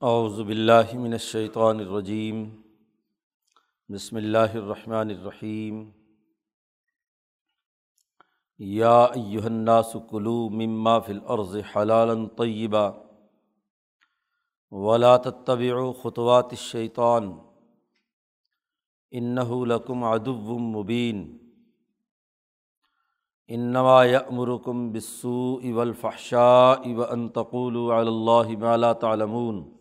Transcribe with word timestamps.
اعوذ 0.00 0.40
باللہ 0.40 0.94
من 0.94 1.12
الشیطان 1.12 1.80
الرجیم، 1.80 2.60
بسم 3.88 4.16
اللہ 4.16 4.54
الرحمن 4.54 5.10
الرحیم۔ 5.10 5.90
یا 8.58 9.04
ایہا 9.04 9.44
الناس 9.44 9.96
کلوا 10.10 10.48
مما 10.50 10.98
فی 10.98 11.12
الارض 11.12 11.56
حلالا 11.76 12.12
طیبا 12.36 12.90
ولا 14.70 15.16
تتبعوا 15.16 15.92
خطوات 16.02 16.46
الشیطان 16.50 17.32
انہ 19.10 19.64
لکم 19.64 20.04
عدو 20.04 20.58
مبین۔ 20.58 21.38
انما 23.48 24.04
یأمرکم 24.04 24.92
بالسوء 24.92 25.72
والفحشاء 25.72 26.88
وان 26.88 27.28
تقولوا 27.28 28.00
علی 28.00 28.08
اللہ 28.08 28.58
ما 28.58 28.76
لا 28.76 28.92
تعلمون۔ 28.92 29.77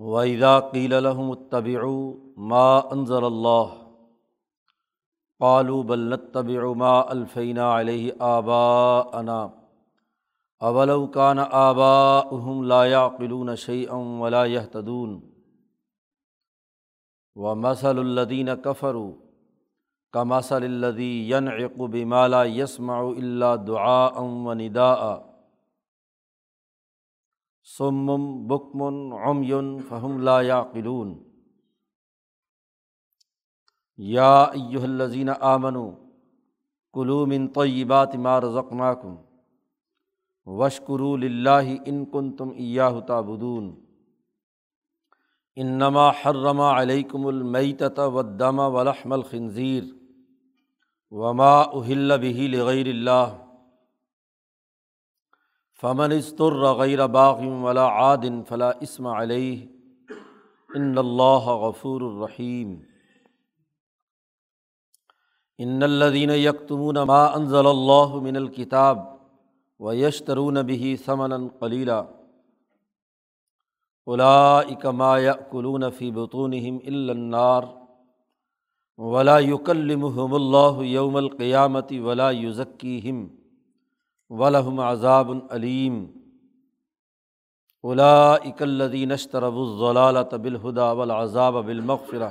وَإِذَا 0.00 0.58
قِيلَ 0.58 1.02
لَهُمُ 1.02 1.32
اتَّبِعُوا 1.32 2.14
مَا 2.36 2.92
أَنزَلَ 2.92 3.24
اللَّهُ 3.24 3.68
قَالُوا 5.40 5.82
بَلْ 5.82 6.08
نَتَّبِعُ 6.14 6.72
مَا 6.72 7.12
أَلْفَيْنَا 7.12 7.72
عَلَيْهِ 7.72 8.16
آبَاءَنَا 8.20 9.54
أَوَلَوْ 10.62 11.10
كَانَ 11.10 11.38
آبَاؤُهُمْ 11.38 12.64
لَا 12.64 12.84
يَعْقِلُونَ 12.84 13.56
شَيْئًا 13.56 13.94
وَلَا 13.94 14.44
يَهْتَدُونَ 14.44 15.22
وَمَثَلُ 17.36 17.98
الَّذِينَ 17.98 18.54
كَفَرُوا 18.54 19.14
كَمَثَلِ 20.12 20.64
الَّذِي 20.64 21.30
يَنْعِقُ 21.30 21.76
بِمَا 21.76 22.28
لَا 22.28 22.44
يَسْمَعُ 22.44 23.10
إِلَّا 23.10 23.56
دُعَاءً 23.56 24.22
وَنِدَاءً 24.22 25.29
سمم 27.78 28.46
بکمن 28.46 29.12
عمین 29.12 29.78
فہم 29.88 30.20
لا 30.20 30.40
یعقلون 30.40 31.12
یا 33.98 34.32
ایہا 34.42 34.82
الذین 34.82 35.28
آمنوا 35.40 35.90
کلوا 36.94 37.26
من 37.26 37.48
طیبات 37.48 38.14
ما 38.14 38.40
رزقناکم 38.40 39.16
واشکروا 40.46 41.16
للہ 41.16 41.76
ان 41.84 42.04
کنتم 42.04 42.50
ایاہ 42.50 43.00
تعبدون. 43.00 43.70
انما 45.56 46.10
حرم 46.22 46.60
علیکم 46.60 47.26
المیتۃ 47.26 47.98
والدم 47.98 48.58
ولحم 48.58 49.12
الخنزیر 49.12 49.82
وما 51.10 51.54
اہل 51.62 52.16
به 52.20 52.46
لغیر 52.48 52.86
اللہ 52.86 53.36
فمن 55.82 56.12
استر 56.12 56.62
غیر 56.78 57.06
باغم 57.08 57.64
ولا 57.64 57.86
عادن 57.98 58.42
فلا 58.48 58.70
اسم 58.80 59.06
علیہ 59.06 60.16
ان 60.70 60.98
اللہ 60.98 61.46
غفور 61.62 62.00
الرحیم 62.00 62.74
ان 65.58 65.82
الدین 65.82 66.30
یکتمون 66.30 66.98
ما 67.06 67.24
انزل 67.30 67.66
اللہ 67.66 68.14
من 68.20 68.36
الکتاب 68.36 69.00
و 69.80 69.94
یشترون 69.94 70.62
به 70.64 70.94
ثمنا 71.06 71.40
قلیلا 71.58 71.98
اولئک 74.06 74.86
ما 74.94 75.16
یأکلون 75.20 75.90
فی 75.96 76.10
بطونہم 76.12 76.78
الا 76.86 77.12
النار 77.12 77.74
ولا 78.98 79.38
یکلمہم 79.40 80.34
اللہ 80.34 80.86
یوم 80.86 81.16
القیامت 81.16 81.92
ولا 82.04 82.30
یزکیہم 82.36 83.28
ولہم 84.30 84.80
عذاب 84.80 85.30
العلیم 85.30 86.04
الا 87.82 88.34
اکلدی 88.34 89.04
نشترب 89.04 89.56
الضلالۃ 89.56 90.34
بالہدا 90.42 90.92
والعذاب 90.92 91.54
بالمغفرہ 91.64 92.28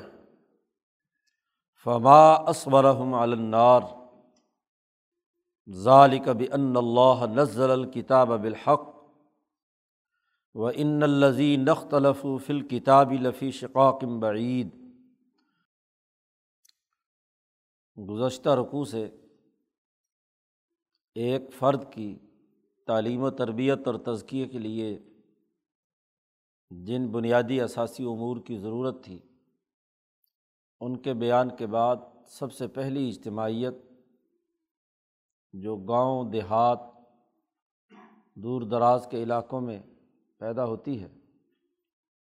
فما 1.86 2.34
اسورحم 2.34 3.13
النار. 3.13 3.81
ذالک 5.69 6.28
بان 6.28 6.78
اللہ 6.78 7.25
نزل 7.34 7.72
الکتاب 7.72 8.29
بالحق. 8.41 8.88
و 10.56 10.69
ان 10.75 11.03
الزی 11.03 11.56
نختلف 11.56 12.25
فی 12.45 12.53
الکتاب 12.53 13.12
لفی 13.12 13.51
شقاقم 13.51 14.19
بعید 14.19 14.69
گزشتہ 17.97 18.50
رقوع 18.50 18.85
سے 18.85 19.07
ایک 21.16 21.53
فرد 21.53 21.94
کی 21.94 22.20
تعلیم 22.88 23.24
و 23.24 23.30
تربیت 23.30 23.88
اور 23.88 23.96
تزکیے 23.96 24.47
کے 24.47 24.59
لیے 24.59 25.00
جن 26.70 27.08
بنیادی 27.08 27.62
اثاثی 27.62 28.03
امور 28.03 28.38
کی 28.42 28.58
ضرورت 28.58 29.03
تھی، 29.03 29.19
ان 30.80 30.98
کے 30.98 31.14
بیان 31.14 31.56
کے 31.56 31.68
بعد 31.68 31.96
سب 32.28 32.53
سے 32.53 32.68
پہلی 32.68 33.09
اجتماعیت 33.09 33.74
جو 35.53 35.75
گاؤں، 35.75 36.31
دیہات، 36.31 36.80
دور 38.36 38.62
دراز 38.62 39.08
کے 39.12 39.24
علاقوں 39.24 39.62
میں 39.62 39.80
پیدا 40.38 40.66
ہوتی 40.66 41.03
ہے۔ 41.03 41.08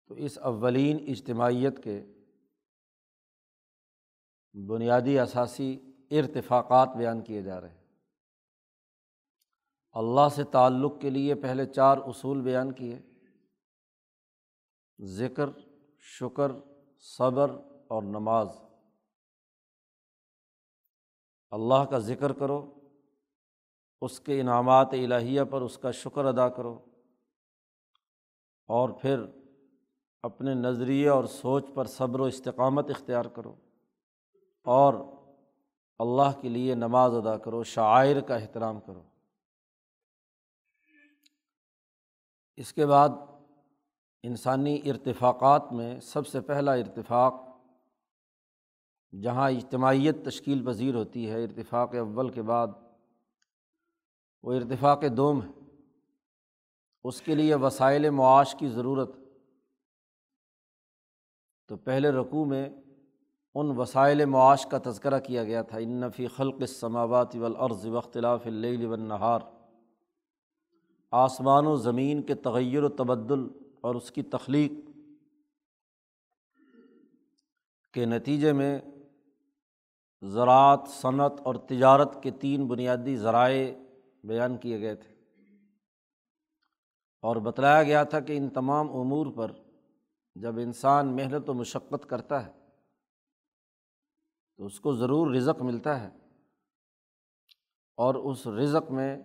تو 0.06 0.14
اس 0.14 0.38
اولین 0.38 1.04
اجتماعیت 1.08 1.84
کے 1.84 2.04
بنیادی 4.66 5.18
اثاثی 5.18 5.80
ارتفاقات 6.10 6.88
بیان 6.96 7.20
کیے 7.20 7.42
جا 7.42 7.60
رہے 7.60 7.68
ہیں۔ 7.68 7.81
اللہ 9.92 10.28
سے 10.28 10.44
تعلق 10.44 11.00
کے 11.00 11.10
لیے 11.10 11.34
پہلے 11.34 11.66
چار 11.66 11.96
اصول 11.96 12.40
بیان 12.40 12.72
کیے۔ 12.72 12.98
ذکر، 15.00 15.50
شکر، 15.98 16.52
صبر 16.98 17.50
اور 17.88 18.02
نماز۔ 18.02 18.48
اللہ 21.50 21.84
کا 21.90 21.98
ذکر 21.98 22.32
کرو، 22.32 22.74
اس 24.00 24.20
کے 24.20 24.40
انعامات 24.40 24.88
الہیہ 24.92 25.42
پر 25.50 25.60
اس 25.60 25.78
کا 25.78 25.90
شکر 25.90 26.24
ادا 26.24 26.48
کرو۔ 26.48 26.84
اور 28.66 28.88
پھر 28.88 29.24
اپنے 30.22 30.54
نظریے 30.54 31.08
اور 31.08 31.24
سوچ 31.24 31.64
پر 31.74 31.84
صبر 31.84 32.20
و 32.20 32.24
استقامت 32.24 32.90
اختیار 32.90 33.24
کرو۔ 33.24 33.54
اور 34.64 34.94
اللہ 35.98 36.40
کے 36.40 36.48
لیے 36.48 36.74
نماز 36.74 37.14
ادا 37.14 37.38
کرو 37.38 37.64
شاعر 37.64 38.20
کا 38.20 38.36
احترام 38.36 38.80
کرو۔ 38.80 39.02
اس 42.62 42.72
کے 42.72 42.86
بعد 42.86 43.08
انسانی 44.22 44.80
ارتفاقات 44.84 45.72
میں 45.72 46.00
سب 46.00 46.26
سے 46.26 46.40
پہلا 46.40 46.72
ارتفاق 46.72 47.34
جہاں 49.22 49.50
اجتماعیت 49.50 50.24
تشکیل 50.24 50.64
پذیر 50.66 50.94
ہوتی 50.94 51.30
ہے، 51.30 51.44
ارتفاق 51.44 51.94
اول 51.94 52.28
کے 52.28 52.42
بعد 52.42 52.68
وہ 54.42 54.52
ارتفاق 54.52 55.02
دوم 55.16 55.42
ہے۔ 55.42 55.48
اس 57.04 57.20
کے 57.20 57.34
لیے 57.34 57.54
وسائل 57.54 58.10
معاش 58.10 58.54
کی 58.54 58.68
ضرورت۔ 58.68 59.10
تو 61.68 61.76
پہلے 61.76 62.10
رقوع 62.10 62.44
میں 62.44 62.68
ان 63.54 63.70
وسائل 63.78 64.24
معاش 64.24 64.66
کا 64.66 64.78
تذکرہ 64.84 65.18
کیا 65.18 65.44
گیا 65.44 65.62
تھا۔ 65.62 65.78
انفی 65.78 66.26
خلق 66.26 66.56
السماوات 66.60 67.36
والارض 67.36 67.86
واختلاف 67.86 68.46
اللیل 68.46 68.86
والنہار 68.86 69.40
آسمان 71.12 71.66
و 71.66 71.76
زمین 71.76 72.22
کے 72.22 72.34
تغیر 72.34 72.82
و 72.82 72.88
تبدل 72.88 73.40
اور 73.80 73.94
اس 73.94 74.10
کی 74.10 74.22
تخلیق 74.22 74.72
کے 77.92 78.04
نتیجے 78.04 78.52
میں 78.52 78.78
زراعت، 80.22 80.80
صنعت 80.88 81.32
اور 81.44 81.54
تجارت 81.54 82.22
کے 82.22 82.30
تین 82.30 82.66
بنیادی 82.66 83.16
ذرائع 83.16 83.74
بیان 84.24 84.56
کیے 84.56 84.80
گئے 84.80 84.94
تھے۔ 84.94 85.14
اور 87.22 87.36
بتلایا 87.36 87.82
گیا 87.82 88.04
تھا 88.04 88.20
کہ 88.20 88.36
ان 88.36 88.50
تمام 88.50 88.96
امور 88.96 89.26
پر 89.36 89.52
جب 90.34 90.58
انسان 90.58 91.16
محنت 91.16 91.48
و 91.48 91.54
مشقت 91.54 92.08
کرتا 92.08 92.46
ہے، 92.46 92.52
تو 94.56 94.66
اس 94.66 94.80
کو 94.80 94.92
ضرور 94.92 95.34
رزق 95.34 95.62
ملتا 95.62 96.00
ہے۔ 96.00 96.10
اور 97.96 98.14
اس 98.14 98.46
رزق 98.46 98.90
میں 98.90 99.22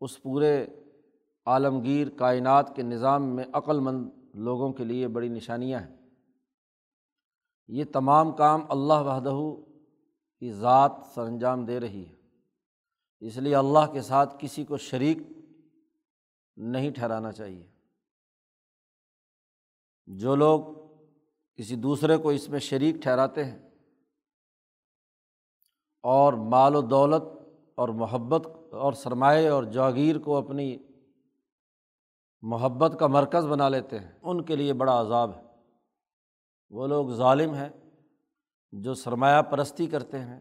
اس 0.00 0.22
پورے 0.22 0.66
عالمگیر 1.46 2.08
کائنات 2.08 2.76
کے 2.76 2.82
نظام 2.82 3.22
میں 3.22 3.44
عقل 3.52 3.80
مند 3.80 4.10
لوگوں 4.34 4.72
کے 4.72 4.84
لیے 4.84 5.08
بڑی 5.08 5.28
نشانیاں 5.28 5.80
ہیں۔ 5.80 5.96
یہ 7.68 7.84
تمام 7.92 8.32
کام 8.32 8.64
اللہ 8.68 8.92
وحدہ 8.92 9.62
کی 10.38 10.52
ذات 10.52 10.92
سر 11.14 11.22
انجام 11.22 11.64
دے 11.64 11.80
رہی 11.80 12.06
ہے۔ 12.06 12.14
اس 13.20 13.36
لیے 13.36 13.56
اللہ 13.56 13.92
کے 13.92 14.00
ساتھ 14.00 14.36
کسی 14.38 14.64
کو 14.64 14.76
شریک 14.76 15.18
نہیں 16.56 16.90
ٹھہرانا 16.90 17.32
چاہیے۔ 17.32 17.66
جو 20.06 20.34
لوگ 20.34 20.60
کسی 21.54 21.76
دوسرے 21.76 22.16
کو 22.16 22.30
اس 22.30 22.48
میں 22.48 22.58
شریک 22.58 22.94
ٹھہراتے 22.94 23.44
ہیں 23.44 23.58
اور 26.02 26.32
مال 26.32 26.76
و 26.76 26.80
دولت 26.80 27.22
اور 27.74 27.88
محبت 27.88 28.74
اور 28.74 28.92
سرمایہ 28.92 29.50
اور 29.50 29.64
جاگیر 29.64 30.18
کو 30.18 30.36
اپنی 30.36 30.76
محبت 32.42 32.96
کا 32.98 33.06
مرکز 33.06 33.46
بنا 33.46 33.68
لیتے 33.68 33.98
ہیں، 33.98 34.12
ان 34.22 34.42
کے 34.42 34.56
لیے 34.56 34.72
بڑا 34.72 35.00
عذاب 35.00 35.30
ہے۔ 35.36 35.42
وہ 36.70 36.86
لوگ 36.86 37.08
ظالم 37.08 37.54
ہیں 37.54 37.68
جو 38.72 38.94
سرمایہ 38.94 39.42
پرستی 39.42 39.86
کرتے 39.86 40.18
ہیں۔ 40.18 40.40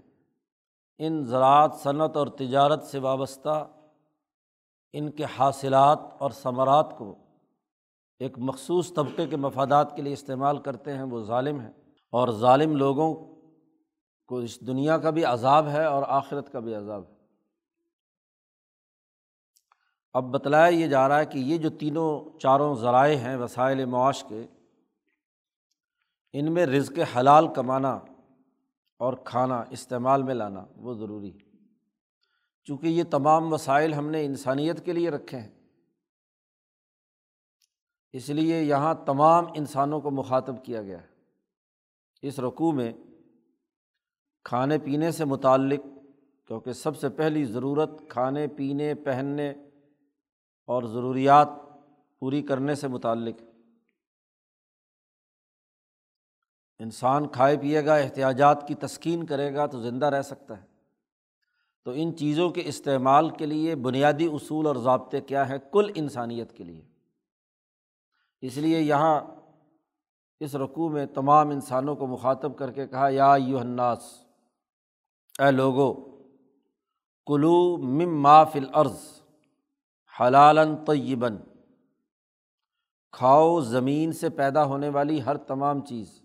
ان 0.98 1.24
زراعت، 1.24 1.76
صنعت 1.76 2.18
اور 2.18 2.28
تجارت 2.28 2.84
سے 2.84 3.00
وابستہ 3.00 3.68
ان 4.94 5.12
کے 5.12 5.24
حاصلات 5.38 6.00
اور 6.20 6.32
ثمرات 6.32 6.98
کو 6.98 7.16
ایک 8.20 8.34
مخصوص 8.38 8.94
طبقے 8.94 9.28
کے 9.28 9.36
مفادات 9.36 9.96
کے 9.96 10.02
لیے 10.02 10.14
استعمال 10.14 10.58
کرتے 10.58 10.94
ہیں، 10.94 11.04
وہ 11.04 11.22
ظالم 11.24 11.60
ہیں۔ 11.60 11.72
اور 12.12 12.28
ظالم 12.30 12.76
لوگوں 12.76 13.14
کو 14.28 14.38
اس 14.38 14.68
دنیا 14.68 14.98
کا 14.98 15.10
بھی 15.10 15.26
عذاب 15.26 15.68
ہے 15.68 15.86
اور 15.86 16.04
آخرت 16.08 16.52
کا 16.52 16.60
بھی 16.60 16.76
عذاب 16.76 17.04
ہے۔ 17.10 17.15
اب 20.16 20.24
بتلایا 20.24 20.68
یہ 20.68 20.88
جا 20.88 21.08
رہا 21.08 21.20
ہے 21.20 21.26
کہ 21.26 21.38
یہ 21.38 21.58
جو 21.58 21.70
تینوں 21.70 22.40
چاروں 22.40 22.76
ذرائع 22.76 23.18
ہیں 23.18 23.38
وسائل 23.38 23.86
معاش 23.86 24.26
کے، 24.30 24.46
ان 26.34 26.54
میں 26.54 26.66
رزق 26.66 27.18
حلال 27.18 27.54
کمانا 27.54 28.00
اور 28.98 29.14
کھانا 29.14 29.64
استعمال 29.70 30.24
میں 30.24 30.34
لانا 30.34 30.66
وہ 30.76 30.94
ضروری 30.94 31.34
ہے۔ 31.34 31.58
چونکہ 32.64 32.88
یہ 32.88 33.04
تمام 33.04 33.54
وسائل 33.54 33.94
ہم 33.94 34.10
نے 34.10 34.26
انسانیت 34.26 34.86
کے 34.86 34.94
لیے 34.94 35.10
رکھے 35.10 35.40
ہیں۔ 35.40 35.50
اس 38.14 38.30
لیے 38.30 38.62
یہاں 38.62 38.94
تمام 38.94 39.46
انسانوں 39.56 40.02
کو 40.02 40.12
مخاطب 40.12 40.66
کیا 40.66 40.82
گیا 40.82 41.02
ہے۔ 41.02 41.08
اس 42.22 42.40
رقوع 42.40 42.72
میں 42.72 42.94
کھانے 44.44 44.78
پینے 44.78 45.12
سے 45.12 45.26
متعلق، 45.26 45.80
کیونکہ 46.48 46.74
سب 46.74 46.98
سے 46.98 47.10
پہلی 47.10 47.46
ضرورت 47.46 47.90
کھانے 48.10 48.48
پینے، 48.48 48.94
پہننے 48.94 49.54
اور 50.66 50.84
ضروریات 50.84 51.48
پوری 52.20 52.42
کرنے 52.42 52.76
سے 52.76 52.88
متعلق۔ 52.88 53.42
انسان 56.80 57.28
کھائے 57.28 57.58
پیے 57.58 57.86
گا، 57.86 57.96
احتیاجات 57.96 58.68
کی 58.68 58.76
تسکین 58.76 59.26
کرے 59.26 59.54
گا 59.54 59.66
تو 59.66 59.82
زندہ 59.82 60.06
رہ 60.06 60.22
سکتا 60.22 60.62
ہے۔ 60.62 60.66
تو 61.84 61.92
ان 61.96 62.18
چیزوں 62.18 62.50
کے 62.50 62.62
استعمال 62.66 63.30
کے 63.30 63.46
لیے 63.46 63.76
بنیادی 63.76 64.26
اصول 64.26 64.68
اور 64.68 64.76
ضابطے 64.76 65.22
کیا 65.22 65.50
ہیں 65.50 65.58
کل 65.72 65.92
انسانیت 65.96 66.54
کے 66.54 66.64
لیے۔ 66.64 66.82
اس 68.42 68.58
لیے 68.58 68.82
یہاں 68.82 69.22
اس 70.40 70.56
رقوع 70.56 70.90
میں 70.90 71.06
تمام 71.06 71.50
انسانوں 71.50 71.96
کو 71.96 72.08
مخاطب 72.08 72.58
کر 72.58 72.72
کے 72.72 72.88
کہا، 72.88 73.10
یا 73.10 73.36
یو 73.38 73.60
الناس، 73.60 74.26
اے 75.40 75.52
لوگو، 75.52 75.94
کلو 77.26 77.78
مم 77.78 78.22
ما 78.22 78.44
فل 78.44 78.66
عرض 78.74 79.25
حلالن 80.22 80.86
طیبن 80.86 81.38
کھاؤ 83.12 83.62
زمین 83.62 84.14
سے 84.14 84.30
پیدا 84.30 84.66
ہونے 84.66 84.90
والی 84.90 85.24
ہر 85.24 85.38
تمام 85.38 85.86
چیز۔ 85.86 86.22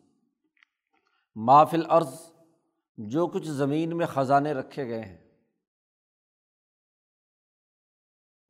مافل 1.37 1.83
عرض 1.89 2.33
جو 2.97 3.27
کچھ 3.27 3.49
زمین 3.49 3.97
میں 3.97 4.07
خزانے 4.07 4.53
رکھے 4.53 4.89
گئے 4.89 5.05
ہیں۔ 5.05 5.19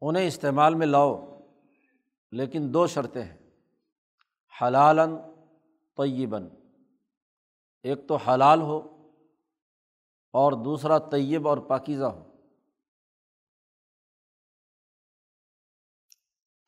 انہیں 0.00 0.26
استعمال 0.26 0.74
میں 0.74 0.86
لاؤ، 0.86 1.40
لیکن 2.32 2.70
دو 2.74 2.86
شرطیں 2.86 3.22
ہیں۔ 3.22 3.38
حلالً 4.62 5.14
طیباً۔ 5.96 6.48
ایک 7.82 8.08
تو 8.08 8.16
حلال 8.16 8.60
ہو 8.60 9.10
اور 10.32 10.52
دوسرا 10.52 10.98
طیب 10.98 11.48
اور 11.48 11.58
پاکیزہ 11.58 12.04
ہو۔ 12.04 12.29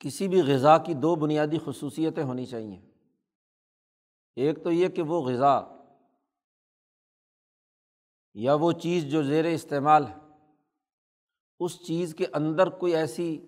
کسی 0.03 0.29
بھی 0.29 0.41
غذا 0.43 0.79
کی 0.79 0.95
دو 0.95 1.15
بنیادی 1.15 1.59
خصوصیتیں 1.65 2.25
ہونی 2.25 2.47
چاہئیں 2.47 2.81
ایک 4.37 4.65
تو 4.65 4.71
یہ 4.71 4.89
کہ 4.89 5.03
وہ 5.03 5.21
غذا 5.23 5.61
یا 8.35 8.55
وہ 8.55 8.73
چیز 8.73 9.05
جو 9.05 9.23
زیر 9.23 9.45
استعمال 9.45 10.07
ہے، 10.07 10.19
اس 11.61 11.87
چیز 11.87 12.15
کے 12.15 12.27
اندر 12.35 12.71
کوئی 12.71 12.97
ایسی 12.97 13.47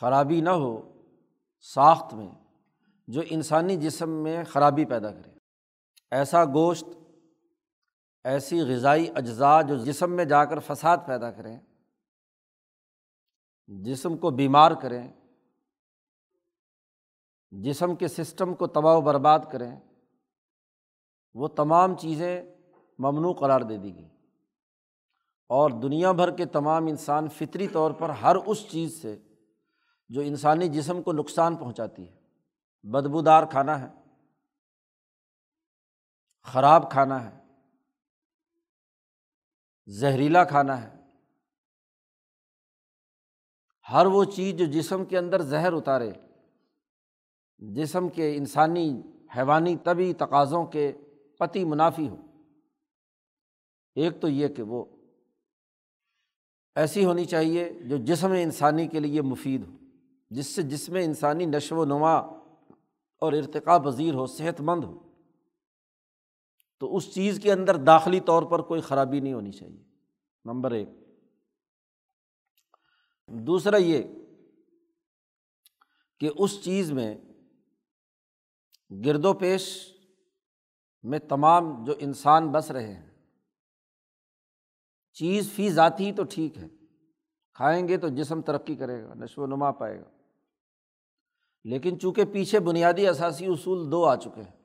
خرابی 0.00 0.40
نہ 0.40 0.50
ہو 0.50 0.92
ساخت 1.60 2.14
میں 2.14 2.28
جو 3.08 3.22
انسانی 3.30 3.76
جسم 3.76 4.10
میں 4.10 4.44
خرابی 4.44 4.84
پیدا 4.84 5.12
کرے۔ 5.12 5.30
ایسا 6.10 6.44
گوشت، 6.44 6.84
ایسی 8.24 8.60
غذائی 8.60 9.06
اجزاء 9.14 9.62
جو 9.62 9.76
جسم 9.84 10.12
میں 10.12 10.24
جا 10.24 10.44
کر 10.44 10.58
فساد 10.58 10.98
پیدا 11.06 11.30
کریں 11.30 11.58
جسم 13.78 14.16
کو 14.16 14.30
بیمار 14.30 14.72
کریں، 14.72 15.12
جسم 17.50 17.94
کے 17.94 18.08
سسٹم 18.08 18.54
کو 18.54 18.66
تباہ 18.66 18.96
و 18.96 19.00
برباد 19.00 19.38
کریں، 19.52 19.80
وہ 21.34 21.48
تمام 21.48 21.96
چیزیں 21.96 22.42
ممنوع 22.98 23.32
قرار 23.32 23.60
دے 23.60 23.76
دی 23.76 23.94
گئی۔ 23.94 24.08
اور 25.48 25.70
دنیا 25.70 26.12
بھر 26.12 26.36
کے 26.36 26.46
تمام 26.46 26.86
انسان 26.86 27.28
فطری 27.28 27.68
طور 27.68 27.90
پر 27.90 28.08
ہر 28.08 28.36
اس 28.36 28.70
چیز 28.70 29.02
سے 29.02 29.18
جو 30.08 30.20
انسانی 30.20 30.68
جسم 30.68 31.02
کو 31.02 31.12
نقصان 31.12 31.56
پہنچاتی 31.56 32.08
ہے۔ 32.08 32.16
بدبودار 32.82 33.42
کھانا 33.50 33.80
ہے، 33.80 33.86
خراب 36.42 36.90
کھانا 36.90 37.30
ہے، 37.30 37.40
زہریلا 39.86 40.44
کھانا 40.44 40.82
ہے 40.82 40.99
ہر 43.92 44.06
وہ 44.06 44.24
چیز 44.24 44.54
جو 44.54 44.64
جسم 44.64 45.04
کے 45.04 45.18
اندر 45.18 45.42
زہر 45.42 45.72
اتارے، 45.72 46.12
جسم 47.58 48.08
کے 48.08 48.36
انسانی 48.36 49.02
حیوانی 49.36 49.76
طبی 49.76 50.12
تقاضوں 50.12 50.66
کے 50.66 50.92
پتی 51.38 51.64
منافی 51.64 52.08
ہو 52.08 52.16
ایک 53.94 54.20
تو 54.20 54.28
یہ 54.28 54.48
کہ 54.48 54.62
وہ 54.62 54.84
ایسی 56.74 57.04
ہونی 57.04 57.24
چاہیے 57.24 57.72
جو 57.72 57.96
جسم 57.96 58.32
انسانی 58.32 58.86
کے 58.86 59.00
لیے 59.00 59.22
مفید 59.22 59.62
ہو، 59.68 59.76
جس 60.30 60.46
سے 60.46 60.62
جسم 60.62 60.94
انسانی 60.94 61.46
نشو 61.46 61.76
و 61.76 61.84
نما 61.84 62.14
اور 63.18 63.32
ارتقا 63.32 63.78
پذیر 63.78 64.14
ہو، 64.14 64.26
صحت 64.26 64.60
مند 64.60 64.84
ہو۔ 64.84 64.98
تو 66.78 66.96
اس 66.96 67.14
چیز 67.14 67.40
کے 67.42 67.52
اندر 67.52 67.76
داخلی 67.76 68.20
طور 68.20 68.42
پر 68.42 68.58
کوئی 68.58 68.80
خرابی 68.80 69.20
نہیں 69.20 69.32
ہونی 69.32 69.52
چاہیے۔ 69.52 69.82
نمبر 70.44 70.70
ایک۔ 70.70 70.88
دوسرا 73.30 73.76
یہ 73.76 74.02
کہ 76.20 76.30
اس 76.36 76.64
چیز 76.64 76.92
میں 76.92 77.16
گرد 79.04 79.24
و 79.24 79.32
پیش 79.32 79.92
میں 81.02 81.18
تمام 81.18 81.84
جو 81.84 81.94
انسان 81.98 82.52
بس 82.52 82.70
رہے 82.70 82.94
ہیں، 82.94 83.10
چیز 85.12 85.52
فی 85.52 85.70
ذاتی 85.70 86.12
تو 86.12 86.22
ٹھیک 86.24 86.58
ہے۔ 86.58 86.68
کھائیں 87.54 87.88
گے 87.88 87.96
تو 87.96 88.08
جسم 88.08 88.42
ترقی 88.42 88.74
کرے 88.74 89.04
گا، 89.04 89.14
نشو 89.14 89.42
و 89.42 89.46
نما 89.46 89.70
پائے 89.70 90.00
گا۔ 90.00 90.10
لیکن 91.64 92.00
چونکہ 92.00 92.24
پیچھے 92.24 92.60
بنیادی 92.60 93.06
اثاثی 93.06 93.46
اصول 93.46 93.90
دو 93.90 94.04
آ 94.04 94.16
چکے 94.16 94.42
ہیں، 94.42 94.62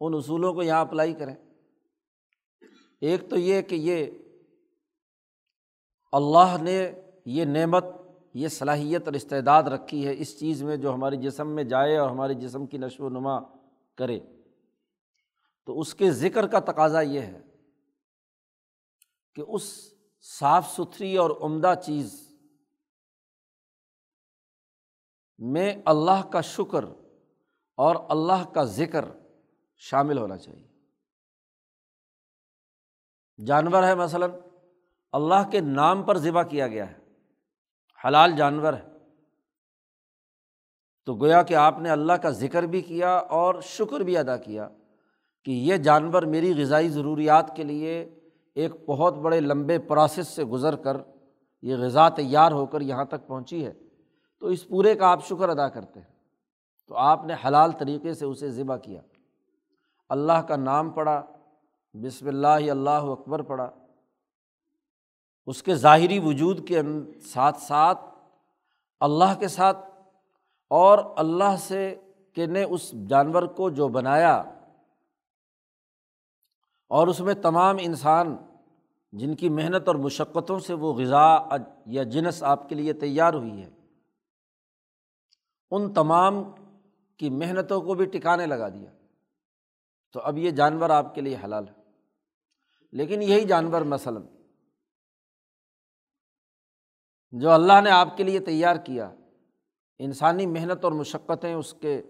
ان 0.00 0.14
اصولوں 0.14 0.54
کو 0.54 0.62
یہاں 0.62 0.80
اپلائی 0.80 1.14
کریں۔ 1.14 1.34
ایک 3.00 3.30
تو 3.30 3.36
یہ 3.36 3.62
کہ 3.62 3.74
یہ 3.74 4.06
اللہ 6.12 6.56
نے 6.62 6.92
یہ 7.26 7.44
نعمت، 7.44 7.84
یہ 8.34 8.48
صلاحیت 8.48 9.02
اور 9.04 9.12
استعداد 9.12 9.62
رکھی 9.62 10.06
ہے 10.06 10.14
اس 10.18 10.40
چیز 10.40 10.62
میں 10.62 10.76
جو 10.76 10.94
ہمارے 10.94 11.16
جسم 11.16 11.48
میں 11.48 11.64
جائے 11.64 11.96
اور 11.96 12.10
ہمارے 12.10 12.34
جسم 12.34 12.66
کی 12.66 12.78
نشو 12.78 13.04
و 13.04 13.08
نما 13.08 13.40
کرے۔ 13.94 14.20
تو 15.64 15.80
اس 15.80 15.94
کے 15.94 16.10
ذکر 16.10 16.46
کا 16.46 16.60
تقاضا 16.60 17.00
یہ 17.00 17.20
ہے 17.20 17.42
کہ 19.34 19.42
اس 19.48 19.94
صاف 20.20 20.70
ستھری 20.70 21.16
اور 21.16 21.30
عمدہ 21.40 21.74
چیز 21.84 22.32
میں 25.38 25.76
اللہ 25.84 26.28
کا 26.32 26.40
شکر 26.40 26.84
اور 27.76 27.96
اللہ 28.08 28.48
کا 28.54 28.64
ذکر 28.64 29.04
شامل 29.76 30.18
ہونا 30.18 30.38
چاہیے۔ 30.38 30.68
جانور 33.44 33.82
ہے 33.82 33.94
مثلاً، 33.94 34.30
اللہ 35.12 35.50
کے 35.50 35.60
نام 35.60 36.02
پر 36.02 36.18
ذبح 36.18 36.42
کیا 36.42 36.66
گیا 36.68 36.90
ہے۔ 36.90 37.05
حلال 38.06 38.32
جانور 38.32 38.72
ہے۔ 38.72 38.96
تو 41.06 41.14
گویا 41.14 41.42
کہ 41.42 41.54
آپ 41.54 41.78
نے 41.78 41.90
اللہ 41.90 42.12
کا 42.12 42.30
ذکر 42.30 42.62
بھی 42.62 42.82
کیا 42.82 43.16
اور 43.16 43.60
شکر 43.60 44.00
بھی 44.00 44.16
ادا 44.16 44.36
کیا 44.36 44.68
کہ 45.44 45.50
یہ 45.50 45.76
جانور 45.76 46.22
میری 46.22 46.62
غذائی 46.62 46.88
ضروریات 46.88 47.56
کے 47.56 47.64
لیے 47.64 48.18
ایک 48.54 48.72
بہت 48.86 49.14
بڑے 49.14 49.40
لمبے 49.40 49.78
پروسیس 49.78 50.26
سے 50.28 50.44
گزر 50.44 50.76
کر 50.76 50.96
یہ 51.62 51.76
غذا 51.76 52.08
تیار 52.08 52.52
ہو 52.52 52.66
کر 52.66 52.80
یہاں 52.80 53.04
تک 53.04 53.26
پہنچی 53.26 53.66
ہے۔ 53.66 53.72
تو 54.40 54.46
اس 54.46 54.68
پورے 54.68 54.94
کا 54.94 55.06
آپ 55.06 55.26
شکر 55.26 55.48
ادا 55.48 55.68
کرتے 55.68 56.00
ہیں۔ 56.00 56.16
تو 56.88 56.96
آپ 56.96 57.24
نے 57.24 57.34
حلال 57.46 57.72
طریقے 57.72 58.14
سے 58.14 58.24
اسے 58.24 58.50
ذبح 58.50 58.76
کیا۔ 58.76 59.00
اللہ 60.08 60.42
کا 60.48 60.56
نام 60.56 60.90
پڑھا، 60.90 61.22
بسم 61.94 62.28
اللہ 62.28 62.46
اللہ 62.48 62.90
اکبر 62.90 63.42
پڑھا۔ 63.42 63.70
اس 65.46 65.62
کے 65.62 65.74
ظاہری 65.74 66.18
وجود 66.18 66.68
کے 66.68 66.82
ساتھ 67.26 67.58
ساتھ 67.60 67.98
اللہ 69.00 69.38
کے 69.38 69.48
ساتھ 69.48 69.78
اور 70.70 70.98
اللہ 71.16 71.56
سے 71.58 72.00
کہ 72.32 72.46
نے 72.46 72.62
اس 72.62 72.92
جانور 73.08 73.42
کو 73.42 73.70
جو 73.70 73.88
بنایا 73.88 74.36
اور 76.88 77.06
اس 77.06 77.20
میں 77.20 77.34
تمام 77.34 77.76
انسان 77.80 78.36
جن 79.12 79.34
کی 79.34 79.48
محنت 79.48 79.88
اور 79.88 79.96
مشقتوں 79.96 80.58
سے 80.58 80.74
وہ 80.74 80.94
غذا 80.94 81.38
یا 81.86 82.02
جنس 82.02 82.42
آپ 82.42 82.68
کے 82.68 82.74
لیے 82.74 82.92
تیار 82.92 83.34
ہوئی 83.34 83.62
ہے، 83.62 83.70
ان 85.70 85.94
تمام 85.94 86.42
کی 87.16 87.30
محنتوں 87.30 87.80
کو 87.80 87.94
بھی 87.94 88.04
ٹکانے 88.04 88.46
لگا 88.46 88.68
دیا۔ 88.68 88.90
تو 90.12 90.20
اب 90.20 90.38
یہ 90.38 90.50
جانور 90.50 90.90
آپ 90.90 91.14
کے 91.14 91.20
لیے 91.20 91.36
حلال 91.44 91.68
ہے۔ 91.68 91.82
لیکن 92.92 93.22
یہی 93.22 93.44
جانور 93.44 93.80
مثلاً 93.80 94.22
جو 97.32 97.50
اللہ 97.50 97.80
نے 97.84 97.90
آپ 97.90 98.16
کے 98.16 98.22
لیے 98.22 98.40
تیار 98.40 98.76
کیا، 98.76 99.10
انسانی 99.98 100.46
محنت 100.46 100.84
اور 100.84 100.92
مشقتیں 100.92 101.54
اس 101.54 101.74
کے 101.74 102.02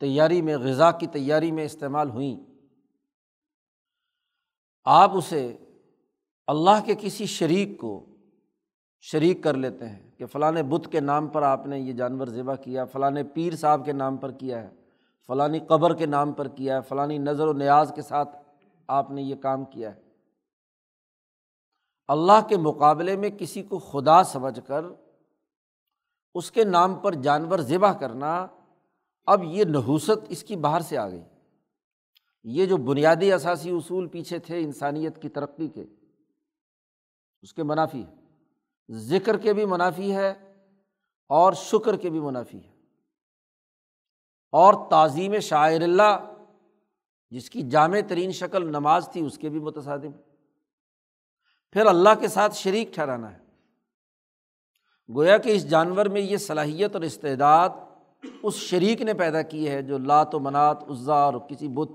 تیاری 0.00 0.42
میں، 0.42 0.58
غذا 0.58 0.90
کی 0.90 1.06
تیاری 1.06 1.52
میں 1.52 1.64
استعمال 1.64 2.10
ہوئیں۔ 2.10 2.36
آپ 4.84 5.16
اسے 5.16 5.56
اللہ 6.46 6.84
کے 6.84 6.94
کسی 7.00 7.26
شریک 7.26 7.78
کو 7.78 8.06
شریک 9.00 9.42
کر 9.42 9.54
لیتے 9.54 9.88
ہیں 9.88 10.10
کہ 10.18 10.26
فلاں 10.26 10.52
بت 10.52 10.92
کے 10.92 11.00
نام 11.00 11.26
پر 11.26 11.42
آپ 11.42 11.66
نے 11.66 11.78
یہ 11.78 11.92
جانور 11.92 12.26
ذبح 12.26 12.54
کیا، 12.54 12.84
فلاں 12.84 13.10
پیر 13.34 13.56
صاحب 13.56 13.84
کے 13.84 13.92
نام 13.92 14.16
پر 14.16 14.30
کیا 14.30 14.62
ہے 14.62 14.68
فلانی 15.26 15.58
قبر 15.58 15.94
کے 15.94 16.06
نام 16.06 16.32
پر 16.32 16.48
کیا 16.48 16.76
ہے 16.76 16.80
فلانی 16.88 17.18
نظر 17.18 17.46
و 17.46 17.52
نیاز 17.52 17.92
کے 17.94 18.02
ساتھ 18.02 18.36
آپ 18.88 19.10
نے 19.10 19.22
یہ 19.22 19.34
کام 19.34 19.64
کیا 19.64 19.94
ہے۔ 19.94 20.01
اللہ 22.12 22.48
کے 22.48 22.56
مقابلے 22.56 23.16
میں 23.16 23.30
کسی 23.30 23.62
کو 23.62 23.78
خدا 23.78 24.24
سمجھ 24.24 24.60
کر 24.66 24.84
اس 26.34 26.50
کے 26.50 26.64
نام 26.64 26.94
پر 26.94 27.14
جانور 27.14 27.58
ذبح 27.58 27.92
کرنا، 27.92 28.46
اب 29.26 29.44
یہ 29.44 29.64
نحوست 29.64 30.10
اس 30.28 30.44
کی 30.44 30.56
باہر 30.56 30.80
سے 30.80 30.98
آ 30.98 31.10
گئی۔ 31.10 31.22
یہ 32.44 32.66
جو 32.66 32.76
بنیادی 32.76 33.32
اثاثی 33.32 33.70
اصول 33.70 34.08
پیچھے 34.08 34.38
تھے 34.38 34.60
انسانیت 34.60 35.22
کی 35.22 35.28
ترقی 35.28 35.68
کے، 35.68 35.84
اس 37.42 37.54
کے 37.54 37.62
منافی 37.62 38.02
ہے 38.02 38.14
ذکر 38.90 39.38
کے 39.38 39.52
بھی 39.52 39.64
منافی 39.64 40.14
ہے 40.14 40.54
اور 41.28 41.52
شکر 41.52 41.96
کے 41.96 42.10
بھی 42.10 42.20
منافی 42.20 42.58
ہے۔ 42.58 42.72
اور 44.52 44.90
تعظیم 44.90 45.40
شاعر 45.40 45.80
اللہ، 45.80 46.32
جس 47.30 47.50
کی 47.50 47.62
جامع 47.62 47.98
ترین 48.08 48.32
شکل 48.32 48.68
نماز 48.68 49.08
تھی، 49.12 49.26
اس 49.26 49.38
کے 49.38 49.48
بھی 49.48 49.60
متصادم۔ 49.60 50.31
پھر 51.72 51.86
اللہ 51.86 52.08
کے 52.20 52.28
ساتھ 52.28 52.54
شریک 52.54 52.94
ٹھہرانا 52.94 53.32
ہے۔ 53.32 53.38
گویا 55.14 55.38
کہ 55.38 55.50
اس 55.50 55.70
جانور 55.70 56.06
میں 56.06 56.20
یہ 56.20 56.36
صلاحیت 56.36 56.94
اور 56.94 57.02
استعداد 57.02 57.68
اس 58.42 58.54
شریک 58.54 59.02
نے 59.02 59.14
پیدا 59.14 59.42
کی 59.42 59.70
ہے 59.70 59.82
جو 59.82 59.98
لات 59.98 60.34
و 60.34 60.40
منات، 60.40 60.82
عزا 60.90 61.14
اور 61.14 61.34
کسی 61.34 61.68
بت، 61.68 61.88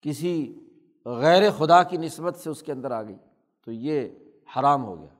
کسی 0.00 0.60
غیر 1.04 1.50
خدا 1.50 1.82
کی 1.82 1.96
نسبت 1.96 2.36
سے 2.36 2.50
اس 2.50 2.62
کے 2.62 2.72
اندر 2.72 2.90
آ 2.90 3.02
گئی۔ 3.02 3.16
تو 3.64 3.72
یہ 3.72 4.08
حرام 4.56 4.84
ہو 4.84 5.00
گیا۔ 5.00 5.14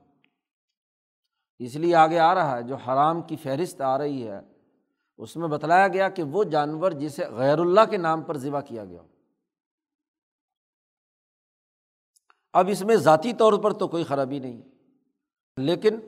اس 1.59 1.75
لیے 1.75 1.95
آگے 1.95 2.19
آ 2.19 2.35
رہا 2.35 2.57
ہے، 2.57 2.63
جو 2.63 2.75
حرام 2.75 3.21
کی 3.21 3.35
فہرست 3.35 3.81
آ 3.81 3.97
رہی 3.97 4.27
ہے، 4.27 4.39
اس 5.17 5.35
میں 5.35 5.47
بتلایا 5.47 5.87
گیا 5.87 6.09
کہ 6.09 6.23
وہ 6.23 6.43
جانور 6.43 6.91
جسے 6.91 7.25
غیر 7.25 7.59
اللہ 7.59 7.81
کے 7.89 7.97
نام 7.97 8.21
پر 8.21 8.37
ذبح 8.37 8.61
کیا 8.61 8.85
گیا 8.85 9.01
اب 12.53 12.67
اس 12.71 12.81
میں 12.81 12.95
ذاتی 12.95 13.33
طور 13.33 13.53
پر 13.63 13.73
تو 13.73 13.87
کوئی 13.87 14.03
خرابی 14.03 14.39
نہیں 14.39 14.61
لیکن 15.57 15.99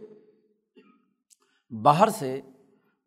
باہر 1.72 2.10
سے 2.10 2.40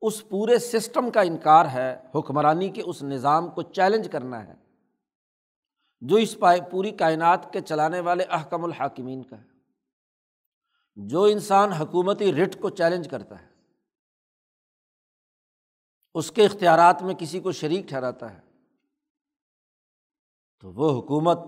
اس 0.03 0.29
پورے 0.29 0.59
سسٹم 0.59 1.11
کا 1.11 1.21
انکار 1.21 1.67
ہے، 1.67 1.97
حکمرانی 2.15 2.69
کے 2.69 2.83
اس 2.83 3.03
نظام 3.03 3.49
کو 3.51 3.63
چیلنج 3.63 4.09
کرنا 4.13 4.47
ہے، 4.47 4.55
جو 6.03 6.17
اس 6.17 6.37
پوری 6.71 6.91
کائنات 6.91 7.53
کے 7.53 7.61
چلانے 7.61 8.01
والے 8.01 8.25
احکم 8.25 8.65
الحاکمین 8.65 9.23
کا 9.23 9.39
ہے۔ 9.39 11.09
جو 11.09 11.23
انسان 11.25 11.73
حکومتی 11.73 12.33
رٹ 12.33 12.61
کو 12.61 12.71
چیلنج 12.71 13.09
کرتا 13.09 13.41
ہے، 13.43 13.49
اس 16.15 16.31
کے 16.31 16.45
اختیارات 16.45 17.03
میں 17.03 17.15
کسی 17.15 17.41
کو 17.41 17.53
شریک 17.53 17.89
ٹھہراتا 17.89 18.33
ہے، 18.35 18.41
تو 20.63 20.73
وہ 20.73 20.91
حکومت 21.01 21.39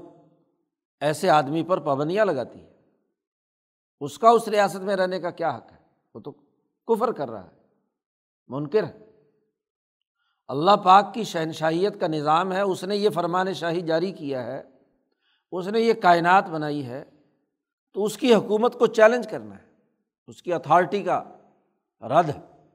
ایسے 1.01 1.31
آدمی 1.31 1.63
پر 1.63 1.81
پابندیاں 1.81 2.25
لگاتی 2.25 2.63
ہے 2.63 2.69
اس 4.01 4.19
کا 4.19 4.29
اس 4.29 4.49
ریاست 4.49 4.77
میں 4.77 4.97
رہنے 4.97 5.21
کا 5.21 5.31
کیا 5.31 5.57
حق 5.57 5.73
ہے؟ 5.73 5.77
وہ 6.15 6.21
تو 6.21 6.33
کفر 6.87 7.13
کر 7.13 7.31
رہا 7.31 7.51
ہے۔ 7.51 7.59
منکر 8.49 8.85
ہے۔ 8.85 8.99
اللہ 10.49 10.71
پاک 10.71 11.15
کی 11.15 11.25
شہنشاہیت 11.25 12.01
کا 12.01 12.07
نظام 12.07 12.53
ہے، 12.53 12.61
اس 12.61 12.85
نے 12.85 12.97
یہ 12.97 13.11
فرمان 13.11 13.55
شاہی 13.55 13.81
جاری 13.81 14.13
کیا 14.13 14.45
ہے، 14.45 14.63
اس 15.53 15.69
نے 15.69 15.81
یہ 15.81 15.93
کائنات 15.93 16.45
بنائی 16.45 16.87
ہے، 16.87 17.05
تو 17.93 18.05
اس 18.05 18.17
کی 18.17 18.35
حکومت 18.35 18.79
کو 18.79 18.87
چیلنج 18.87 19.29
کرنا 19.31 19.59
ہے۔ 19.59 19.69
اس 20.27 20.43
کی 20.43 20.53
اتھارٹی 20.53 21.03
کا 21.03 21.25
رد 22.01 22.29
ہے۔ 22.29 22.69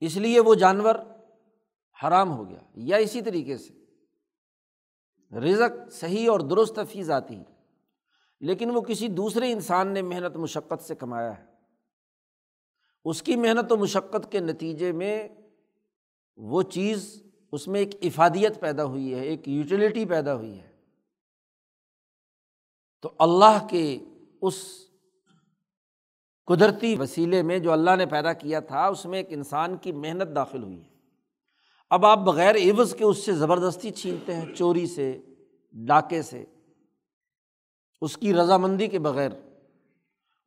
اس 0.00 0.16
لیے 0.16 0.40
وہ 0.40 0.54
جانور 0.54 0.94
حرام 2.02 2.36
ہو 2.36 2.48
گیا، 2.48 2.60
یا 2.74 2.96
اسی 2.96 3.20
طریقے 3.20 3.58
سے۔ 3.58 3.77
رزق 5.32 5.92
صحیح 5.92 6.30
اور 6.30 6.40
درست 6.40 6.78
فیض 6.92 7.10
آتی 7.10 7.42
لیکن 8.40 8.70
وہ 8.70 8.80
کسی 8.80 9.08
دوسرے 9.08 9.52
انسان 9.52 9.88
نے 9.88 10.02
محنت 10.02 10.36
مشقت 10.36 10.82
سے 10.82 10.94
کمایا 10.94 11.38
ہے۔ 11.38 11.44
اس 13.04 13.22
کی 13.22 13.36
محنت 13.36 13.72
و 13.72 13.76
مشقت 13.76 14.32
کے 14.32 14.40
نتیجے 14.40 14.92
میں 14.92 15.28
وہ 16.36 16.62
چیز، 16.62 17.22
اس 17.52 17.68
میں 17.68 17.80
ایک 17.80 17.90
افادیت 18.02 18.60
پیدا 18.60 18.84
ہوئی 18.84 19.14
ہے، 19.14 19.20
ایک 19.20 19.48
یوٹیلیٹی 19.48 20.04
پیدا 20.04 20.34
ہوئی 20.34 20.60
ہے۔ 20.60 20.76
تو 23.02 23.12
اللہ 23.18 23.66
کے 23.70 23.98
اس 24.42 24.88
قدرتی 26.46 26.96
وسیلے 26.96 27.42
میں 27.42 27.58
جو 27.58 27.72
اللہ 27.72 27.96
نے 27.96 28.06
پیدا 28.06 28.32
کیا 28.32 28.60
تھا، 28.60 28.86
اس 28.86 29.04
میں 29.04 29.18
ایک 29.18 29.26
انسان 29.30 29.76
کی 29.76 29.92
محنت 29.92 30.36
داخل 30.36 30.62
ہوئی 30.62 30.84
ہے۔ 30.84 30.87
اب 31.90 32.06
آپ 32.06 32.18
بغیر 32.18 32.54
عوض 32.54 32.94
کے 32.94 33.04
اس 33.04 33.24
سے 33.24 33.32
زبردستی 33.32 33.90
چھینتے 33.90 34.34
ہیں، 34.34 34.54
چوری 34.54 34.86
سے، 34.86 35.20
ڈاکے 35.72 36.22
سے۔ 36.22 36.44
اس 38.00 38.16
کی 38.16 38.34
رضامندی 38.34 38.86
کے 38.86 38.98
بغیر، 38.98 39.30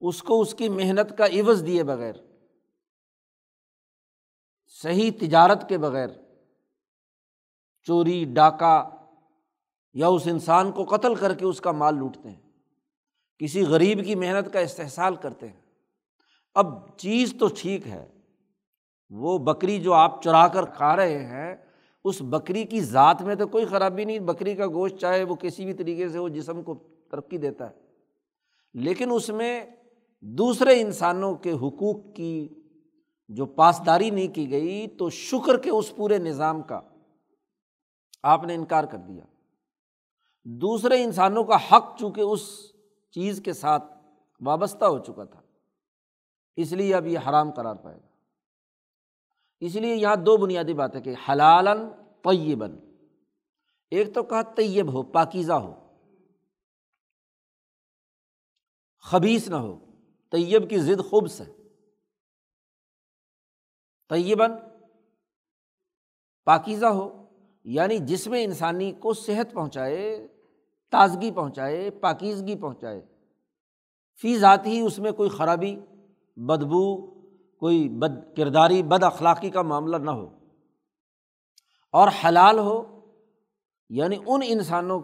اس 0.02 0.24
کو 0.24 0.42
اس 0.42 0.54
کی 0.54 0.70
محنت 0.70 1.18
کا 1.18 1.26
عوض 1.26 1.66
دیے 1.66 1.84
بغیر، 1.84 2.14
صحیح 4.68 5.12
تجارت 5.20 5.70
کے 5.70 5.78
بغیر، 5.78 6.08
چوری، 7.84 8.26
ڈاکہ 8.26 8.90
یا 9.94 10.08
اس 10.08 10.22
انسان 10.26 10.72
کو 10.72 10.84
قتل 10.84 11.16
کر 11.16 11.34
کے 11.34 11.46
اس 11.46 11.62
کا 11.62 11.72
مال 11.72 11.96
لوٹتے 11.96 12.30
ہیں۔ 12.30 12.52
کسی 13.40 13.62
غریب 13.62 14.06
کی 14.06 14.16
محنت 14.16 14.54
کا 14.54 14.60
استحصال 14.60 15.16
کرتے 15.16 15.48
ہیں۔ 15.48 15.62
اب 16.54 16.98
چیز 16.98 17.36
تو 17.40 17.48
ٹھیک 17.58 17.88
ہے۔ 17.88 18.21
وہ 19.12 19.38
بکری 19.38 19.82
جو 19.82 19.94
آپ 19.94 20.24
چرا 20.24 20.48
کر 20.48 20.66
کھا 20.66 20.96
رہے 20.96 21.26
ہیں، 21.26 21.56
اس 22.04 22.22
بکری 22.22 22.64
کی 22.64 22.82
ذات 22.82 23.22
میں 23.22 23.36
تو 23.36 23.48
کوئی 23.48 23.66
خرابی 23.66 24.06
نہیں، 24.06 24.20
بکری 24.20 24.56
کا 24.56 24.68
گوشت 24.68 24.98
چاہے 24.98 25.24
وہ 25.24 25.36
کسی 25.36 25.66
بھی 25.66 25.74
طریقے 25.74 26.10
سے 26.10 26.20
وہ 26.20 26.30
جسم 26.30 26.64
کو 26.64 26.76
ترقی 27.12 27.38
دیتا 27.38 27.70
ہے۔ 27.70 27.76
لیکن 28.74 29.12
اس 29.12 29.30
میں 29.30 29.66
دوسرے 30.22 30.82
انسانوں 30.82 31.36
کے 31.36 31.52
حقوق 31.52 32.16
کی 32.16 32.50
جو 33.30 33.46
پاسداری 33.46 34.10
نہیں 34.10 34.28
کی 34.28 34.52
گئی، 34.52 34.88
تو 34.88 35.10
شکر 35.10 35.58
کے 35.58 35.70
اس 35.70 35.96
پورے 35.96 36.18
نظام 36.18 36.62
کا 36.62 36.80
آپ 38.24 38.44
نے 38.44 38.56
انکار 38.56 38.84
کر 38.84 38.98
دیا۔ 38.98 39.24
دوسرے 40.44 41.04
انسانوں 41.04 41.44
کا 41.44 41.58
حق 41.72 42.00
چونکہ 42.00 42.22
اس 42.22 42.72
چیز 43.12 43.42
کے 43.46 43.54
ساتھ 43.54 43.84
وابستہ 44.42 44.86
ہو 44.86 45.00
چکا 45.00 45.24
تھا، 45.24 45.42
اس 46.56 46.72
لیے 46.72 46.96
اب 46.96 47.08
یہ 47.08 47.20
حرام 47.30 47.52
قرار 47.52 47.76
پائے 47.76 47.98
گا۔ 47.98 48.11
اس 49.62 49.76
لیے 49.76 49.96
یہاں 49.96 50.16
دو 50.16 50.38
بنیادی 50.38 50.74
باتیں 50.74 51.02
کہ 51.02 51.16
حلالن 51.30 51.90
طیبن 52.22 52.76
ایک 53.92 54.16
تو 54.16 54.24
کہا 54.24 54.42
طیب 54.42 54.94
ہو، 54.94 55.04
پاکیزہ 55.04 55.54
ہو۔ 55.54 55.88
خبیص 59.00 59.48
نہ 59.48 59.56
ہو۔ 59.56 59.92
طیب 60.32 60.70
کی 60.70 60.78
ضد 60.78 61.10
خوبص 61.10 61.42
ہے۔ 61.42 61.54
طیباً 64.10 64.52
پاکیزہ 66.46 66.86
ہو 66.86 67.30
یعنی 67.64 67.98
جس 67.98 68.28
میں 68.28 68.44
انسانی 68.44 68.92
کو 68.92 69.14
صحت 69.14 69.54
پہنچائے، 69.54 70.28
تازگی 70.92 71.32
پہنچائے، 71.32 71.92
پاکیزگی 71.92 72.56
پہنچائے۔ 72.56 73.02
فی 74.22 74.40
ذات 74.40 74.66
ہی 74.66 74.80
اس 74.80 75.00
میں 75.00 75.12
کوئی 75.12 75.30
خرابی، 75.30 75.76
بدبو 76.36 77.21
کوئی 77.62 77.90
بد 77.90 78.38
کرداری، 78.38 78.84
بد 78.84 79.04
اخلاقی 79.04 79.50
کا 79.50 79.62
معاملہ 79.62 79.98
نہ 79.98 80.12
ہو۔ 80.12 80.38
اور 81.92 82.08
حلال 82.08 82.60
ہو 82.60 83.00
یعنی 83.90 84.16
ان 84.28 84.42
انسانوں 84.48 85.00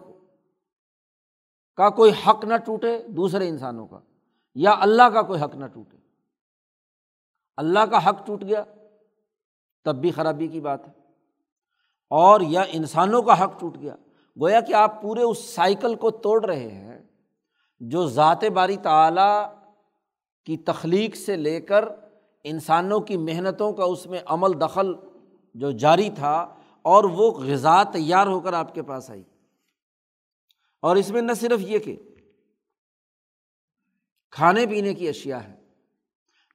کا 1.76 1.90
کوئی 1.90 2.12
حق 2.26 2.44
نہ 2.44 2.56
ٹوٹے 2.56 3.02
دوسرے 3.08 3.48
انسانوں 3.48 3.86
کا، 3.86 3.98
یا 4.54 4.70
اللہ 4.80 5.02
کا 5.02 5.22
کوئی 5.22 5.42
حق 5.42 5.54
نہ 5.54 5.66
ٹوٹے۔ 5.66 5.96
اللہ 7.56 7.78
کا 7.78 8.08
حق 8.08 8.26
ٹوٹ 8.26 8.42
گیا، 8.42 8.64
تب 9.84 9.96
بھی 9.96 10.10
خرابی 10.10 10.48
کی 10.48 10.60
بات 10.60 10.88
ہے۔ 10.88 10.92
اور 12.10 12.40
یا 12.40 12.62
انسانوں 12.68 13.22
کا 13.22 13.44
حق 13.44 13.60
ٹوٹ 13.60 13.78
گیا۔ 13.78 13.96
گویا 14.40 14.60
کہ 14.60 14.74
آپ 14.74 15.02
پورے 15.02 15.22
اس 15.22 15.38
سائیکل 15.38 15.94
کو 15.94 16.10
توڑ 16.10 16.44
رہے 16.44 16.68
ہیں، 16.68 17.02
جو 17.80 18.06
ذات 18.06 18.44
باری 18.44 18.76
تعلیٰ 18.76 19.54
کی 20.44 20.56
تخلیق 20.56 21.16
سے 21.16 21.36
لے 21.36 21.60
کر 21.60 22.07
انسانوں 22.44 23.00
کی 23.00 23.16
محنتوں 23.16 23.72
کا 23.72 23.84
اس 23.84 24.06
میں 24.06 24.18
عمل 24.26 24.60
دخل 24.60 24.94
جو 25.54 25.70
جاری 25.70 26.10
تھا 26.10 26.54
اور 26.82 27.04
وہ 27.04 27.30
غذا 27.30 27.82
تیار 27.82 28.26
ہو 28.26 28.40
کر 28.40 28.52
آپ 28.52 28.74
کے 28.74 28.82
پاس 28.82 29.10
آئی۔ 29.10 29.22
اور 30.82 30.96
اس 30.96 31.10
میں 31.10 31.22
نہ 31.22 31.32
صرف 31.32 31.60
یہ 31.60 31.78
کہ 31.78 31.96
کھانے 34.30 34.66
پینے 34.66 34.94
کی 34.94 35.08
اشیا 35.08 35.48
ہے 35.48 35.54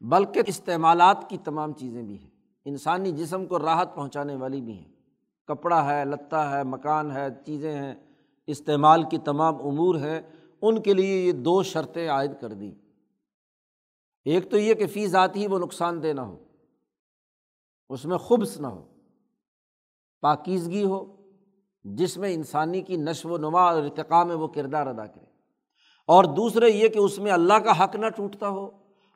بلکہ 0.01 0.41
استعمالات 0.47 1.29
کی 1.29 1.37
تمام 1.37 1.73
چیزیں 1.73 2.03
بھی 2.03 2.19
ہیں۔ 2.19 2.29
انسانی 2.65 3.11
جسم 3.11 3.45
کو 3.45 3.59
راحت 3.59 3.95
پہنچانے 3.95 4.35
والی 4.35 4.61
بھی 4.61 4.73
ہیں۔ 4.73 4.91
کپڑا 5.47 5.99
ہے 5.99 6.05
لتا 6.05 6.57
ہے، 6.57 6.63
مکان 6.63 7.11
ہے، 7.11 7.27
چیزیں 7.45 7.73
ہیں۔ 7.73 7.95
استعمال 8.47 9.03
کی 9.03 9.17
تمام 9.17 9.55
امور 9.55 9.95
ہیں۔ 9.95 10.21
ان 10.61 10.81
کے 10.81 10.93
لیے 10.93 11.21
یہ 11.21 11.31
دو 11.31 11.63
شرطیں 11.63 12.09
عائد 12.09 12.31
کر 12.41 12.53
دیں۔ 12.53 12.71
ایک 14.25 14.51
تو 14.51 14.57
یہ 14.57 14.73
کہ 14.73 14.87
فی 14.87 15.07
ذات 15.07 15.35
ہی 15.35 15.47
وہ 15.47 15.59
نقصان 15.59 16.03
دہ 16.03 16.07
نہ 16.07 16.21
ہو، 16.21 16.37
اس 17.89 18.05
میں 18.05 18.17
خبص 18.17 18.59
نہ 18.59 18.67
ہو، 18.67 18.87
پاکیزگی 20.21 20.83
ہو، 20.83 21.15
جس 21.83 22.17
میں 22.17 22.33
انسانی 22.33 22.81
کی 22.81 22.97
نشو 22.97 23.29
و 23.29 23.37
نما 23.37 23.63
اور 23.63 23.83
ارتقاء 23.83 24.23
میں 24.23 24.35
وہ 24.35 24.47
کردار 24.47 24.87
ادا 24.87 25.05
کرے۔ 25.05 25.25
اور 26.05 26.23
دوسرے 26.23 26.69
یہ 26.69 26.87
کہ 26.87 26.99
اس 26.99 27.19
میں 27.19 27.31
اللہ 27.31 27.53
کا 27.53 27.83
حق 27.83 27.95
نہ 27.95 28.09
ٹوٹتا 28.09 28.49
ہو 28.49 28.69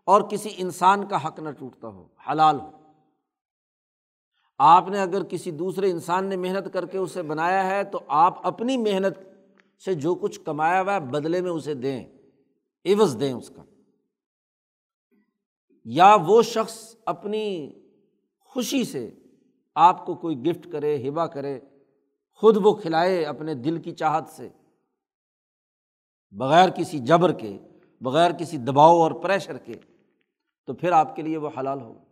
اور 0.04 0.22
کسی 0.22 0.50
انسان 0.58 1.08
کا 1.08 1.28
حق 1.28 1.40
نہ 1.40 1.50
ٹوٹتا 1.50 1.88
ہو، 1.88 2.08
حلال 2.30 2.60
ہو۔ 2.60 2.72
آپ 4.58 4.90
نے 4.90 5.02
اگر 5.02 5.24
کسی 5.24 5.52
دوسرے 5.52 5.92
انسان 5.92 6.26
نے 6.26 6.36
محنت 6.36 6.74
کر 6.74 6.86
کے 6.86 6.98
اسے 6.98 7.22
بنایا 7.22 7.66
ہے 7.66 7.84
تو 7.84 8.00
آپ 8.08 8.48
اپنی 8.48 8.78
محنت 8.78 9.18
سے 9.86 9.94
جو 9.94 10.16
کچھ 10.16 10.40
کمایا 10.40 10.82
ہوا 10.82 10.94
ہے 10.94 11.00
بدلے 11.00 11.42
میں 11.42 11.52
اسے 11.52 11.74
دیں، 11.74 12.06
عوض 12.86 13.20
دیں 13.20 13.34
اس 13.34 13.50
کا۔ 13.50 13.64
یا 15.88 16.18
وہ 16.26 16.42
شخص 16.42 16.96
اپنی 17.06 17.74
خوشی 18.40 18.84
سے 18.84 19.16
آپ 19.76 20.06
کو 20.06 20.16
کوئی 20.16 20.46
گفٹ 20.46 20.72
کرے 20.72 21.10
ہبا 21.10 21.28
کرے، 21.28 21.60
خود 22.32 22.58
وہ 22.62 22.74
کھلائے 22.74 23.26
اپنے 23.26 23.54
دل 23.54 23.82
کی 23.82 23.92
چاہت 23.92 24.30
سے، 24.30 24.50
بغیر 26.32 26.70
کسی 26.70 27.00
جبر 27.00 27.34
کے، 27.34 27.58
بغیر 28.02 28.32
کسی 28.32 28.58
دباؤ 28.58 28.96
اور 28.96 29.12
پریشر 29.12 29.58
کے، 29.58 29.74
تو 30.66 30.74
پھر 30.74 30.92
آپ 30.92 31.16
کے 31.16 31.22
لیے 31.22 31.38
وہ 31.38 31.50
حلال 31.60 31.82
ہوگا 31.82 32.04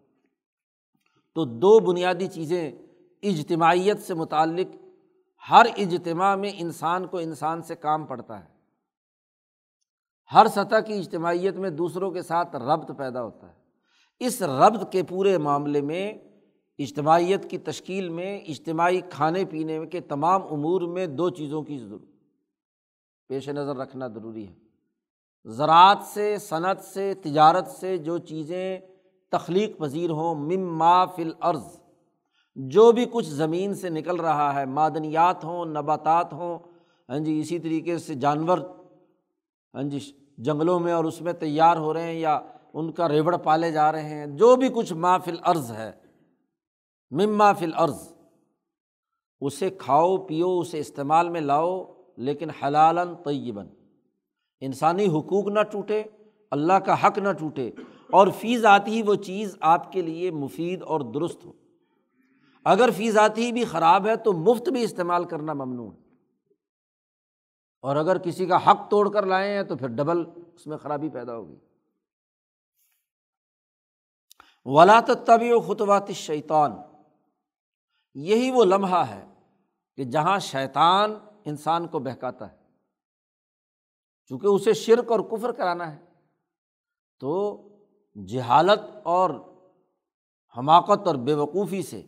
تو 1.34 1.46
دو 1.46 1.80
بنیادی 1.80 2.28
چیزیں 2.28 2.72
اجتماعیت 3.24 4.02
سے 4.02 4.14
متعلق، 4.14 4.76
ہر 5.50 5.66
اجتماع 5.78 6.36
میں 6.36 6.52
انسان 6.56 7.08
کو 7.08 7.18
انسان 7.18 7.62
سے 7.62 7.76
کام 7.76 8.06
پڑتا 8.06 8.40
ہے۔ 8.40 8.56
ہر 10.34 10.48
سطح 10.48 10.80
کی 10.80 10.94
اجتماعیت 10.94 11.56
میں 11.56 11.70
دوسروں 11.70 12.12
کے 12.12 12.22
ساتھ 12.22 12.56
ربط 12.56 12.92
پیدا 12.98 13.24
ہوتا 13.24 13.50
ہے۔ 13.50 13.65
اس 14.20 14.42
ربط 14.42 14.92
کے 14.92 15.04
پورے 15.04 15.38
معاملے 15.38 15.82
میں، 15.82 16.14
اجتماعیت 16.80 17.50
کی 17.50 17.58
تشکیل 17.58 18.10
میں، 18.10 18.40
اجتماعی 18.40 19.02
کھانے 19.10 19.46
پینے 19.46 19.86
کے 19.86 20.00
تمام 20.00 20.42
امور 20.52 20.82
میں 20.82 21.08
دو 21.08 21.30
چیزوں 21.30 21.62
کی 21.62 21.78
ضرورت۔ 21.78 22.06
پیش 23.28 23.50
نظر 23.50 23.76
رکھنا 23.76 24.08
ضروری 24.08 24.48
ہے۔ 24.48 24.54
زراعت 25.46 25.98
سے، 26.04 26.38
صنعت 26.38 26.84
سے، 26.84 27.14
تجارت 27.14 27.68
سے 27.68 27.98
جو 27.98 28.18
چیزیں 28.18 28.80
تخلیق 29.32 29.78
پذیر 29.78 30.10
ہوں 30.10 30.36
مم 30.36 30.78
ما 30.78 31.06
فل 31.06 31.32
عرض 31.42 31.80
جو 32.56 32.92
بھی 32.92 33.06
کچھ 33.12 33.26
زمین 33.26 33.74
سے 33.74 33.90
نکل 33.90 34.16
رہا 34.16 34.60
ہے، 34.60 34.66
معدنیات 34.66 35.44
ہوں، 35.44 35.66
نباتات 35.66 36.34
ہوں 36.34 36.60
ہاں 37.10 37.20
جی 37.20 37.40
اسی 37.40 37.60
طریقے 37.60 37.98
سے 37.98 38.16
جانور 38.16 38.58
ہاں 39.74 39.84
جی 39.84 40.00
جنگلوں 40.38 40.80
میں 40.80 40.94
اور 40.94 41.06
اس 41.06 41.22
میں 41.22 41.34
تیار 41.34 41.78
ہو 41.78 41.94
رہے 41.94 42.04
ہیں 42.04 42.20
یا 42.20 42.40
ان 42.76 42.92
کا 42.92 43.10
ریوڑ 43.10 43.38
پالے 43.38 43.72
جا 43.72 43.92
رہے 43.92 44.10
ہیں۔ 44.10 44.26
جو 44.26 44.56
بھی 44.56 44.70
کچھ 44.70 44.94
ما 44.94 45.18
عرض 45.42 45.72
ہے، 45.72 45.92
مما 47.12 47.54
فل 47.54 47.72
عرض 47.76 48.14
اسے 49.42 49.70
کھاؤ، 49.70 50.18
پیو، 50.18 50.60
اسے 50.60 50.80
استعمال 50.80 51.30
میں 51.30 51.42
لاؤ، 51.42 51.84
لیکن 52.18 52.50
حلالً 52.50 53.16
طیباً۔ 53.26 53.68
انسانی 54.60 55.06
حقوق 55.06 55.48
نہ 55.48 55.60
ٹوٹے، 55.72 56.04
اللہ 56.52 56.74
کا 56.74 57.08
حق 57.08 57.18
نہ 57.18 57.32
ٹوٹے۔ 57.32 57.72
اور 58.12 58.28
فیض 58.40 58.66
آتی 58.66 58.92
ہی 58.92 59.02
وہ 59.02 59.16
چیز 59.16 59.58
آپ 59.62 59.92
کے 59.92 60.02
لیے 60.02 60.32
مفید 60.32 60.84
اور 60.84 61.00
درست 61.00 61.46
ہو۔ 61.46 61.52
اگر 62.64 62.90
فیض 62.98 63.18
آتی 63.18 63.46
ہی 63.46 63.52
بھی 63.52 63.66
خراب 63.66 64.08
ہے، 64.08 64.16
تو 64.16 64.34
مفت 64.34 64.70
بھی 64.70 64.84
استعمال 64.84 65.24
کرنا 65.24 65.54
ممنوع 65.54 65.92
ہے۔ 65.92 65.98
اور 67.82 67.96
اگر 67.96 68.18
کسی 68.18 68.46
کا 68.46 68.72
حق 68.72 68.90
توڑ 68.90 69.10
کر 69.10 69.26
لائے 69.26 69.54
ہیں، 69.54 69.64
تو 69.64 69.76
پھر 69.76 69.88
ڈبل 69.88 70.24
اس 70.56 70.68
میں 70.68 70.78
خرابی 70.78 71.10
پیدا 71.10 71.36
ہوگی۔ 71.36 71.56
ولا 74.66 75.02
طبی 75.02 75.52
و 75.52 75.60
خطوات 75.60 76.12
شیطان 76.12 76.72
یہی 78.14 78.52
وہ 78.52 78.66
لمحہ 78.66 79.00
ہے 79.00 79.26
کہ 79.96 80.04
جہاں 80.04 80.40
شیطان 80.40 81.16
انسان 81.46 81.88
کو 81.88 82.00
بہکاتا 82.00 82.52
ہے۔ 82.52 82.58
چونکہ 84.28 84.48
اسے 84.48 84.74
شرک 84.74 85.12
اور 85.12 85.20
کفر 85.20 85.52
کرانا 85.52 85.96
ہے۔ 85.96 86.06
تو 87.20 87.62
جہالت 88.28 88.80
اور 89.04 89.30
حماقت 90.58 91.08
اور 91.08 91.16
بے 91.16 91.34
وقوفی 91.34 91.82
سے 91.82 92.02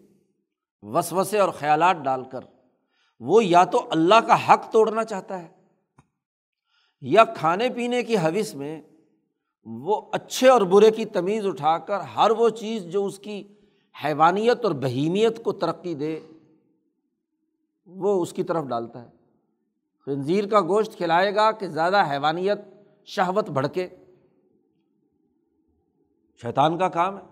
وسوسے 0.81 1.39
اور 1.39 1.49
خیالات 1.49 1.95
ڈال 2.03 2.23
کر 2.23 2.39
وہ 3.19 3.45
یا 3.45 3.63
تو 3.63 3.87
اللہ 3.91 4.15
کا 4.15 4.53
حق 4.53 4.71
توڑنا 4.71 5.03
چاہتا 5.03 5.43
ہے 5.43 5.57
یا 7.01 7.23
کھانے 7.25 7.69
پینے 7.69 8.03
کی 8.03 8.17
حوث 8.17 8.55
میں 8.55 8.81
وہ 9.69 10.01
اچھے 10.11 10.49
اور 10.49 10.61
برے 10.61 10.91
کی 10.91 11.05
تمیز 11.05 11.45
اٹھا 11.45 11.77
کر 11.77 11.99
ہر 11.99 12.31
وہ 12.31 12.49
چیز 12.49 12.83
جو 12.83 13.05
اس 13.05 13.19
کی 13.19 13.43
حیوانیت 14.03 14.65
اور 14.65 14.71
بہیمیت 14.71 15.43
کو 15.43 15.51
ترقی 15.51 15.95
دے، 15.95 16.19
وہ 17.85 18.21
اس 18.21 18.33
کی 18.33 18.43
طرف 18.43 18.65
ڈالتا 18.65 19.01
ہے۔ 19.01 19.09
خنزیر 20.05 20.47
کا 20.47 20.61
گوشت 20.61 20.97
کھلائے 20.97 21.35
گا 21.35 21.51
کہ 21.51 21.67
زیادہ 21.67 22.03
حیوانیت، 22.11 22.57
شہوت 23.05 23.49
بھڑکے۔ 23.49 23.87
شیطان 26.41 26.77
کا 26.77 26.89
کام 26.89 27.17
ہے، 27.17 27.23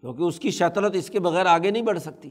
کیونکہ 0.00 0.22
اس 0.22 0.40
کی 0.40 0.50
شیطنت 0.50 0.94
اس 0.94 1.10
کے 1.10 1.20
بغیر 1.20 1.46
آگے 1.46 1.70
نہیں 1.70 1.82
بڑھ 1.82 1.98
سکتی۔ 1.98 2.30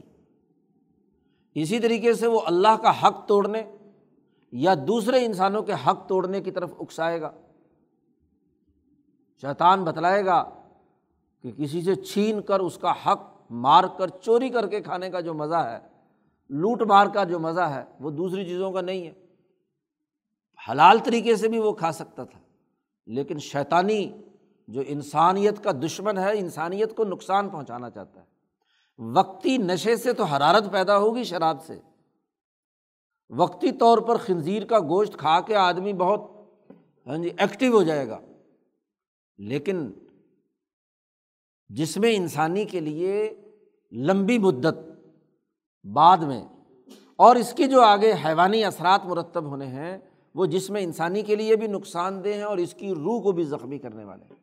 اسی 1.54 1.78
طریقے 1.78 2.14
سے 2.14 2.26
وہ 2.26 2.40
اللہ 2.46 2.76
کا 2.82 3.06
حق 3.06 3.28
توڑنے 3.28 3.62
یا 4.52 4.74
دوسرے 4.88 5.24
انسانوں 5.24 5.62
کے 5.62 5.72
حق 5.72 6.08
توڑنے 6.08 6.40
کی 6.40 6.50
طرف 6.50 6.74
اکسائے 6.80 7.20
گا۔ 7.20 7.30
شیطان 9.42 9.84
بتلائے 9.84 10.24
گا 10.24 10.44
کہ 11.42 11.50
کسی 11.50 11.82
سے 11.82 11.94
چھین 11.94 12.42
کر 12.42 12.60
اس 12.60 12.78
کا 12.78 12.92
حق 13.06 13.42
مار 13.50 13.84
کر 13.98 14.08
چوری 14.08 14.48
کر 14.48 14.66
کے 14.66 14.80
کھانے 14.80 15.10
کا 15.10 15.20
جو 15.20 15.34
مزہ 15.34 15.54
ہے، 15.54 15.78
لوٹ 16.50 16.82
مار 16.82 17.06
کا 17.06 17.24
جو 17.24 17.38
مزہ 17.38 17.60
ہے، 17.60 17.84
وہ 18.00 18.10
دوسری 18.10 18.44
چیزوں 18.44 18.72
کا 18.72 18.80
نہیں 18.80 19.06
ہے۔ 19.06 19.12
حلال 20.70 20.98
طریقے 20.98 21.36
سے 21.36 21.48
بھی 21.48 21.58
وہ 21.58 21.72
کھا 21.72 21.92
سکتا 21.92 22.24
تھا، 22.24 22.40
لیکن 23.06 23.38
شیطانی 23.38 24.12
جو 24.68 24.82
انسانیت 24.86 25.64
کا 25.64 25.70
دشمن 25.72 26.18
ہے، 26.18 26.38
انسانیت 26.38 26.96
کو 26.96 27.04
نقصان 27.04 27.48
پہنچانا 27.48 27.90
چاہتا 27.90 28.20
ہے۔ 28.20 28.26
وقتی 28.98 29.58
نشے 29.58 29.96
سے 29.96 30.12
تو 30.12 30.24
حرارت 30.24 30.72
پیدا 30.72 30.98
ہوگی 30.98 31.24
شراب 31.24 31.64
سے۔ 31.64 31.80
وقتی 33.30 33.72
طور 33.72 33.98
پر 33.98 34.16
خنزیر 34.16 34.64
کا 34.64 34.78
گوشت 34.78 35.16
کھا 35.16 35.40
کے 35.40 35.56
آدمی 35.56 35.92
بہت 35.92 36.20
ہاں 37.06 37.16
جی 37.16 37.30
ایکٹیو 37.38 37.76
ہو 37.76 37.82
جائے 37.82 38.08
گا۔ 38.08 38.18
لیکن 39.38 39.92
جس 41.68 41.96
میں 41.96 42.16
انسانی 42.16 42.64
کے 42.64 42.80
لیے 42.80 43.34
لمبی 43.92 44.38
مدت 44.38 44.74
بعد 45.84 46.18
میں 46.18 46.44
اور 47.16 47.36
اس 47.36 47.52
کے 47.52 47.66
جو 47.66 47.80
آگے 47.80 48.12
حیوانی 48.12 48.64
اثرات 48.64 49.04
مرتب 49.04 49.44
ہونے 49.44 49.66
ہیں، 49.66 49.98
وہ 50.34 50.46
جس 50.46 50.70
میں 50.70 50.82
انسانی 50.82 51.22
کے 51.22 51.36
لیے 51.36 51.56
بھی 51.56 51.66
نقصان 51.66 52.24
دہ 52.24 52.28
ہیں 52.28 52.42
اور 52.42 52.58
اس 52.58 52.74
کی 52.74 52.90
روح 52.90 53.22
کو 53.22 53.32
بھی 53.32 53.44
زخمی 53.44 53.78
کرنے 53.78 54.04
والے 54.04 54.24
ہیں۔ 54.24 54.36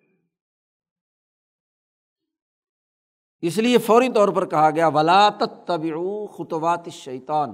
اس 3.41 3.57
لیے 3.57 3.77
فوری 3.77 4.09
طور 4.13 4.29
پر 4.29 4.45
کہا 4.45 4.69
گیا، 4.69 4.87
ولا 4.87 5.29
طبی 5.65 5.91
خطوات 6.37 6.89
شیطان 6.91 7.49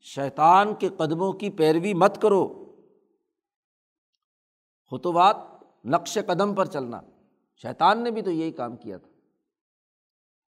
شیطان 0.00 0.74
کے 0.74 0.88
قدموں 0.88 1.32
کی 1.32 1.50
پیروی 1.50 1.94
مت 1.94 2.22
کرو۔ 2.22 2.74
خطوات 4.90 5.36
نقش 5.84 6.18
قدم 6.26 6.54
پر 6.54 6.64
چلنا۔ 6.64 7.00
شیطان 7.62 8.04
نے 8.04 8.10
بھی 8.10 8.22
تو 8.22 8.30
یہی 8.30 8.50
کام 8.50 8.76
کیا 8.76 8.98
تھا۔ 8.98 9.08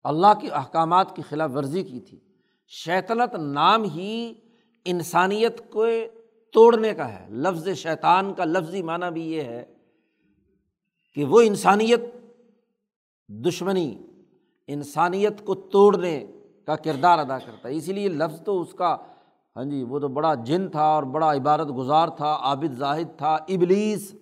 اللہ 0.03 0.39
کے 0.41 0.47
احکامات 0.47 1.15
کی 1.15 1.21
خلاف 1.21 1.51
ورزی 1.55 1.83
کی 1.83 1.99
تھی۔ 1.99 2.19
شیطنت 2.67 3.35
نام 3.35 3.83
ہی 3.83 4.33
انسانیت 4.85 5.71
کو 5.71 5.85
توڑنے 6.53 6.93
کا 6.93 7.13
ہے۔ 7.13 7.27
لفظ 7.29 7.69
شیطان 7.69 8.33
کا 8.33 8.45
لفظی 8.45 8.83
معنی 8.83 9.11
بھی 9.13 9.31
یہ 9.31 9.41
ہے 9.41 9.65
کہ 11.13 11.25
وہ 11.25 11.41
انسانیت 11.41 11.99
دشمنی، 13.27 13.97
انسانیت 14.67 15.45
کو 15.45 15.55
توڑنے 15.55 16.27
کا 16.65 16.75
کردار 16.75 17.19
ادا 17.19 17.39
کرتا 17.39 17.69
ہے۔ 17.69 17.75
اسی 17.75 17.93
لیے 17.93 18.07
لفظ 18.07 18.41
تو 18.41 18.61
اس 18.61 18.73
کا 18.73 18.97
ہاں 19.55 19.63
جی 19.63 19.83
وہ 19.83 19.99
تو 19.99 20.07
بڑا 20.07 20.33
جن 20.33 20.69
تھا 20.69 20.83
اور 20.83 21.03
بڑا 21.03 21.33
عبارت 21.33 21.67
گزار 21.77 22.07
تھا، 22.07 22.37
عابد 22.41 22.73
زاہد 22.73 23.17
تھا، 23.17 23.35
ابلیس۔ 23.35 24.15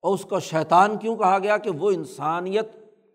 اور 0.00 0.14
اس 0.14 0.24
کو 0.24 0.40
شیطان 0.40 0.96
کیوں 0.96 1.16
کہا 1.16 1.38
گیا 1.38 1.56
کہ 1.56 1.70
وہ 1.70 1.90
انسانیت 1.90 2.68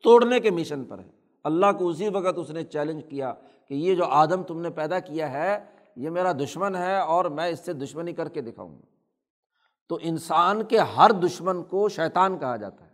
توڑنے 0.03 0.39
کے 0.39 0.51
مشن 0.51 0.83
پر 0.83 0.99
ہے؟ 0.99 1.09
اللہ 1.43 1.65
کو 1.79 1.89
اسی 1.89 2.09
وقت 2.09 2.37
اس 2.37 2.49
نے 2.49 2.63
چیلنج 2.63 3.03
کیا 3.09 3.33
کہ 3.67 3.73
یہ 3.73 3.95
جو 3.95 4.05
آدم 4.05 4.43
تم 4.43 4.61
نے 4.61 4.69
پیدا 4.69 4.99
کیا 4.99 5.31
ہے، 5.31 5.63
یہ 5.95 6.09
میرا 6.09 6.31
دشمن 6.31 6.75
ہے 6.75 6.99
اور 6.99 7.25
میں 7.25 7.47
اس 7.47 7.65
سے 7.65 7.73
دشمنی 7.73 8.13
کر 8.13 8.29
کے 8.29 8.41
دکھاؤں 8.41 8.75
گا۔ 8.75 8.85
تو 9.89 9.99
انسان 10.01 10.63
کے 10.63 10.79
ہر 10.79 11.11
دشمن 11.11 11.63
کو 11.63 11.89
شیطان 11.89 12.37
کہا 12.37 12.55
جاتا 12.55 12.85
ہے۔ 12.85 12.91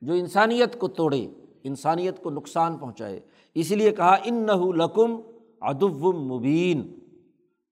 جو 0.00 0.12
انسانیت 0.12 0.78
کو 0.78 0.88
توڑے، 0.88 1.28
انسانیت 1.64 2.22
کو 2.22 2.30
نقصان 2.30 2.76
پہنچائے۔ 2.76 3.20
اسی 3.54 3.74
لیے 3.74 3.90
کہا 3.90 4.16
ان 4.24 4.34
نہ 4.34 4.52
لکم 4.52 5.20
ادب 5.60 6.14
مبین۔ 6.14 6.98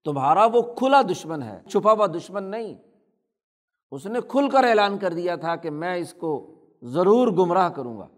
تمہارا 0.05 0.45
وہ 0.45 0.63
کھلا 0.63 1.03
دشمن 1.03 1.43
ہے، 1.43 1.61
چھپا 1.71 1.93
ہوا 1.93 2.07
دشمن 2.07 2.45
نہیں۔ 2.45 2.75
اس 3.91 4.07
نے 4.07 4.19
کھل 4.29 4.51
کر 4.51 4.65
اعلان 4.65 4.99
کر 4.99 5.13
دیا 5.13 5.37
تھا 5.37 5.57
کہ 5.57 5.71
میں 5.71 5.97
اس 5.97 6.15
کو 6.15 6.55
ضرور 6.83 7.29
گمراہ 7.29 7.69
کروں 7.69 7.99
گا۔ 7.99 8.09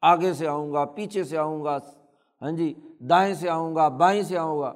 آگے 0.00 0.32
سے 0.32 0.46
آؤں 0.46 0.72
گا، 0.72 0.84
پیچھے 0.84 1.24
سے 1.24 1.38
آؤں 1.38 1.64
گا 1.64 1.78
ہاں 2.42 2.50
جی 2.50 2.74
دائیں 3.00 3.34
سے 3.34 3.48
آؤں 3.48 3.76
گا، 3.76 3.88
بائیں 3.88 4.22
سے 4.22 4.38
آؤں 4.38 4.60
گا۔ 4.60 4.72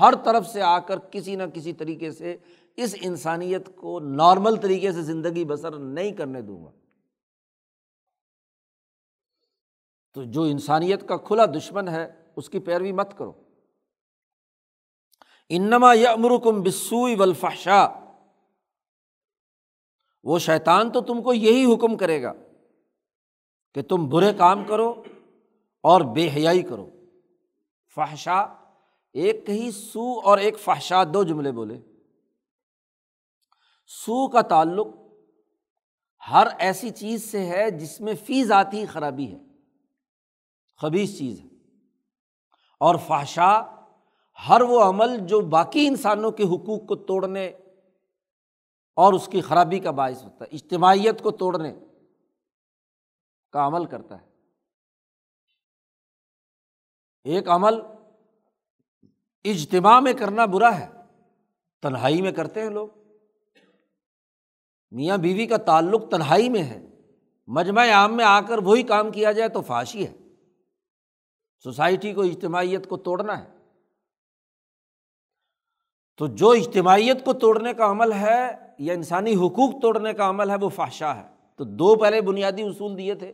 ہر 0.00 0.14
طرف 0.24 0.46
سے 0.46 0.62
آ 0.62 0.78
کر 0.78 0.98
کسی 0.98 1.36
نہ 1.36 1.42
کسی 1.54 1.72
طریقے 1.72 2.10
سے 2.10 2.36
اس 2.76 2.94
انسانیت 3.00 3.76
کو 3.76 4.00
نارمل 4.00 4.56
طریقے 4.56 4.92
سے 4.92 5.02
زندگی 5.02 5.44
بسر 5.44 5.78
نہیں 5.78 6.12
کرنے 6.12 6.42
دوں 6.42 6.64
گا۔ 6.64 6.70
تو 10.14 10.24
جو 10.24 10.42
انسانیت 10.42 11.08
کا 11.08 11.16
کھلا 11.16 11.46
دشمن 11.46 11.88
ہے، 11.88 12.12
اس 12.36 12.50
کی 12.50 12.58
پیروی 12.58 12.92
مت 12.92 13.18
کرو۔ 13.18 13.32
انما 15.48 15.94
یا 15.94 16.12
امرکم 16.12 16.62
بسوئی 16.62 17.14
ولفاشا 17.14 18.01
وہ 20.24 20.38
شیطان 20.38 20.90
تو 20.90 21.00
تم 21.00 21.22
کو 21.22 21.34
یہی 21.34 21.74
حکم 21.74 21.96
کرے 21.96 22.22
گا 22.22 22.32
کہ 23.74 23.82
تم 23.82 24.08
برے 24.08 24.32
کام 24.32 24.64
کرو 24.64 25.02
اور 25.82 26.00
بے 26.00 26.28
حیائی 26.28 26.62
کرو۔ 26.62 26.90
فحشا، 27.94 28.40
ایک 29.12 29.46
کہی 29.46 29.70
سو 29.70 30.20
اور 30.24 30.38
ایک 30.38 30.58
فحشا، 30.58 31.04
دو 31.04 31.22
جملے 31.22 31.52
بولے۔ 31.52 31.80
سو 33.86 34.28
کا 34.28 34.40
تعلق 34.40 34.86
ہر 36.30 36.46
ایسی 36.58 36.90
چیز 36.90 37.30
سے 37.30 37.46
ہے 37.46 37.70
جس 37.70 38.00
میں 38.00 38.14
فی 38.24 38.44
ذاتی 38.44 38.86
خرابی 38.86 39.32
ہے۔ 39.32 39.38
خبیص 40.80 41.18
چیز 41.18 41.40
ہے۔ 41.40 41.46
اور 42.80 42.94
فحشا، 43.06 43.62
ہر 44.48 44.60
وہ 44.60 44.82
عمل 44.82 45.18
جو 45.18 45.40
باقی 45.40 45.86
انسانوں 45.86 46.30
کے 46.30 46.42
حقوق 46.42 46.86
کو 46.86 46.96
توڑنے 46.96 47.52
اور 48.94 49.12
اس 49.12 49.28
کی 49.32 49.40
خرابی 49.40 49.78
کا 49.78 49.90
باعث 49.90 50.24
ہوتا 50.24 50.44
ہے۔ 50.44 50.48
اجتماعیت 50.52 51.22
کو 51.22 51.30
توڑنے 51.30 51.74
کا 53.52 53.66
عمل 53.66 53.86
کرتا 53.86 54.20
ہے۔ 54.20 54.26
ایک 57.24 57.48
عمل 57.48 57.74
اجتماع 59.44 60.00
میں 60.00 60.12
کرنا 60.12 60.44
برا 60.44 60.78
ہے، 60.78 60.88
تنہائی 61.82 62.22
میں 62.22 62.32
کرتے 62.32 62.62
ہیں 62.62 62.70
لوگ۔ 62.70 62.88
میاں 64.90 65.16
بیوی 65.16 65.46
کا 65.46 65.56
تعلق 65.56 66.10
تنہائی 66.10 66.48
میں 66.48 66.62
ہے۔ 66.62 66.88
مجمع 67.46 67.86
عام 67.92 68.16
میں 68.16 68.24
آ 68.24 68.40
کر 68.40 68.58
وہی 68.58 68.82
کام 68.82 69.10
کیا 69.10 69.32
جائے 69.32 69.48
تو 69.48 69.62
فاشی 69.62 70.06
ہے۔ 70.06 70.16
سوسائٹی 71.62 72.14
کو، 72.14 72.22
اجتماعیت 72.22 72.88
کو 72.88 72.96
توڑنا 72.96 73.44
ہے۔ 73.44 73.56
تو 76.16 76.26
جو 76.26 76.50
اجتماعیت 76.50 77.24
کو 77.24 77.32
توڑنے 77.32 77.74
کا 77.74 77.90
عمل 77.90 78.12
ہے 78.12 78.61
یا 78.82 78.94
انسانی 78.94 79.34
حقوق 79.34 79.82
توڑنے 79.82 80.12
کا 80.12 80.28
عمل 80.28 80.50
ہے، 80.50 80.56
وہ 80.60 80.68
فاشا 80.68 81.16
ہے۔ 81.16 81.32
تو 81.56 81.64
دو 81.64 81.94
پہلے 81.94 82.20
بنیادی 82.20 82.62
اصول 82.62 82.98
دیے 82.98 83.14
تھے 83.14 83.32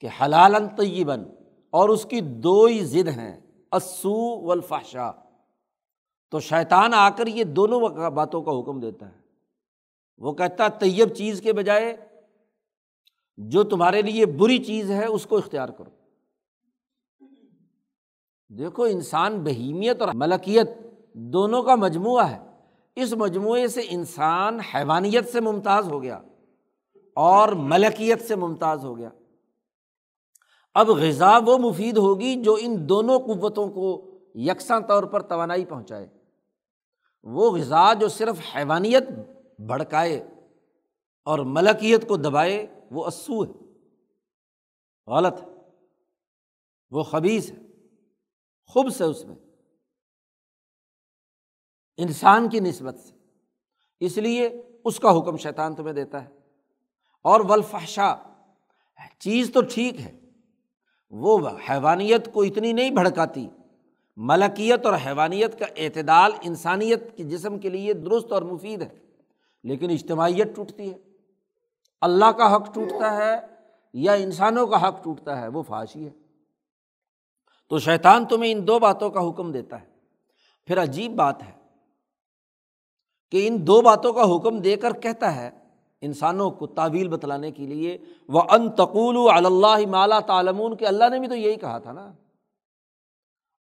کہ 0.00 0.08
حلال 0.20 0.54
طیباً 0.76 1.24
اور 1.70 1.88
اس 1.88 2.04
کی 2.04 2.20
دو 2.20 2.64
ہی 2.64 2.84
ضد 2.84 3.08
ہیں 3.08 3.40
اسو 3.72 4.46
والفحشا 4.46 5.10
تو 6.30 6.40
شیطان 6.40 6.94
آ 6.94 7.10
کر 7.10 7.26
یہ 7.26 7.44
دونوں 7.44 8.10
باتوں 8.10 8.42
کا 8.42 8.60
حکم 8.60 8.80
دیتا 8.80 9.06
ہے۔ 9.06 9.20
وہ 10.18 10.32
کہتا 10.32 10.64
ہے، 10.64 10.68
طیب 10.80 11.08
چیز 11.08 11.40
کے 11.40 11.52
بجائے 11.52 11.96
جو 13.36 13.62
تمہارے 13.62 14.02
لیے 14.02 14.26
بری 14.26 14.58
چیز 14.58 14.90
ہے، 14.90 15.06
اس 15.06 15.26
کو 15.26 15.36
اختیار 15.38 15.68
کرو۔ 15.68 15.90
دیکھو، 18.48 18.82
انسان 18.82 19.44
بہیمیت 19.44 20.00
اور 20.00 20.08
ملکیت 20.14 20.68
دونوں 21.12 21.62
کا 21.62 21.74
مجموعہ 21.74 22.30
ہے۔ 22.30 22.51
اس 22.96 23.12
مجموعے 23.12 23.68
سے 23.68 23.80
انسان 23.88 24.60
حیوانیت 24.60 25.28
سے 25.28 25.40
ممتاز 25.40 25.88
ہو 25.88 26.02
گیا 26.02 26.20
اور 27.16 27.48
ملکیت 27.48 28.22
سے 28.22 28.36
ممتاز 28.36 28.84
ہو 28.84 28.96
گیا۔ 28.96 29.10
اب 30.74 30.88
غذا 30.88 31.38
وہ 31.46 31.58
مفید 31.58 31.96
ہوگی 31.96 32.42
جو 32.42 32.56
ان 32.60 32.88
دونوں 32.88 33.18
قوتوں 33.18 33.68
کو 33.68 34.08
یکساں 34.34 34.80
طور 34.80 35.02
پر 35.02 35.22
توانائی 35.22 35.64
پہنچائے۔ 35.64 36.08
وہ 37.22 37.50
غذا 37.50 37.94
جو 37.94 38.08
صرف 38.08 38.36
حیوانیت 38.56 39.02
بھڑکائے 39.58 40.26
اور 41.24 41.38
ملکیت 41.38 42.08
کو 42.08 42.16
دبائے، 42.16 42.80
وہ 42.90 43.06
اسو 43.06 43.44
ہے۔ 43.44 43.50
غلط 45.06 45.42
ہے۔ 45.42 45.46
وہ 46.90 47.02
خبیص 47.02 47.52
ہے۔ 47.52 47.56
خوب 48.66 48.90
سے 48.90 49.04
اس 49.04 49.24
میں۔ 49.24 49.36
انسان 51.96 52.48
کی 52.48 52.60
نسبت 52.60 52.98
سے۔ 52.98 53.14
اس 54.00 54.18
لیے 54.18 54.50
اس 54.84 55.00
کا 55.00 55.18
حکم 55.18 55.36
شیطان 55.36 55.74
تمہیں 55.74 55.94
دیتا 55.94 56.24
ہے۔ 56.24 56.28
اور 57.22 57.40
ولفحشا 57.48 58.14
چیز 59.18 59.50
تو 59.54 59.60
ٹھیک 59.70 60.00
ہے، 60.00 60.20
وہ 61.10 61.48
حیوانیت 61.70 62.32
کو 62.32 62.42
اتنی 62.42 62.72
نہیں 62.72 62.90
بھڑکاتی۔ 62.90 63.48
ملکیت 64.16 64.86
اور 64.86 64.94
حیوانیت 65.06 65.58
کا 65.58 65.66
اعتدال 65.76 66.32
انسانیت 66.42 67.16
کے 67.16 67.24
جسم 67.24 67.58
کے 67.58 67.68
لیے 67.68 67.92
درست 67.92 68.32
اور 68.32 68.42
مفید 68.42 68.82
ہے، 68.82 68.98
لیکن 69.64 69.90
اجتماعیت 69.90 70.56
ٹوٹتی 70.56 70.92
ہے۔ 70.92 70.98
اللہ 72.00 72.32
کا 72.32 72.56
حق 72.56 72.74
ٹوٹتا 72.74 73.16
ہے 73.16 73.40
یا 73.92 74.12
انسانوں 74.12 74.66
کا 74.66 74.88
حق 74.88 75.04
ٹوٹتا 75.04 75.40
ہے، 75.40 75.48
وہ 75.48 75.62
فاشی 75.62 76.04
ہے۔ 76.04 76.10
تو 77.68 77.78
شیطان 77.78 78.26
تمہیں 78.26 78.52
ان 78.52 78.66
دو 78.66 78.78
باتوں 78.78 79.10
کا 79.10 79.28
حکم 79.28 79.52
دیتا 79.52 79.80
ہے۔ 79.80 79.86
پھر 80.66 80.82
عجیب 80.82 81.12
بات 81.12 81.42
ہے 81.42 81.61
کہ 83.32 83.46
ان 83.48 83.56
دو 83.66 83.80
باتوں 83.80 84.12
کا 84.12 84.22
حکم 84.36 84.58
دے 84.58 84.76
کر 84.76 84.92
کہتا 84.92 85.34
ہے، 85.36 85.50
انسانوں 86.00 86.50
کو 86.50 86.66
تعویل 86.66 87.08
بتلانے 87.08 87.50
کے 87.50 87.66
لیے 87.66 87.98
وہ 88.28 88.42
ان 88.50 88.70
تقول 88.70 89.16
اللہ 89.34 89.86
مالا 89.90 90.18
تعلمون، 90.20 90.76
کہ 90.76 90.84
اللہ 90.84 91.08
نے 91.10 91.18
بھی 91.18 91.28
تو 91.28 91.34
یہی 91.34 91.54
کہا 91.54 91.78
تھا 91.78 91.92
نا۔ 91.92 92.10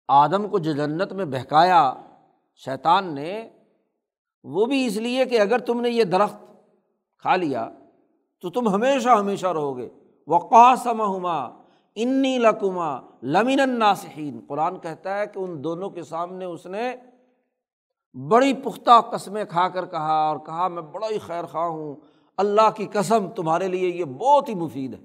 آدم 0.08 0.48
کو 0.50 0.60
جو 0.60 0.72
جنت 0.72 1.14
میں 1.14 1.26
بہکایا، 1.26 1.94
شیطان 2.56 3.14
نے، 3.16 3.50
وہ 4.44 4.66
بھی 4.66 4.86
اس 4.86 4.98
لیے 4.98 5.26
کہ 5.26 5.40
اگر 5.40 5.60
تم 5.60 5.82
نے 5.82 5.90
یہ 5.90 6.04
درخت 6.04 6.40
کھا 7.20 7.36
لیا، 7.36 7.70
تو 8.44 8.50
تم 8.50 8.68
ہمیشہ 8.70 9.10
ہمیشہ 9.10 9.48
رہو 9.48 9.78
گے۔ 9.78 9.90
وہ 10.28 10.40
قاسم 10.40 11.02
ہما 11.02 11.40
انی 11.96 12.38
لکما 12.38 13.00
لمین 13.24 13.60
الناسحین 13.60 14.40
قرآن 14.48 14.80
کہتا 14.80 15.20
ہے 15.20 15.28
کہ 15.28 15.40
ان 15.40 15.64
دونوں 15.64 15.90
کے 15.90 16.04
سامنے 16.04 16.46
اس 16.46 16.66
نے 16.66 16.96
بڑی 18.14 18.54
پختہ 18.54 19.02
قسمیں 19.02 19.46
کھا 19.46 19.70
کر 19.70 19.86
کہا 19.86 20.30
اور 20.30 20.38
کہا، 20.38 20.68
میں 20.68 20.82
بڑا 20.82 21.08
ہی 21.12 21.18
خیر 21.18 21.46
خواہ 21.46 21.66
ہوں، 21.66 21.96
اللہ 22.38 22.72
کی 22.76 22.88
قسم 22.94 23.30
تمہارے 23.30 23.68
لیے 23.68 23.90
یہ 23.90 24.06
بہت 24.06 24.50
ہی 24.50 24.56
مفید 24.56 24.94
ہے۔ 24.94 25.00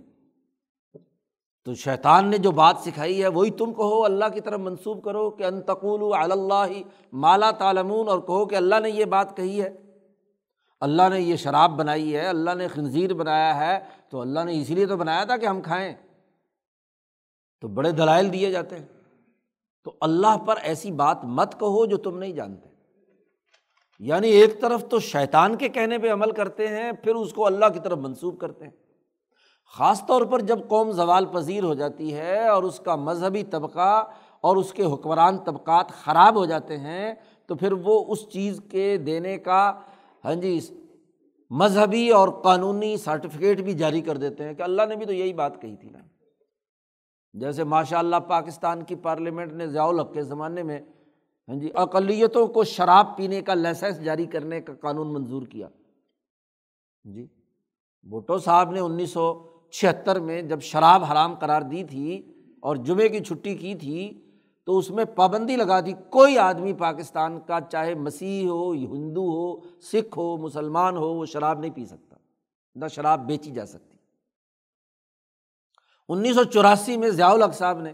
تو 1.64 1.74
شیطان 1.74 2.28
نے 2.28 2.38
جو 2.38 2.50
بات 2.50 2.76
سکھائی 2.78 3.22
ہے، 3.22 3.28
وہی 3.28 3.50
تم 3.50 3.74
کہو، 3.74 4.04
اللہ 4.04 4.24
کی 4.34 4.40
طرف 4.40 4.60
منسوب 4.60 5.04
کرو 5.04 5.30
کہ 5.30 5.42
انتقول 5.42 6.32
اللہ 6.32 6.66
مالا 7.12 7.50
تالمون 7.50 8.08
اور 8.08 8.18
کہو 8.18 8.46
کہ 8.46 8.54
اللہ 8.54 8.74
نے 8.82 8.90
یہ 8.90 9.04
بات 9.04 9.36
کہی 9.36 9.62
ہے۔ 9.62 9.76
اللہ 10.80 11.02
نے 11.10 11.20
یہ 11.20 11.36
شراب 11.36 11.70
بنائی 11.70 12.16
ہے، 12.16 12.26
اللہ 12.26 12.50
نے 12.50 12.68
خنزیر 12.68 13.14
بنایا 13.14 13.56
ہے، 13.56 13.78
تو 14.08 14.20
اللہ 14.20 14.40
نے 14.40 14.60
اسی 14.60 14.74
لیے 14.74 14.86
تو 14.86 14.96
بنایا 14.96 15.24
تھا 15.24 15.36
کہ 15.36 15.46
ہم 15.46 15.60
کھائیں۔ 15.60 15.92
تو 17.60 17.68
بڑے 17.68 17.92
دلائل 17.92 18.32
دیے 18.32 18.50
جاتے 18.50 18.78
ہیں۔ 18.78 18.86
تو 19.84 19.92
اللہ 20.00 20.38
پر 20.38 20.56
ایسی 20.62 20.90
بات 20.90 21.24
مت 21.24 21.52
کہو 21.60 21.86
جو 21.86 21.96
تم 21.96 22.18
نہیں 22.18 22.32
جانتے۔ 22.32 22.75
یعنی 23.98 24.28
ایک 24.28 24.60
طرف 24.60 24.88
تو 24.88 24.98
شیطان 24.98 25.56
کے 25.56 25.68
کہنے 25.68 25.98
پہ 25.98 26.12
عمل 26.12 26.30
کرتے 26.30 26.68
ہیں، 26.68 26.92
پھر 26.92 27.14
اس 27.14 27.32
کو 27.32 27.46
اللہ 27.46 27.66
کی 27.74 27.80
طرف 27.80 27.98
منسوخ 27.98 28.38
کرتے 28.38 28.64
ہیں۔ 28.64 28.72
خاص 29.78 30.06
طور 30.06 30.22
پر 30.22 30.40
جب 30.40 30.68
قوم 30.68 30.90
زوال 30.90 31.26
پذیر 31.26 31.64
ہو 31.64 31.74
جاتی 31.74 32.14
ہے 32.14 32.48
اور 32.48 32.62
اس 32.62 32.80
کا 32.80 32.96
مذہبی 32.96 33.42
طبقہ 33.42 34.04
اور 34.40 34.56
اس 34.56 34.72
کے 34.72 34.84
حکمران 34.84 35.38
طبقات 35.38 35.90
خراب 35.90 36.36
ہو 36.36 36.44
جاتے 36.44 36.78
ہیں، 36.78 37.14
تو 37.46 37.54
پھر 37.54 37.72
وہ 37.72 38.04
اس 38.08 38.28
چیز 38.28 38.60
کے 38.70 38.96
دینے 38.96 39.38
کا 39.38 39.72
ہاں 40.24 40.34
جی 40.34 40.60
مذہبی 41.50 42.10
اور 42.10 42.28
قانونی 42.28 42.96
سرٹیفکیٹ 42.96 43.60
بھی 43.60 43.72
جاری 43.72 44.00
کر 44.00 44.16
دیتے 44.16 44.44
ہیں 44.44 44.54
کہ 44.54 44.62
اللہ 44.62 44.82
نے 44.88 44.96
بھی 44.96 45.06
تو 45.06 45.12
یہی 45.12 45.32
بات 45.32 45.62
کہی 45.62 45.76
تھی 45.76 45.88
نا۔ 45.90 45.98
جیسے 47.34 47.64
ماشاء 47.64 47.98
اللہ 47.98 48.16
پاکستان 48.16 48.84
کی 48.84 48.94
پارلیمنٹ 48.94 49.52
نے 49.52 49.66
ضیاء 49.66 49.84
الحق 49.84 50.12
کے 50.12 50.22
زمانے 50.22 50.62
میں 50.62 50.80
ہاں 51.48 51.56
جی 51.56 51.70
اقلیتوں 51.74 52.46
کو 52.46 52.64
شراب 52.64 53.16
پینے 53.16 53.42
کا 53.42 53.54
لائسنس 53.54 54.00
جاری 54.00 54.26
کرنے 54.26 54.60
کا 54.60 54.74
قانون 54.74 55.12
منظور 55.12 55.42
کیا۔ 55.42 55.68
جی 57.04 57.26
بھٹو 58.02 58.38
صاحب 58.38 58.70
نے 58.70 58.80
انیس 58.80 59.10
سو 59.10 59.48
چھہتر 59.70 60.20
میں 60.20 60.42
جب 60.42 60.60
شراب 60.60 61.04
حرام 61.04 61.34
قرار 61.34 61.62
دی 61.62 61.84
تھی 61.84 62.32
اور 62.60 62.76
جمعے 62.76 63.08
کی 63.08 63.24
چھٹی 63.24 63.54
کی 63.54 63.74
تھی، 63.74 64.22
تو 64.64 64.78
اس 64.78 64.90
میں 64.90 65.04
پابندی 65.04 65.56
لگا 65.56 65.80
دی، 65.80 65.92
کوئی 66.10 66.38
آدمی 66.38 66.72
پاکستان 66.72 67.40
کا، 67.40 67.60
چاہے 67.60 67.94
مسیح 67.94 68.48
ہو، 68.48 68.72
ہندو 68.72 69.28
ہو، 69.30 69.60
سکھ 69.80 70.18
ہو، 70.18 70.36
مسلمان 70.36 70.96
ہو، 70.96 71.14
وہ 71.14 71.26
شراب 71.26 71.60
نہیں 71.60 71.70
پی 71.70 71.84
سکتا، 71.84 72.16
نہ 72.74 72.88
شراب 72.88 73.26
بیچی 73.26 73.50
جا 73.50 73.66
سکتی۔ 73.66 73.96
انیس 76.08 76.34
سو 76.34 76.44
چوراسی 76.44 76.96
میں 76.96 77.10
ضیاء 77.10 77.28
الحق 77.28 77.54
صاحب 77.54 77.80
نے 77.80 77.92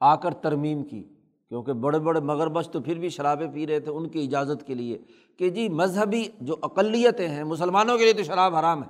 آ 0.00 0.16
کر 0.16 0.34
ترمیم 0.34 0.84
کی۔ 0.84 1.04
کیونکہ 1.52 1.72
بڑے 1.72 1.98
بڑے 1.98 2.20
مگر 2.20 2.48
بش 2.48 2.68
تو 2.68 2.80
پھر 2.80 2.98
بھی 2.98 3.08
شرابیں 3.08 3.46
پی 3.54 3.66
رہے 3.66 3.80
تھے 3.80 3.92
ان 3.92 4.08
کی 4.08 4.22
اجازت 4.22 4.66
کے 4.66 4.74
لیے 4.74 4.98
کہ 5.38 5.50
جی 5.50 5.68
مذہبی 5.68 6.24
جو 6.40 6.56
اقلیتیں 6.62 7.28
ہیں، 7.28 7.44
مسلمانوں 7.44 7.98
کے 7.98 8.04
لیے 8.04 8.12
تو 8.12 8.22
شراب 8.22 8.56
حرام 8.56 8.82
ہے، 8.82 8.88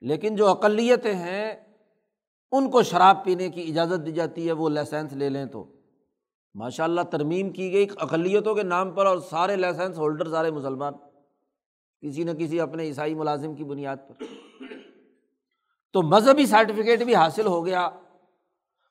لیکن 0.00 0.36
جو 0.36 0.48
اقلیتیں 0.48 1.14
ہیں، 1.14 1.54
ان 2.52 2.70
کو 2.70 2.82
شراب 2.82 3.24
پینے 3.24 3.48
کی 3.48 3.62
اجازت 3.62 4.06
دی 4.06 4.12
جاتی 4.12 4.46
ہے، 4.46 4.52
وہ 4.52 4.68
لائسنس 4.68 5.12
لے 5.12 5.28
لیں 5.28 5.46
تو۔ 5.46 5.64
ماشاء 6.54 6.84
اللہ 6.84 7.00
ترمیم 7.00 7.50
کی 7.50 7.72
گئی 7.72 7.86
اقلیتوں 7.96 8.54
کے 8.54 8.62
نام 8.62 8.90
پر 8.90 9.06
اور 9.06 9.18
سارے 9.18 9.56
لائسنس 9.56 9.98
ہولڈر، 9.98 10.28
سارے 10.28 10.50
مسلمان۔ 10.50 10.92
کسی 12.00 12.24
نہ 12.24 12.30
کسی 12.30 12.60
اپنے 12.60 12.82
عیسائی 12.82 13.14
ملازم 13.14 13.54
کی 13.54 13.64
بنیاد 13.64 13.96
پر۔ 14.08 14.24
تو 15.92 16.02
مذہبی 16.02 16.46
سرٹیفکیٹ 16.46 17.02
بھی 17.02 17.14
حاصل 17.14 17.46
ہو 17.46 17.66
گیا۔ 17.66 17.90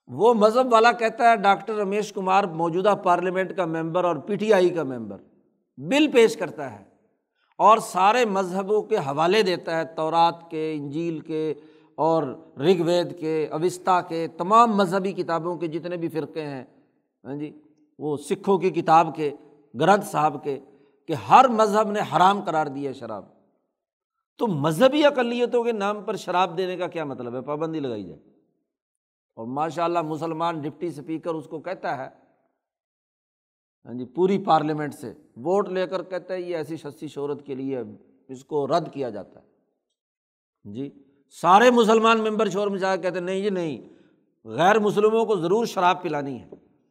وہ 0.08 0.34
مذہب 0.34 0.74
والا 0.74 0.92
کہتا 0.92 1.30
ہے 1.32 1.36
ڈاکٹر 1.36 1.76
رمیش 1.76 2.14
کمار 2.14 2.44
موجودہ 2.44 2.96
پارلیمنٹ 3.04 3.56
کا 3.56 3.66
ممبر 3.66 4.04
اور 4.04 4.16
پی 4.16 4.36
ٹی 4.36 4.54
آئی 4.54 4.70
کا 4.70 4.84
ممبر، 4.84 5.18
بل 5.78 6.12
پیش 6.12 6.38
کرتا 6.38 6.80
ہے 6.80 6.84
اور 7.58 7.78
سارے 7.78 8.26
مذہبوں 8.26 8.82
کے 8.82 8.98
حوالے 8.98 9.42
دیتا 9.42 9.78
ہے، 9.78 9.84
تورات 9.86 10.52
کے، 10.52 10.74
انجیل 10.74 11.20
کے 11.20 11.54
اور 11.96 12.24
رگ 12.58 12.82
وید 12.82 13.20
کے 13.20 13.48
اوستا 13.52 14.02
کے، 14.02 14.28
تمام 14.38 14.76
مذہبی 14.78 15.12
کتابوں 15.12 15.56
کے 15.56 15.68
جتنے 15.68 15.98
بھی 15.98 16.10
فرقے 16.10 16.42
ہیں 16.42 16.64
ہاں 17.24 17.36
جی 17.36 17.62
وہ 18.00 18.18
سکھوں 18.18 18.58
کی 18.58 18.70
کتاب 18.70 19.16
کے، 19.16 19.32
گرنتھ 19.80 20.06
صاحب 20.06 20.44
کے، 20.44 20.60
کہ 21.08 21.14
ہر 21.14 21.48
مذہب 21.48 21.92
نے 21.92 22.00
حرام 22.00 22.42
قرار 22.42 22.68
دیا 22.68 22.92
شراب۔ 22.92 23.26
تو 24.38 24.48
مذہبی 24.48 25.06
اقلیتوں 25.06 25.64
کے 25.64 25.72
نام 25.72 26.02
پر 26.02 26.16
شراب 26.16 26.58
دینے 26.58 26.78
کا 26.78 26.88
کیا 26.88 27.04
مطلب 27.04 27.36
ہے؟ 27.36 27.42
پابندی 27.42 27.80
لگائی 27.80 28.04
جائے۔ 28.04 28.31
اور 29.42 29.48
ماشاء 29.48 29.84
اللہ 29.84 30.02
مسلمان 30.02 30.62
ڈپٹی 30.62 30.88
اسپیکر 30.88 31.34
اس 31.34 31.46
کو 31.46 31.60
کہتا 31.60 31.98
ہے 31.98 32.10
ہاں 33.86 33.94
جی 33.94 34.06
پوری 34.06 34.44
پارلیمنٹ 34.44 34.94
سے 34.94 35.14
ووٹ 35.36 35.70
لے 35.70 35.88
کر 35.88 36.04
کہتا 36.04 36.34
ہے 36.34 36.42
یہ 36.42 36.56
ایسی 36.58 36.78
شستی 36.78 37.08
شہرت 37.08 37.46
کے 37.46 37.56
لیے 37.56 37.80
اس 38.28 38.46
کو 38.46 38.68
رد 38.68 38.94
کیا 38.94 39.10
جاتا 39.10 39.42
ہے۔ 39.42 39.46
جی 40.74 40.90
سارے 41.30 41.72
مسلمان 41.72 42.20
ممبر 42.20 42.50
شور 42.50 42.68
میں 42.68 42.80
جا 42.80 42.96
کے 42.96 43.02
کہتے 43.02 43.20
نہیں 43.20 43.42
جی 43.42 43.50
نہیں، 43.50 43.90
غیر 44.46 44.80
مسلموں 44.80 45.26
کو 45.26 45.36
ضرور 45.36 45.66
شراب 45.66 46.04
پلانی 46.04 46.42
ہے۔ 46.42 46.50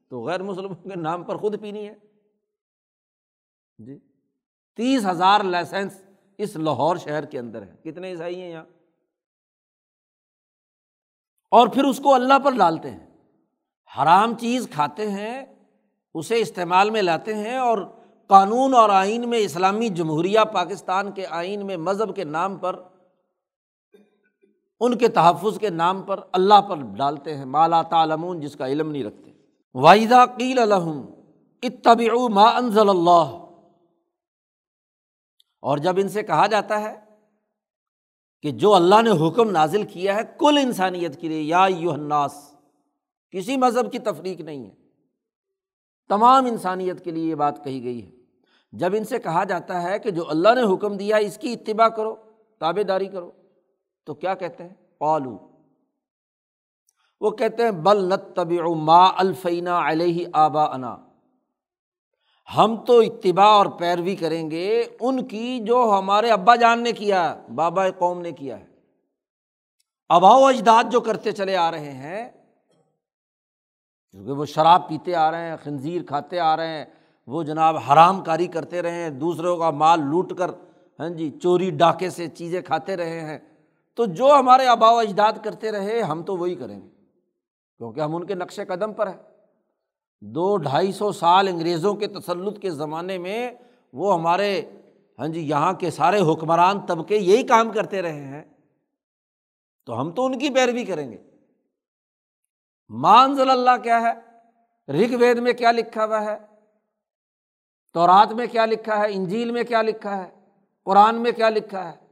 تو 0.08 0.24
غیر 0.24 0.42
مسلموں 0.42 0.88
کے 0.88 0.96
نام 0.96 1.24
پر 1.24 1.36
خود 1.36 1.60
پینی 1.60 1.88
ہے۔ 1.88 1.94
جی 3.78 3.98
تیس 4.76 5.06
ہزار 5.06 5.40
لائسنس 5.40 6.02
اس 6.38 6.56
لاہور 6.56 6.96
شہر 6.96 7.24
کے 7.24 7.38
اندر 7.38 7.62
ہے 7.62 7.90
کتنے 7.90 8.10
عیسائی 8.10 8.40
ہیں 8.40 8.50
یہاں؟ 8.50 8.64
اور 11.50 11.68
پھر 11.68 11.84
اس 11.84 12.00
کو 12.00 12.14
اللہ 12.14 12.38
پر 12.38 12.52
ڈالتے 12.52 12.90
ہیں۔ 12.90 13.06
حرام 13.98 14.34
چیز 14.38 14.68
کھاتے 14.72 15.10
ہیں، 15.10 15.44
اسے 16.14 16.40
استعمال 16.40 16.90
میں 16.90 17.02
لاتے 17.02 17.34
ہیں 17.34 17.56
اور 17.56 17.78
قانون 18.28 18.74
اور 18.74 18.90
آئین 18.90 19.28
میں 19.28 19.38
اسلامی 19.38 19.88
جمہوریہ 19.88 20.40
پاکستان 20.52 21.12
کے 21.12 21.26
آئین 21.30 21.66
میں 21.66 21.76
مذہب 21.76 22.16
کے 22.16 22.24
نام 22.24 22.56
پر، 22.56 22.82
ان 24.80 24.98
کے 24.98 25.08
تحفظ 25.08 25.58
کے 25.58 25.70
نام 25.70 26.02
پر 26.02 26.20
اللہ 26.32 26.60
پر 26.60 26.76
ڈالتے 26.76 27.36
ہیں۔ 27.36 27.44
مالا 27.44 27.82
تعلمون، 27.82 28.40
جس 28.40 28.56
کا 28.56 28.66
علم 28.66 28.90
نہیں 28.90 29.04
رکھتے۔ 29.04 29.30
واحدہ 29.74 30.24
قیل 30.38 30.58
الحم 30.58 31.02
اتبی 31.62 32.08
ما 32.34 32.44
انزل 32.44 32.88
اللہ 32.88 33.46
اور 35.62 35.78
جب 35.78 35.94
ان 35.96 36.08
سے 36.08 36.22
کہا 36.22 36.46
جاتا 36.46 36.80
ہے 36.80 37.09
کہ 38.42 38.50
جو 38.50 38.74
اللہ 38.74 39.02
نے 39.02 39.28
حکم 39.28 39.50
نازل 39.50 39.82
کیا 39.82 40.14
ہے 40.14 40.20
کل 40.38 40.58
انسانیت 40.62 41.20
کے 41.20 41.28
لیے، 41.28 41.42
یا 41.42 41.66
یو 41.68 41.90
الناس، 41.90 42.54
کسی 43.30 43.56
مذہب 43.56 43.92
کی 43.92 43.98
تفریق 43.98 44.40
نہیں 44.40 44.64
ہے۔ 44.64 44.74
تمام 46.08 46.46
انسانیت 46.46 47.04
کے 47.04 47.10
لیے 47.10 47.30
یہ 47.30 47.34
بات 47.34 47.64
کہی 47.64 47.84
گئی 47.84 48.06
ہے۔ 48.06 48.10
جب 48.72 48.94
ان 48.96 49.04
سے 49.04 49.18
کہا 49.18 49.44
جاتا 49.44 49.82
ہے 49.82 49.98
کہ 49.98 50.10
جو 50.10 50.30
اللہ 50.30 50.48
نے 50.48 50.74
حکم 50.74 50.96
دیا 50.96 51.16
اس 51.16 51.38
کی 51.38 51.52
اتباع 51.52 51.88
کرو، 51.88 52.16
تابے 52.58 52.82
داری 52.82 53.06
کرو، 53.06 53.30
تو 54.06 54.14
کیا 54.14 54.34
کہتے 54.34 54.62
ہیں؟ 54.62 54.74
پالو 54.98 55.38
وہ 57.20 57.30
کہتے 57.30 57.62
ہیں، 57.62 57.70
بل 57.70 58.08
نت 58.08 58.36
طبی 58.36 58.58
ما 58.76 59.10
الفینہ 59.16 59.70
علیہ 59.70 60.26
آبا 60.32 60.64
انا 60.64 60.96
ہم 62.56 62.74
تو 62.86 62.98
اتباع 62.98 63.46
اور 63.46 63.66
پیروی 63.66 64.14
کریں 64.16 64.50
گے 64.50 64.84
ان 65.00 65.24
کی 65.26 65.60
جو 65.60 65.82
ہمارے 65.98 66.30
ابا 66.30 66.56
جان 66.56 66.82
نے 66.82 66.92
کیا، 66.92 67.34
بابا 67.54 67.90
قوم 67.90 68.20
نے 68.20 68.32
کیا 68.32 68.58
ہے۔ 68.60 68.66
ابا 70.10 70.34
و 70.36 70.46
اجداد 70.46 70.84
جو 70.90 71.00
کرتے 71.00 71.32
چلے 71.32 71.56
آ 71.56 71.70
رہے 71.70 71.92
ہیں، 71.92 72.28
کیونکہ 74.10 74.32
وہ 74.32 74.44
شراب 74.44 74.88
پیتے 74.88 75.14
آ 75.14 75.30
رہے 75.30 75.48
ہیں، 75.48 75.56
خنزیر 75.64 76.02
کھاتے 76.02 76.40
آ 76.40 76.56
رہے 76.56 76.78
ہیں، 76.78 76.84
وہ 77.26 77.42
جناب 77.42 77.76
حرام 77.76 78.20
کاری 78.24 78.46
کرتے 78.46 78.82
رہے 78.82 79.02
ہیں، 79.02 79.10
دوسروں 79.10 79.56
کا 79.56 79.70
مال 79.70 80.00
لوٹ 80.00 80.32
کر 80.38 80.50
ہاں 80.98 81.08
جی 81.08 81.30
چوری 81.42 81.70
ڈاکے 81.70 82.10
سے 82.10 82.28
چیزیں 82.28 82.60
کھاتے 82.62 82.96
رہے 82.96 83.20
ہیں۔ 83.20 83.38
تو 83.94 84.04
جو 84.06 84.34
ہمارے 84.38 84.66
آبا 84.66 84.90
و 84.90 84.98
اجداد 84.98 85.32
کرتے 85.44 85.72
رہے، 85.72 86.00
ہم 86.00 86.22
تو 86.22 86.36
وہی 86.36 86.54
کریں 86.54 86.80
گے، 86.82 86.88
کیونکہ 87.80 88.00
ہم 88.00 88.16
ان 88.16 88.24
کے 88.26 88.34
نقش 88.34 88.60
قدم 88.68 88.92
پر 88.92 89.06
ہیں۔ 89.06 89.29
دو 90.20 90.56
ڈھائی 90.56 90.92
سو 90.92 91.12
سال 91.12 91.48
انگریزوں 91.48 91.94
کے 91.94 92.06
تسلط 92.06 92.58
کے 92.62 92.70
زمانے 92.70 93.18
میں 93.18 93.50
وہ 93.92 94.14
ہمارے 94.14 94.62
ہاں 95.18 95.28
جی 95.28 95.40
یہاں 95.40 95.72
کے 95.72 95.90
سارے 95.90 96.20
حکمران 96.20 96.86
طبقے 96.86 97.16
یہی 97.16 97.42
کام 97.42 97.72
کرتے 97.72 98.02
رہے 98.02 98.26
ہیں۔ 98.26 98.44
تو 99.86 100.00
ہم 100.00 100.10
تو 100.10 100.26
ان 100.26 100.38
کی 100.38 100.50
پیروی 100.50 100.84
کریں 100.84 101.12
گے۔ 101.12 101.18
مانزل 102.88 103.50
اللہ 103.50 103.76
کیا 103.82 104.00
ہے؟ 104.00 104.12
رگ 104.92 105.14
وید 105.20 105.38
میں 105.38 105.52
کیا 105.52 105.72
لکھا 105.72 106.04
ہوا 106.04 106.24
ہے؟ 106.24 106.38
تو 107.94 108.06
رات 108.06 108.32
میں 108.32 108.46
کیا 108.46 108.66
لکھا 108.66 108.98
ہے؟ 108.98 109.06
انجیل 109.10 109.50
میں 109.50 109.64
کیا 109.64 109.82
لکھا 109.82 110.16
ہے؟ 110.16 110.30
قرآن 110.84 111.14
میں 111.14 111.32
کیا 111.32 111.48
لکھا 111.48 111.92
ہے؟ 111.92 112.06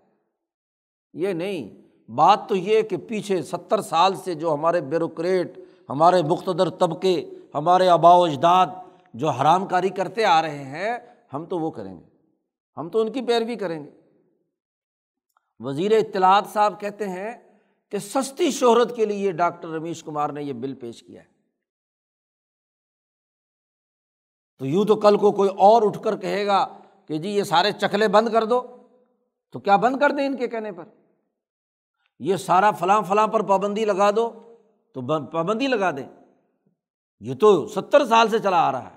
یہ 1.12 1.28
نہیں۔ 1.28 1.88
بات 2.10 2.48
تو 2.48 2.56
یہ 2.56 2.82
کہ 2.82 2.96
پیچھے 2.96 3.42
ستر 3.42 3.80
سال 3.80 4.14
سے 4.14 4.34
جو 4.34 4.54
ہمارے 4.54 4.80
بیوروکریٹ، 4.80 5.58
ہمارے 5.88 6.22
مختدر 6.22 6.70
طبقے 6.70 7.30
ہمارے 7.54 7.88
آبا 7.88 8.14
و 8.14 8.24
اجداد 8.24 8.66
جو 9.14 9.30
حرام 9.30 9.66
کاری 9.66 9.88
کرتے 9.88 10.24
آ 10.24 10.42
رہے 10.42 10.64
ہیں، 10.64 10.98
ہم 11.34 11.46
تو 11.46 11.58
وہ 11.58 11.70
کریں 11.70 12.00
گے۔ 12.00 12.04
ہم 12.76 12.88
تو 12.88 13.00
ان 13.00 13.12
کی 13.12 13.22
پیروی 13.22 13.56
کریں 13.56 13.84
گے۔ 13.84 13.90
وزیر 15.58 15.92
اطلاعات 15.92 16.44
صاحب 16.52 16.80
کہتے 16.80 17.08
ہیں 17.08 17.58
کہ 17.90 17.98
سستی 17.98 18.50
شہرت 18.50 18.96
کے 18.96 19.04
لیے 19.04 19.32
ڈاکٹر 19.32 19.68
رمیش 19.68 20.02
کمار 20.02 20.30
نے 20.30 20.42
یہ 20.42 20.52
بل 20.52 20.74
پیش 20.74 21.02
کیا 21.02 21.22
ہے۔ 21.22 21.26
تو 24.58 24.66
یوں 24.66 24.84
تو 24.84 24.96
کل 24.96 25.16
کو 25.16 25.32
کوئی 25.32 25.50
اور 25.50 25.82
اٹھ 25.82 26.02
کر 26.02 26.16
کہے 26.16 26.46
گا 26.46 26.78
کہ 27.06 27.18
جی 27.18 27.28
یہ 27.28 27.42
سارے 27.42 27.72
چکلے 27.72 28.08
بند 28.08 28.28
کر 28.28 28.44
دو، 28.44 28.88
تو 29.52 29.60
کیا 29.60 29.76
بند 29.76 29.96
کر 29.96 30.10
دیں 30.10 30.26
ان 30.26 30.36
کے 30.36 30.48
کہنے 30.48 30.72
پر؟ 30.72 30.84
یہ 32.18 32.36
سارا 32.36 32.70
فلاں 32.70 33.02
فلاں 33.02 33.26
پر 33.26 33.42
پابندی 33.42 33.84
لگا 33.84 34.10
دو، 34.10 34.56
تو 34.94 35.26
پابندی 35.26 35.66
لگا 35.66 35.90
دیں۔ 35.90 36.17
یہ 37.20 37.34
تو 37.34 37.66
ستر 37.66 38.04
سال 38.06 38.28
سے 38.28 38.38
چلا 38.38 38.66
آ 38.68 38.72
رہا 38.72 38.84
ہے۔ 38.84 38.96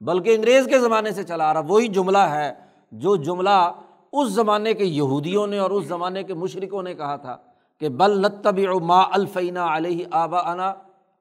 بلکہ 0.00 0.34
انگریز 0.34 0.66
کے 0.66 0.78
زمانے 0.80 1.10
سے 1.12 1.22
چلا 1.22 1.48
آ 1.50 1.52
رہا، 1.54 1.60
وہی 1.60 1.88
جملہ 1.88 2.18
ہے 2.18 2.52
جو 2.92 3.16
جملہ 3.16 3.72
اس 4.12 4.28
زمانے 4.28 4.74
کے 4.74 4.84
یہودیوں 4.84 5.46
نے 5.46 5.58
اور 5.58 5.70
اس 5.70 5.84
زمانے 5.86 6.22
کے 6.22 6.34
مشرقوں 6.34 6.82
نے 6.82 6.94
کہا 6.94 7.16
تھا 7.16 7.36
کہ 7.80 7.88
بل 7.88 8.20
نتب 8.22 8.58
ما 8.82 9.02
الفینہ 9.12 9.58
علیہ 9.58 10.06
آبا 10.10 10.38
انا 10.52 10.72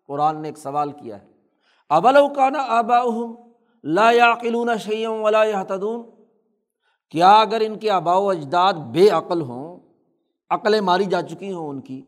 قرآن 0.10 0.41
نے 0.41 0.47
ایک 0.47 0.58
سوال 0.58 0.91
کیا 0.91 1.21
ہے 1.21 1.27
ابل 1.89 2.17
اوکانا 2.17 2.63
آبا 2.77 3.01
لا 3.84 4.10
یاقلون 4.12 4.69
شعیم 4.77 5.21
ولا 5.21 5.63
تدون 5.63 6.01
کیا 7.13 7.32
اگر 7.32 7.62
ان 7.62 7.77
کے 7.80 7.89
آبا 7.89 8.15
و 8.15 8.30
اجداد 8.30 8.73
بے 8.73 9.10
عقل 9.10 9.41
ہوں، 9.41 9.80
عقلیں 10.49 10.82
ماری 10.82 11.06
جا 11.06 11.21
چکی 11.21 11.51
ہوں 11.51 11.69
ان 11.69 11.82
کی، 11.82 12.01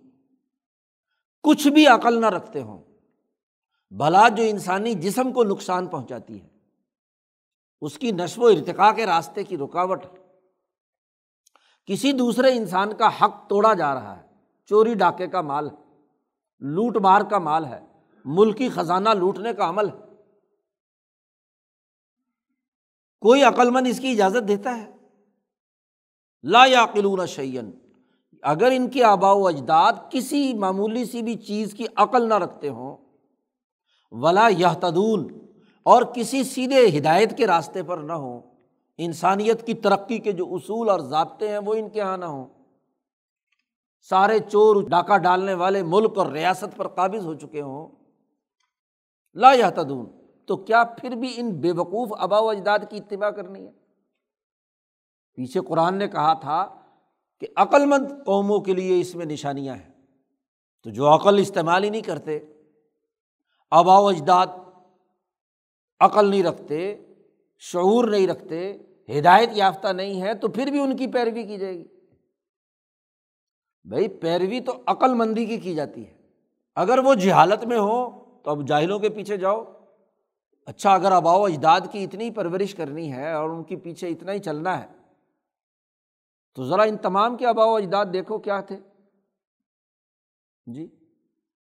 کچھ 1.43 1.67
بھی 1.67 1.87
عقل 1.87 2.19
نہ 2.21 2.25
رکھتے 2.25 2.61
ہوں 2.61 2.81
بھلا 3.93 4.29
جو 4.29 4.43
انسانی 4.43 4.93
جسم 4.93 5.31
کو 5.31 5.43
نقصان 5.43 5.87
پہنچاتی 5.87 6.41
ہے، 6.41 6.47
اس 7.81 7.97
کی 7.97 8.11
نشو 8.11 8.41
و 8.41 8.45
ارتقاء 8.45 8.91
کے 8.91 9.05
راستے 9.05 9.43
کی 9.43 9.57
رکاوٹ 9.57 10.05
کسی 11.85 12.11
دوسرے 12.11 12.55
انسان 12.57 12.95
کا 12.95 13.09
حق 13.21 13.49
توڑا 13.49 13.73
جا 13.73 13.93
رہا 13.93 14.17
ہے، 14.17 14.27
چوری 14.65 14.93
ڈاکے 14.93 15.27
کا 15.27 15.41
مال 15.41 15.69
ہے، 15.69 15.75
لوٹ 16.59 16.97
مار 16.97 17.21
کا 17.21 17.39
مال 17.39 17.65
ہے، 17.65 17.85
ملکی 18.25 18.69
خزانہ 18.69 19.09
لوٹنے 19.09 19.53
کا 19.53 19.69
عمل 19.69 19.89
ہے۔ 19.89 20.01
کوئی 23.19 23.43
عقلمند 23.43 23.87
اس 23.87 23.99
کی 23.99 24.11
اجازت 24.11 24.47
دیتا 24.47 24.77
ہے؟ 24.77 24.91
لا 26.43 26.65
یا 26.65 26.85
قلون 26.85 27.25
شعین 27.25 27.71
اگر 28.41 28.71
ان 28.71 28.89
کے 28.89 29.03
آبا 29.03 29.31
و 29.31 29.47
اجداد 29.47 29.93
کسی 30.09 30.53
معمولی 30.53 31.05
سی 31.05 31.21
بھی 31.21 31.35
چیز 31.37 31.73
کی 31.73 31.85
عقل 31.95 32.29
نہ 32.29 32.33
رکھتے 32.33 32.69
ہوں 32.69 33.02
ولا 34.13 34.47
یہ 34.47 34.67
تدون 34.79 35.27
اور 35.83 36.03
کسی 36.03 36.43
سیدھے 36.43 36.97
ہدایت 36.97 37.37
کے 37.37 37.47
راستے 37.47 37.83
پر 37.83 37.97
نہ 37.97 38.13
ہوں۔ 38.13 38.41
انسانیت 38.97 39.65
کی 39.65 39.73
ترقی 39.73 40.17
کے 40.17 40.31
جو 40.31 40.45
اصول 40.51 40.89
اور 40.89 40.99
ضابطے 40.99 41.49
ہیں، 41.49 41.57
وہ 41.57 41.73
ان 41.73 41.89
کے 41.89 41.99
یہاں 41.99 42.17
نہ 42.17 42.25
ہوں۔ 42.25 42.45
سارے 44.09 44.39
چور 44.39 44.89
ڈاکہ 44.89 45.17
ڈالنے 45.17 45.53
والے 45.53 45.83
ملک 45.83 46.17
اور 46.17 46.27
ریاست 46.27 46.77
پر 46.77 46.87
قابض 46.87 47.25
ہو 47.25 47.33
چکے 47.33 47.61
ہوں۔ 47.61 47.87
لا 49.33 49.53
یا 49.53 49.69
تدون 49.69 50.05
تو 50.45 50.57
کیا 50.57 50.83
پھر 50.83 51.09
بھی 51.09 51.33
ان 51.35 51.51
بے 51.51 51.71
وقوف 51.71 52.09
آبا 52.17 52.39
و 52.39 52.49
اجداد 52.49 52.79
کی 52.89 52.97
اتباع 52.97 53.29
کرنی 53.29 53.65
ہے؟ 53.65 53.71
پیچھے 55.33 55.61
قرآن 55.61 55.95
نے 55.95 56.07
کہا 56.07 56.33
تھا 56.33 56.67
کہ 57.39 57.47
عقل 57.55 57.85
مند 57.85 58.25
قوموں 58.25 58.59
کے 58.59 58.73
لیے 58.73 58.99
اس 58.99 59.15
میں 59.15 59.25
نشانیاں 59.25 59.75
ہیں۔ 59.75 59.93
تو 60.83 60.89
جو 60.89 61.15
عقل 61.15 61.39
استعمال 61.39 61.83
ہی 61.83 61.89
نہیں 61.89 62.01
کرتے 62.01 62.52
آبا 63.75 63.99
و 63.99 64.07
اجداد، 64.07 64.47
عقل 65.99 66.29
نہیں 66.29 66.43
رکھتے، 66.43 67.05
شعور 67.59 68.07
نہیں 68.07 68.27
رکھتے، 68.27 68.77
ہدایت 69.19 69.49
یافتہ 69.53 69.87
نہیں 69.87 70.21
ہے 70.21 70.33
تو 70.33 70.47
پھر 70.47 70.71
بھی 70.71 70.79
ان 70.79 70.97
کی 70.97 71.07
پیروی 71.07 71.43
کی 71.43 71.57
جائے 71.57 71.73
گی۔ 71.73 71.87
بھائی، 73.83 74.07
پیروی 74.07 74.59
تو 74.59 74.73
عقل 74.85 75.13
مندی 75.13 75.45
کی 75.45 75.57
کی 75.57 75.75
جاتی 75.75 76.07
ہے۔ 76.07 76.13
اگر 76.75 76.97
وہ 76.97 77.13
جہالت 77.13 77.63
میں 77.63 77.77
ہو، 77.77 78.23
تو 78.43 78.51
اب 78.51 78.67
جاہلوں 78.67 78.99
کے 78.99 79.09
پیچھے 79.09 79.37
جاؤ۔ 79.37 79.63
اچھا 80.65 80.93
اگر 80.93 81.11
آبا 81.11 81.33
و 81.33 81.45
اجداد 81.45 81.81
کی 81.91 82.03
اتنی 82.03 82.31
پرورش 82.31 82.75
کرنی 82.75 83.13
ہے 83.13 83.33
اور 83.33 83.49
ان 83.49 83.63
کے 83.63 83.75
پیچھے 83.75 84.07
اتنا 84.09 84.31
ہی 84.31 84.39
چلنا 84.39 84.83
ہے، 84.83 84.87
تو 86.55 86.63
ذرا 86.63 86.83
ان 86.83 86.97
تمام 86.97 87.37
کے 87.37 87.45
آبا 87.45 87.65
و 87.65 87.75
اجداد 87.75 88.05
دیکھو 88.13 88.39
کیا 88.39 88.61
تھے۔ 88.61 88.79
جی 90.65 90.87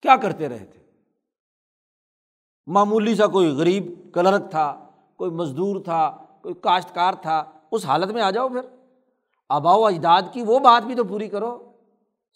کیا 0.03 0.17
کرتے 0.17 0.49
رہے 0.49 0.65
تھے؟ 0.65 0.82
معمولی 2.67 3.15
سا 3.15 3.27
کوئی 3.27 3.49
غریب 3.49 3.93
کلرک 4.15 4.51
تھا، 4.51 4.87
کوئی 5.17 5.31
مزدور 5.31 5.81
تھا، 5.81 6.17
کوئی 6.43 6.55
کاشتکار 6.55 7.13
تھا، 7.13 7.45
اس 7.71 7.87
حالت 7.87 8.11
میں 8.11 8.23
آ 8.23 8.31
جاؤ 8.31 8.49
پھر۔ 8.49 8.61
آبا 9.49 9.75
و 9.75 9.87
اجداد 9.87 10.23
کی 10.33 10.43
وہ 10.43 10.59
بات 10.59 10.87
بھی 10.87 10.95
تو 10.95 11.05
پوری 11.05 11.29
کرو۔ 11.29 11.73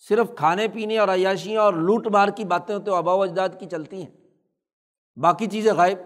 صرف 0.09 0.31
کھانے 0.37 0.69
پینے 0.69 0.99
اور 0.99 1.09
عیاشیاں 1.09 1.62
اور 1.62 1.75
لوٹ 1.75 2.07
مار 2.07 2.29
کی 2.29 2.45
باتیں 2.45 2.79
تو 2.79 2.95
آبا 2.95 3.12
و 3.15 3.23
اجداد 3.23 3.49
کی 3.61 3.67
چلتی 3.67 4.03
ہیں۔ 4.03 4.11
باقی 5.17 5.47
چیزیں 5.47 5.73
غائب۔ 5.73 5.99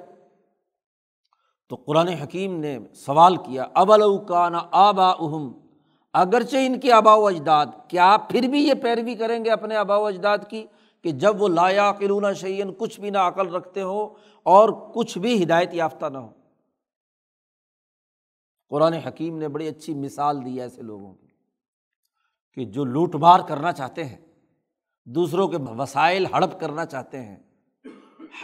تو 1.68 1.76
قرآن 1.76 2.08
حکیم 2.08 2.60
نے 2.60 2.78
سوال 2.94 3.36
کیا 3.36 3.66
ابل 3.74 4.02
کان 4.28 4.52
آبا 4.70 5.10
اہم 5.10 5.52
اگرچہ 6.12 6.56
ان 6.66 6.80
کے 6.80 6.92
آبا 6.92 7.14
و 7.14 7.26
اجداد، 7.26 7.66
کیا 7.88 8.16
پھر 8.28 8.48
بھی 8.48 8.68
یہ 8.68 8.74
پیروی 8.74 9.14
کریں 9.14 9.44
گے 9.44 9.50
اپنے 9.50 9.76
آبا 9.76 9.96
و 9.96 10.06
اجداد 10.06 10.38
کی؟ 10.48 10.66
کہ 11.04 11.10
جب 11.12 11.42
وہ 11.42 11.48
لایا 11.48 11.92
قلون 11.92 12.34
شعین 12.34 12.72
کچھ 12.78 13.00
بھی 13.00 13.10
نہ 13.10 13.18
عقل 13.18 13.54
رکھتے 13.54 13.82
ہو 13.82 14.14
اور 14.42 14.68
کچھ 14.94 15.18
بھی 15.18 15.42
ہدایت 15.42 15.74
یافتہ 15.74 16.06
نہ 16.06 16.18
ہو۔ 16.18 16.28
قرآن 18.68 18.92
حکیم 18.92 19.38
نے 19.38 19.48
بڑی 19.48 19.68
اچھی 19.68 19.94
مثال 19.94 20.44
دی 20.44 20.56
ہے 20.56 20.62
ایسے 20.62 20.82
لوگوں 20.82 21.14
کی 21.14 21.26
کہ 22.54 22.64
جو 22.64 22.84
لوٹ 22.84 23.14
مار 23.14 23.40
کرنا 23.40 23.72
چاہتے 23.72 24.04
ہیں، 24.04 24.18
دوسروں 25.04 25.48
کے 25.48 25.56
وسائل 25.78 26.26
ہڑپ 26.26 26.60
کرنا 26.60 26.84
چاہتے 26.86 27.22
ہیں، 27.24 27.36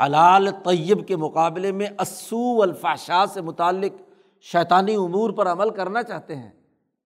حلال 0.01 0.49
طیب 0.65 1.07
کے 1.09 1.17
مقابلے 1.17 1.73
میں 1.73 1.87
اسو 1.99 2.63
الفاشا 2.63 3.25
سے 3.27 3.41
متعلق 3.41 4.01
شیطانی 4.41 4.95
امور 4.95 5.31
پر 5.31 5.47
عمل 5.47 5.71
کرنا 5.71 6.03
چاہتے 6.03 6.37
ہیں، 6.37 6.51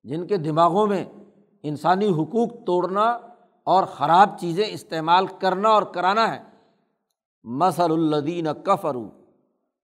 جن 0.05 0.27
کے 0.27 0.37
دماغوں 0.37 0.87
میں 0.87 1.05
انسانی 1.63 2.09
حقوق 2.09 2.53
توڑنا 2.67 3.19
اور 3.71 3.85
خراب 3.85 4.39
چیزیں 4.41 4.67
استعمال 4.67 5.27
کرنا 5.27 5.69
اور 5.69 5.83
کرانا 5.83 6.35
ہے۔ 6.35 6.43
مسل 7.45 7.93
الدین 7.93 8.47
کفرو 8.65 9.09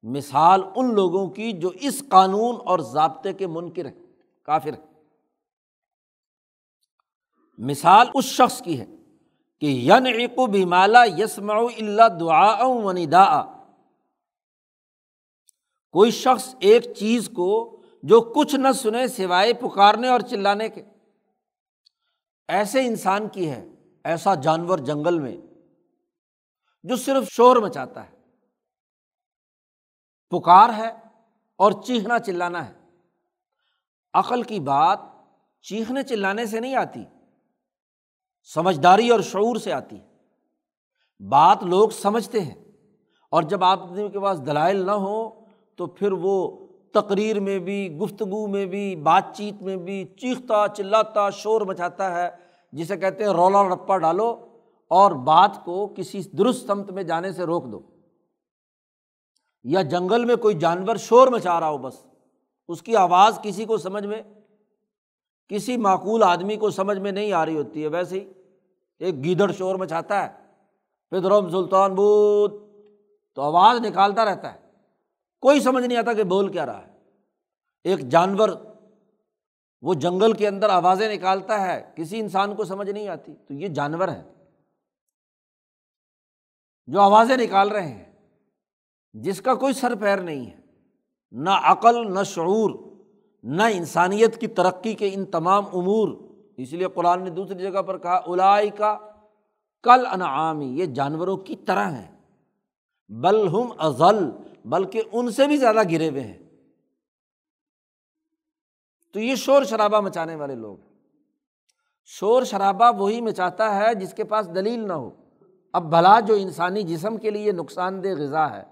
مثال 0.02 0.62
ان 0.76 0.94
لوگوں 0.94 1.26
کی 1.30 1.52
جو 1.52 1.70
اس 1.80 2.02
قانون 2.08 2.56
اور 2.64 2.78
ضابطے 2.78 3.32
کے 3.32 3.46
منکر 3.46 3.86
ہیں، 3.86 3.94
کافر 4.42 4.72
ہے 4.72 4.84
مثال 7.58 8.06
اس 8.14 8.24
شخص 8.24 8.62
کی 8.62 8.80
ہے 8.80 8.86
کہ 9.58 9.66
ین 9.66 10.06
ایک 10.06 10.38
و 10.38 10.46
بیمالا 10.46 11.04
یسم 11.04 11.50
اللہ 11.50 12.08
دعا 12.20 12.66
و 12.66 12.92
ندا 12.92 13.42
کوئی 15.94 16.10
شخص 16.10 16.54
ایک 16.60 16.94
چیز 16.94 17.30
کو 17.34 17.80
جو 18.02 18.20
کچھ 18.20 18.54
نہ 18.56 18.72
سنے 18.72 19.06
سوائے 19.08 19.52
پکارنے 19.52 20.08
اور 20.08 20.20
چلانے 20.20 20.68
کے۔ 20.68 20.82
ایسے 22.48 22.86
انسان 22.86 23.28
کی 23.28 23.50
ہے 23.50 23.68
ایسا 24.06 24.34
جانور 24.34 24.78
جنگل 24.78 25.18
میں 25.18 25.36
جو 26.84 26.96
صرف 26.96 27.28
شور 27.28 27.56
مچاتا 27.56 28.04
ہے، 28.04 28.14
پکار 30.30 30.70
ہے 30.76 30.90
اور 31.58 31.72
چیخنا 31.82 32.18
چلانا 32.18 32.68
ہے۔ 32.68 32.72
عقل 34.14 34.42
کی 34.42 34.60
بات 34.60 34.98
چیخنے 35.64 36.02
چلانے 36.02 36.46
سے 36.46 36.60
نہیں 36.60 36.76
آتی، 36.76 37.04
سمجھداری 38.54 39.08
اور 39.10 39.20
شعور 39.20 39.56
سے 39.56 39.72
آتی 39.72 40.00
ہے۔ 40.00 40.06
بات 41.20 41.62
لوگ 41.62 41.88
سمجھتے 41.88 42.40
ہیں 42.40 42.54
اور 43.30 43.42
جب 43.42 43.64
آپ 43.64 43.78
کے 44.12 44.20
پاس 44.20 44.46
دلائل 44.46 44.86
نہ 44.86 44.90
ہوں 44.90 45.30
تو 45.76 45.86
پھر 45.86 46.12
وہ 46.12 46.66
تقریر 46.94 47.40
میں 47.40 47.58
بھی، 47.58 47.96
گفتگو 47.96 48.46
میں 48.46 48.66
بھی، 48.66 48.96
بات 48.96 49.24
چیت 49.34 49.62
میں 49.62 49.76
بھی 49.76 50.04
چیختا، 50.04 50.66
چلاتا، 50.68 51.30
شور 51.30 51.60
مچاتا 51.60 52.14
ہے۔ 52.14 52.45
جسے 52.72 52.96
کہتے 52.96 53.24
ہیں 53.24 53.30
رولا 53.30 53.68
رپا 53.68 53.98
ڈالو 53.98 54.46
اور 54.88 55.12
بات 55.12 55.64
کو 55.64 55.94
کسی 55.96 56.22
درست 56.22 56.66
سمت 56.66 56.90
میں 56.90 57.02
جانے 57.02 57.32
سے 57.32 57.44
روک 57.44 57.64
دو۔ 57.64 57.80
یا 59.64 59.82
جنگل 59.82 60.24
میں 60.24 60.36
کوئی 60.36 60.58
جانور 60.58 60.96
شور 60.96 61.28
مچا 61.28 61.60
رہا 61.60 61.70
ہو 61.70 61.78
بس، 61.78 62.06
اس 62.68 62.82
کی 62.82 62.96
آواز 62.96 63.38
کسی 63.42 63.64
کو 63.64 63.76
سمجھ 63.76 64.06
میں، 64.06 64.22
کسی 65.48 65.76
معقول 65.76 66.22
آدمی 66.22 66.56
کو 66.56 66.70
سمجھ 66.70 66.98
میں 66.98 67.12
نہیں 67.12 67.32
آ 67.32 67.46
رہی 67.46 67.56
ہوتی 67.56 67.82
ہے۔ 67.82 67.88
ویسے 67.88 68.20
ہی 68.20 68.32
ایک 68.98 69.24
گیدڑ 69.24 69.52
شور 69.52 69.74
مچاتا 69.74 70.22
ہے، 70.22 70.28
پھر 71.10 71.50
سلطان 71.50 71.94
بود 71.94 72.52
تو 73.34 73.42
آواز 73.42 73.80
نکالتا 73.80 74.24
رہتا 74.24 74.54
ہے۔ 74.54 74.58
کوئی 75.40 75.60
سمجھ 75.60 75.86
نہیں 75.86 75.98
آتا 75.98 76.12
کہ 76.12 76.22
بول 76.22 76.52
کیا 76.52 76.66
رہا 76.66 76.86
ہے۔ 76.86 76.92
ایک 77.84 77.98
جانور 77.98 78.48
وہ 79.86 79.94
جنگل 79.94 80.32
کے 80.32 80.48
اندر 80.48 80.68
آوازیں 80.68 81.14
نکالتا 81.14 81.60
ہے، 81.60 81.92
کسی 81.96 82.20
انسان 82.20 82.54
کو 82.54 82.64
سمجھ 82.64 82.90
نہیں 82.90 83.08
آتی۔ 83.08 83.34
تو 83.34 83.54
یہ 83.54 83.68
جانور 83.68 84.08
ہے 84.08 84.22
جو 86.86 87.00
آوازیں 87.00 87.36
نکال 87.36 87.68
رہے 87.68 87.88
ہیں، 87.88 88.12
جس 89.12 89.40
کا 89.40 89.54
کوئی 89.54 89.72
سر 89.72 89.94
پیر 89.94 90.16
نہیں 90.16 90.50
ہے۔ 90.50 90.56
نہ 91.30 91.50
عقل، 91.50 92.14
نہ 92.14 92.22
شعور، 92.22 92.70
نہ 93.42 93.62
انسانیت 93.62 94.40
کی 94.40 94.46
ترقی 94.46 94.94
کے 94.94 95.10
ان 95.12 95.24
تمام 95.24 95.66
امور۔ 95.66 96.08
اس 96.56 96.72
لیے 96.72 96.86
قرآن 96.94 97.24
نے 97.24 97.30
دوسری 97.30 97.62
جگہ 97.62 97.82
پر 97.82 97.98
کہا 97.98 98.20
الائی 98.26 98.70
کا 98.70 98.98
کل 99.82 100.06
انعامی 100.06 100.66
یہ 100.66 100.86
جانوروں 100.86 101.36
کی 101.36 101.56
طرح 101.56 101.90
ہیں۔ 101.90 102.16
بل 103.08 103.48
ہم 103.48 103.68
ازل 103.78 104.30
بلکہ 104.64 105.02
ان 105.12 105.30
سے 105.30 105.46
بھی 105.46 105.56
زیادہ 105.56 105.80
گرے 105.90 106.08
ہوئے 106.08 106.22
ہیں۔ 106.22 106.45
تو 109.16 109.20
یہ 109.20 109.34
شور 109.34 109.64
شرابہ 109.64 110.00
مچانے 110.00 110.34
والے 110.34 110.54
لوگ 110.54 110.76
شور 112.04 112.42
شرابہ 112.42 112.98
وہی 112.98 113.20
مچاتا 113.20 113.76
ہے 113.76 113.94
جس 113.94 114.14
کے 114.14 114.24
پاس 114.24 114.48
دلیل 114.54 114.88
نہ 114.88 114.92
ہو۔ 114.92 115.10
اب 115.72 115.90
بھلا 115.90 116.20
جو 116.20 116.34
انسانی 116.34 116.82
جسم 116.82 117.16
کے 117.16 117.30
لیے 117.30 117.52
نقصان 117.52 118.04
دہ 118.04 118.08
غذا 118.18 118.50
ہے، 118.50 118.62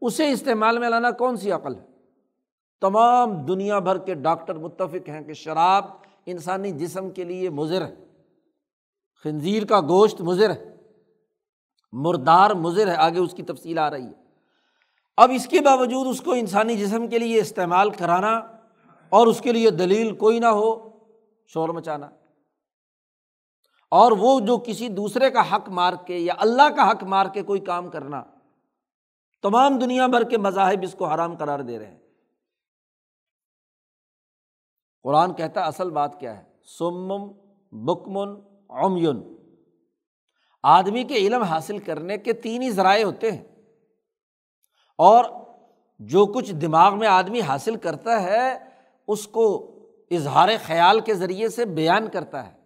اسے 0.00 0.30
استعمال 0.30 0.78
میں 0.78 0.88
لانا 0.88 1.10
کون 1.10 1.36
سی 1.36 1.52
عقل 1.52 1.74
ہے؟ 1.74 1.86
تمام 2.80 3.44
دنیا 3.44 3.78
بھر 3.78 3.98
کے 3.98 4.14
ڈاکٹر 4.14 4.54
متفق 4.54 5.08
ہیں 5.08 5.20
کہ 5.20 5.32
شراب 5.32 5.84
انسانی 6.26 6.70
جسم 6.70 7.10
کے 7.10 7.24
لیے 7.24 7.50
مضر 7.50 7.86
ہے۔ 7.86 7.94
خنزیر 9.24 9.64
کا 9.64 9.80
گوشت 9.80 10.20
مضر 10.20 10.50
ہے۔ 10.50 10.76
مردار 11.92 12.50
مضر 12.50 12.88
ہے۔ 12.88 12.94
آگے 12.94 13.18
اس 13.18 13.34
کی 13.34 13.42
تفصیل 13.42 13.78
آ 13.78 13.90
رہی 13.90 14.06
ہے۔ 14.06 14.24
اب 15.16 15.30
اس 15.34 15.46
کے 15.46 15.60
باوجود 15.60 16.06
اس 16.06 16.20
کو 16.20 16.32
انسانی 16.32 16.76
جسم 16.76 17.06
کے 17.06 17.18
لیے 17.18 17.40
استعمال 17.40 17.90
کرانا 17.90 18.55
اور 19.08 19.26
اس 19.26 19.40
کے 19.40 19.52
لیے 19.52 19.70
دلیل 19.70 20.16
کوئی 20.16 20.38
نہ 20.38 20.46
ہو، 20.46 20.90
شور 21.46 21.68
مچانا۔ 21.68 22.08
اور 23.90 24.12
وہ 24.12 24.40
جو 24.40 24.58
کسی 24.58 24.88
دوسرے 24.88 25.30
کا 25.30 25.56
حق 25.56 25.68
مار 25.68 25.92
کے 26.06 26.18
یا 26.18 26.34
اللہ 26.38 26.76
کا 26.76 26.90
حق 26.90 27.04
مار 27.04 27.26
کے 27.26 27.42
کوئی 27.42 27.60
کام 27.60 27.90
کرنا، 27.90 28.24
تمام 29.42 29.78
دنیا 29.78 30.06
بھر 30.06 30.24
کے 30.28 30.38
مذاہب 30.38 30.78
اس 30.82 30.94
کو 30.98 31.06
حرام 31.06 31.36
قرار 31.36 31.58
دے 31.58 31.78
رہے 31.78 31.86
ہیں۔ 31.86 31.98
قرآن 35.02 35.34
کہتا 35.34 35.64
اصل 35.64 35.90
بات 35.90 36.20
کیا 36.20 36.38
ہے؟ 36.38 36.44
سمم 36.78 37.32
بکمن 37.72 38.40
عمیون۔ 38.68 39.36
آدمی 40.62 41.04
کے 41.04 41.14
علم 41.14 41.42
حاصل 41.42 41.78
کرنے 41.78 42.18
کے 42.18 42.32
تین 42.32 42.62
ہی 42.62 42.70
ذرائع 42.70 43.04
ہوتے 43.04 43.32
ہیں۔ 43.32 43.44
اور 44.98 45.24
جو 45.98 46.26
کچھ 46.26 46.52
دماغ 46.52 46.98
میں 46.98 47.08
آدمی 47.08 47.40
حاصل 47.40 47.76
کرتا 47.76 48.22
ہے 48.22 48.65
اس 49.08 49.28
کو 49.28 49.72
اظہار 50.10 50.48
خیال 50.64 51.00
کے 51.00 51.14
ذریعے 51.14 51.48
سے 51.48 51.64
بیان 51.64 52.08
کرتا 52.08 52.46
ہے 52.46 52.56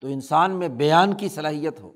تو 0.00 0.06
انسان 0.06 0.58
میں 0.58 0.68
بیان 0.68 1.14
کی 1.14 1.28
صلاحیت 1.28 1.80
ہو۔ 1.80 1.92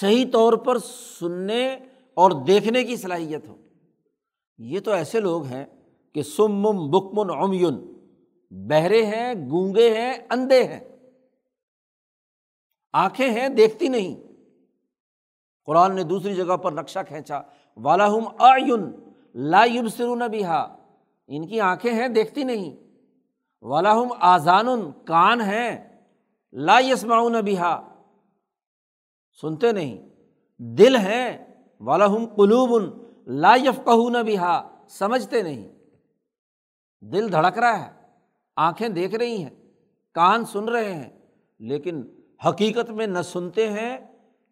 صحیح 0.00 0.24
طور 0.32 0.52
پر 0.52 0.78
سننے 1.18 1.74
اور 2.14 2.30
دیکھنے 2.46 2.84
کی 2.84 2.96
صلاحیت 2.96 3.48
ہو۔ 3.48 3.56
یہ 4.58 4.80
تو 4.80 4.90
ایسے 4.90 5.20
لوگ 5.20 5.44
ہیں 5.44 5.64
کہ 6.14 6.22
سمم 6.22 6.90
بکمن 6.90 7.30
عمیون، 7.30 8.08
بہرے 8.50 9.06
ہیں، 9.06 9.34
گونگے 9.34 10.00
ہیں، 10.00 10.12
اندھے 10.30 10.64
ہیں۔ 10.64 10.80
آنکھیں 12.92 13.30
ہیں، 13.30 13.48
دیکھتی 13.48 13.88
نہیں۔ 13.88 14.32
قرآن 15.64 15.94
نے 15.94 16.02
دوسری 16.02 16.34
جگہ 16.34 16.56
پر 16.56 16.72
نقشہ 16.72 16.98
کھینچا 17.08 17.40
والا 17.76 18.06
والاحم 18.06 18.28
آئین 18.38 18.90
لا 19.34 19.64
سرون 19.96 20.18
بہا 20.18 20.81
ان 21.26 21.46
کی 21.46 21.60
آنکھیں 21.60 21.92
ہیں، 21.92 22.08
دیکھتی 22.08 22.44
نہیں۔ 22.44 22.76
والاحم 23.62 24.08
آزان 24.20 24.66
کان 25.04 25.40
ہیں۔ 25.40 25.98
لا 26.52 26.78
یسمعون 26.78 27.32
بہا 27.32 27.98
سنتے 29.40 29.72
نہیں۔ 29.72 30.08
دل 30.58 30.96
ہیں۔ 30.96 31.38
والاحم 31.80 32.26
قلوب 32.26 32.94
لا 33.26 33.54
یفقہون 33.54 34.12
بہا 34.12 34.84
سمجھتے 34.88 35.42
نہیں۔ 35.42 35.68
دل 37.00 37.32
دھڑک 37.32 37.58
رہا 37.58 37.86
ہے۔ 37.86 37.90
آنکھیں 38.56 38.88
دیکھ 38.88 39.14
رہی 39.14 39.42
ہیں۔ 39.42 39.50
کان 40.14 40.44
سن 40.44 40.68
رہے 40.68 40.94
ہیں۔ 40.94 41.10
لیکن 41.58 42.02
حقیقت 42.48 42.90
میں 42.90 43.06
نہ 43.06 43.22
سنتے 43.22 43.70
ہیں، 43.70 43.98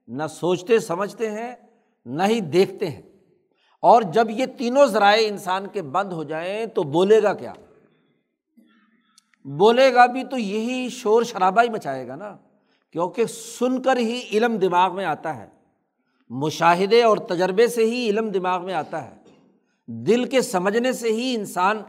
نہ 0.09 0.27
سوچتے، 0.27 0.79
سمجھتے 0.79 1.31
ہیں، 1.31 1.55
نہ 2.05 2.23
ہی 2.23 2.41
دیکھتے 2.41 2.91
ہیں۔ 2.91 3.03
اور 3.81 4.03
جب 4.03 4.31
یہ 4.31 4.47
تینوں 4.47 4.87
ذرائع 4.87 5.29
انسان 5.29 5.67
کے 5.67 5.83
بند 5.83 6.13
ہو 6.13 6.25
جائیں 6.25 6.67
تو 6.67 6.83
بولے 6.83 7.23
گا 7.23 7.35
کیا؟ 7.35 7.53
بولے 9.45 9.95
گا 9.95 10.07
بھی 10.07 10.25
تو 10.25 10.39
یہی 10.39 10.89
شور 10.89 11.23
شرابہ 11.23 11.63
ہی 11.63 11.69
مچائے 11.69 12.09
گا 12.09 12.17
نا، 12.17 12.37
کیونکہ 12.93 13.25
سن 13.25 13.83
کر 13.83 13.97
ہی 13.97 14.23
علم 14.33 14.57
دماغ 14.57 14.95
میں 14.95 15.05
آتا 15.05 15.37
ہے۔ 15.37 15.49
مشاہدے 16.31 17.03
اور 17.03 17.17
تجربے 17.17 17.67
سے 17.67 17.85
ہی 17.85 18.11
علم 18.11 18.31
دماغ 18.31 18.65
میں 18.65 18.75
آتا 18.75 19.11
ہے۔ 19.11 19.17
دل 19.87 20.25
کے 20.25 20.43
سمجھنے 20.43 20.93
سے 20.93 21.09
ہی 21.09 21.35
انسان 21.35 21.83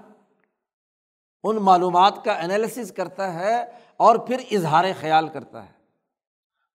ان 1.43 1.55
معلومات 1.55 2.25
کا 2.25 2.31
انالیسس 2.31 2.91
کرتا 2.91 3.33
ہے 3.33 3.63
اور 3.97 4.15
پھر 4.15 4.37
اظہار 4.51 4.85
خیال 4.99 5.27
کرتا 5.27 5.65
ہے۔ 5.65 5.81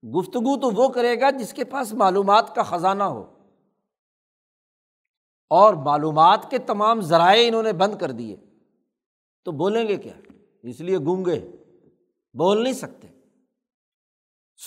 گفتگو 0.09 0.59
تو 0.59 0.71
وہ 0.71 0.89
کرے 0.89 1.21
گا 1.21 1.29
جس 1.29 1.53
کے 1.53 1.63
پاس 1.63 1.93
معلومات 1.93 2.55
کا 2.55 2.63
خزانہ 2.63 3.03
ہو۔ 3.03 3.36
اور 5.49 5.73
معلومات 5.73 6.51
کے 6.51 6.57
تمام 6.57 7.01
ذرائع 7.01 7.47
انہوں 7.47 7.63
نے 7.63 7.73
بند 7.73 7.95
کر 7.95 8.11
دیے۔ 8.11 8.35
تو 9.45 9.51
بولیں 9.51 9.87
گے 9.87 9.97
کیا؟ 9.97 10.13
اس 10.63 10.81
لیے 10.81 10.97
گونگے 10.97 11.51
بول 12.33 12.63
نہیں 12.63 12.73
سکتے۔ 12.73 13.07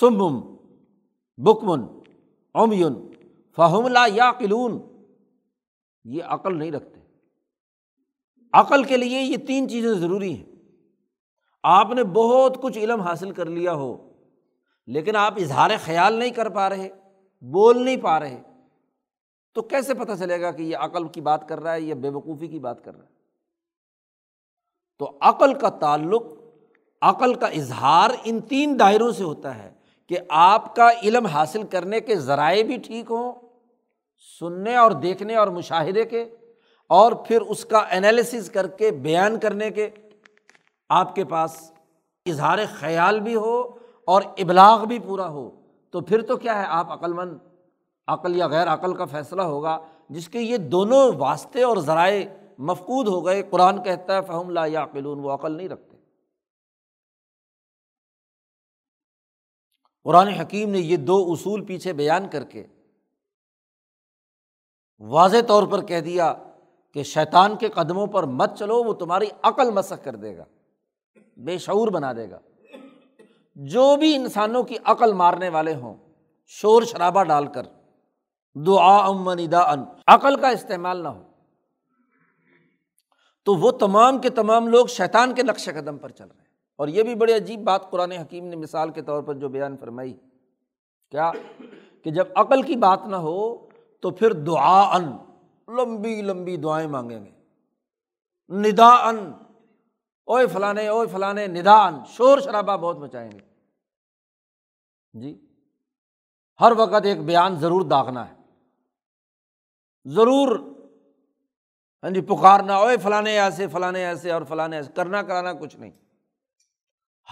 سمم، 0.01 0.57
بکمن 1.37 1.81
اومیون 2.55 3.11
فہم 3.57 3.89
لا 3.89 4.07
یا 4.07 4.33
قلون 4.33 4.81
یہ 6.05 6.23
عقل 6.23 6.59
نہیں 6.59 6.73
رکھتے۔ 6.73 7.01
عقل 8.53 8.85
کے 8.85 8.97
لیے 8.97 9.21
یہ 9.21 9.37
تین 9.37 9.69
چیزیں 9.69 9.95
ضروری 9.95 10.35
ہیں۔ 10.35 10.45
آپ 11.63 11.91
نے 11.91 12.05
بہت 12.05 12.63
کچھ 12.63 12.79
علم 12.79 13.01
حاصل 13.01 13.31
کر 13.31 13.47
لیا 13.47 13.75
ہو، 13.75 14.13
لیکن 14.87 15.17
آپ 15.17 15.35
اظہار 15.37 15.71
خیال 15.85 16.13
نہیں 16.13 16.31
کر 16.31 16.49
پا 16.49 16.69
رہے، 16.69 16.89
بول 17.41 17.85
نہیں 17.85 17.97
پا 17.97 18.21
رہے۔ 18.21 18.43
تو 19.55 19.63
کیسے 19.63 19.95
پتہ 19.95 20.13
چلے 20.19 20.41
گا 20.41 20.51
کہ 20.51 20.63
یہ 20.63 20.77
عقل 20.77 21.09
کی 21.09 21.21
بات 21.21 21.49
کر 21.49 21.61
رہا 21.61 21.73
ہے 21.73 21.81
یا 21.81 21.95
بے 21.95 22.09
وقوفی 22.09 22.49
کی 22.49 22.59
بات 22.59 22.85
کر 22.85 22.95
رہا 22.95 23.05
ہے؟ 23.05 23.09
تو 24.99 25.13
عقل 25.21 25.55
کا 25.55 25.69
تعلق، 25.69 26.23
عقل 27.03 27.35
کا 27.35 27.47
اظہار 27.47 28.11
ان 28.25 28.41
تین 28.41 28.79
دائروں 28.81 29.11
سے 29.13 29.25
ہوتا 29.25 29.57
ہے 29.59 29.73
کہ 30.11 30.19
آپ 30.29 30.75
کا 30.77 30.91
علم 31.03 31.27
حاصل 31.27 31.63
کرنے 31.63 32.01
کے 32.01 32.17
ذرائع 32.17 32.63
بھی 32.63 32.77
ٹھیک 32.77 33.11
ہوں 33.11 33.33
سننے 34.41 34.77
اور 34.77 34.91
دیکھنے 34.91 35.37
اور 35.37 35.49
مشاہدے 35.49 36.05
کے، 36.05 36.23
اور 36.91 37.13
پھر 37.13 37.41
اس 37.41 37.65
کا 37.65 37.79
انالیسس 37.79 38.51
کر 38.51 38.67
کے، 38.67 38.91
بیان 38.91 39.39
کرنے 39.39 39.71
کے 39.71 39.91
آپ 40.91 41.15
کے 41.15 41.25
پاس 41.25 41.73
اظہار 42.27 42.59
خیال 42.75 43.21
بھی 43.21 43.37
ہو 43.37 43.61
اور 44.05 44.23
ابلاغ 44.39 44.85
بھی 44.85 44.99
پورا 44.99 45.29
ہو۔ 45.29 45.51
تو 45.91 46.01
پھر 46.01 46.23
تو 46.23 46.37
کیا 46.37 46.59
ہے؟ 46.59 46.67
آپ 46.69 46.93
عقل 46.93 47.13
مند 47.13 47.39
عقل 48.13 48.37
یا 48.37 48.49
غیر 48.49 48.67
عقل 48.67 48.95
کا 48.95 49.05
فیصلہ 49.05 49.43
ہوگا، 49.43 49.79
جس 50.09 50.29
کے 50.29 50.41
یہ 50.41 50.57
دونوں 50.57 51.13
واسطے 51.19 51.63
اور 51.63 51.77
ذرائع 51.77 52.29
مفقود 52.59 53.09
ہو 53.09 53.27
گئے۔ 53.27 53.43
قرآن 53.43 53.83
کہتا 53.83 54.17
ہے 54.17 54.23
فہم 54.23 54.51
لا 54.51 54.67
یا 54.67 54.83
عقلون 54.83 55.21
وہ 55.21 55.31
عقل 55.31 55.53
نہیں 55.53 55.69
رکھتے۔ 55.69 55.97
قرآن 60.05 60.29
حکیم 60.29 60.71
نے 60.71 60.79
یہ 60.79 60.97
دو 60.97 61.33
اصول 61.33 61.65
پیچھے 61.65 61.93
بیان 61.93 62.29
کر 62.29 62.45
کے 62.45 62.67
واضح 64.99 65.37
طور 65.49 65.67
پر 65.67 65.85
کہہ 65.85 66.01
دیا 66.01 66.35
کہ 66.95 67.03
شیطان 67.03 67.57
کے 67.57 67.69
قدموں 67.69 68.07
پر 68.07 68.23
مت 68.23 68.59
چلو، 68.59 68.85
وہ 68.85 68.93
تمہاری 68.93 69.27
عقل 69.43 69.71
مسق 69.71 70.05
کر 70.05 70.17
دے 70.17 70.37
گا، 70.37 70.45
بے 71.37 71.59
شعور 71.59 71.89
بنا 71.89 72.13
دے 72.13 72.31
گا۔ 72.31 72.39
جو 73.55 73.97
بھی 73.97 74.17
انسانوں 74.17 74.63
کی 74.63 74.77
عقل 74.85 75.13
مارنے 75.13 75.49
والے 75.49 75.75
ہوں، 75.75 75.95
شور 76.47 76.83
شرابہ 76.83 77.25
ڈال 77.25 77.47
کر۔ 77.47 77.63
دعا 78.55 79.09
ام 79.09 79.33
ندا 79.33 79.61
ان 79.61 79.85
عقل 80.07 80.41
کا 80.41 80.49
استعمال 80.49 81.03
نہ 81.03 81.09
ہو۔ 81.09 81.23
تو 83.45 83.55
وہ 83.55 83.71
تمام 83.71 84.19
کے 84.19 84.31
تمام 84.31 84.69
لوگ 84.69 84.87
شیطان 84.87 85.35
کے 85.35 85.43
نقش 85.43 85.65
قدم 85.65 85.99
پر 85.99 86.09
چل 86.09 86.25
رہے 86.25 86.41
ہیں۔ 86.41 86.49
اور 86.77 86.89
یہ 86.89 87.03
بھی 87.03 87.15
بڑی 87.15 87.33
عجیب 87.33 87.61
بات 87.61 87.91
قرآن 87.91 88.13
حکیم 88.13 88.47
نے 88.47 88.57
مثال 88.57 88.91
کے 88.91 89.03
طور 89.03 89.23
پر 89.23 89.35
جو 89.35 89.49
بیان 89.49 89.77
فرمائی۔ 89.77 90.17
کیا؟ 91.11 91.33
کہ 92.05 92.11
جب 92.11 92.27
عقل 92.35 92.63
کی 92.63 92.77
بات 92.77 93.01
نہ 93.07 93.17
ہو 93.17 93.69
تو 94.01 94.11
پھر 94.11 94.33
دعا 94.33 94.97
ان 94.97 95.17
لمبی 95.69 96.23
لمبی 96.23 96.57
دعائیں 96.57 96.89
مانگیں 96.89 97.25
گے۔ 97.25 97.31
ندا 98.49 99.09
ان 99.09 99.33
اوے 100.27 100.47
فلانے 100.47 100.89
اوے 100.89 101.07
فلانے 101.07 101.47
ندا 101.47 101.87
ان 101.87 101.95
شور 102.07 102.39
شرابہ 102.39 102.77
بہت 102.77 102.99
مچائیں 102.99 103.31
گے۔ 103.33 103.39
جی 105.13 105.47
ہر 106.61 106.73
وقت 106.77 107.05
ایک 107.05 107.21
بیان 107.25 107.57
ضرور 107.57 107.83
داغنا 107.83 108.29
ہے۔ 108.29 108.40
ضرور۔ 110.05 110.59
ہاں 112.03 112.11
جی 112.11 112.21
پکارنا 112.21 112.77
اوے 112.77 112.97
فلانے 112.97 113.41
ایسے 113.41 113.67
فلانے 113.69 114.05
ایسے 114.05 114.31
اور 114.33 114.43
فلانے 114.43 114.77
ایسے، 114.77 114.93
کرنا 114.93 115.23
کرانا 115.23 115.53
کچھ 115.53 115.77
نہیں۔ 115.77 115.91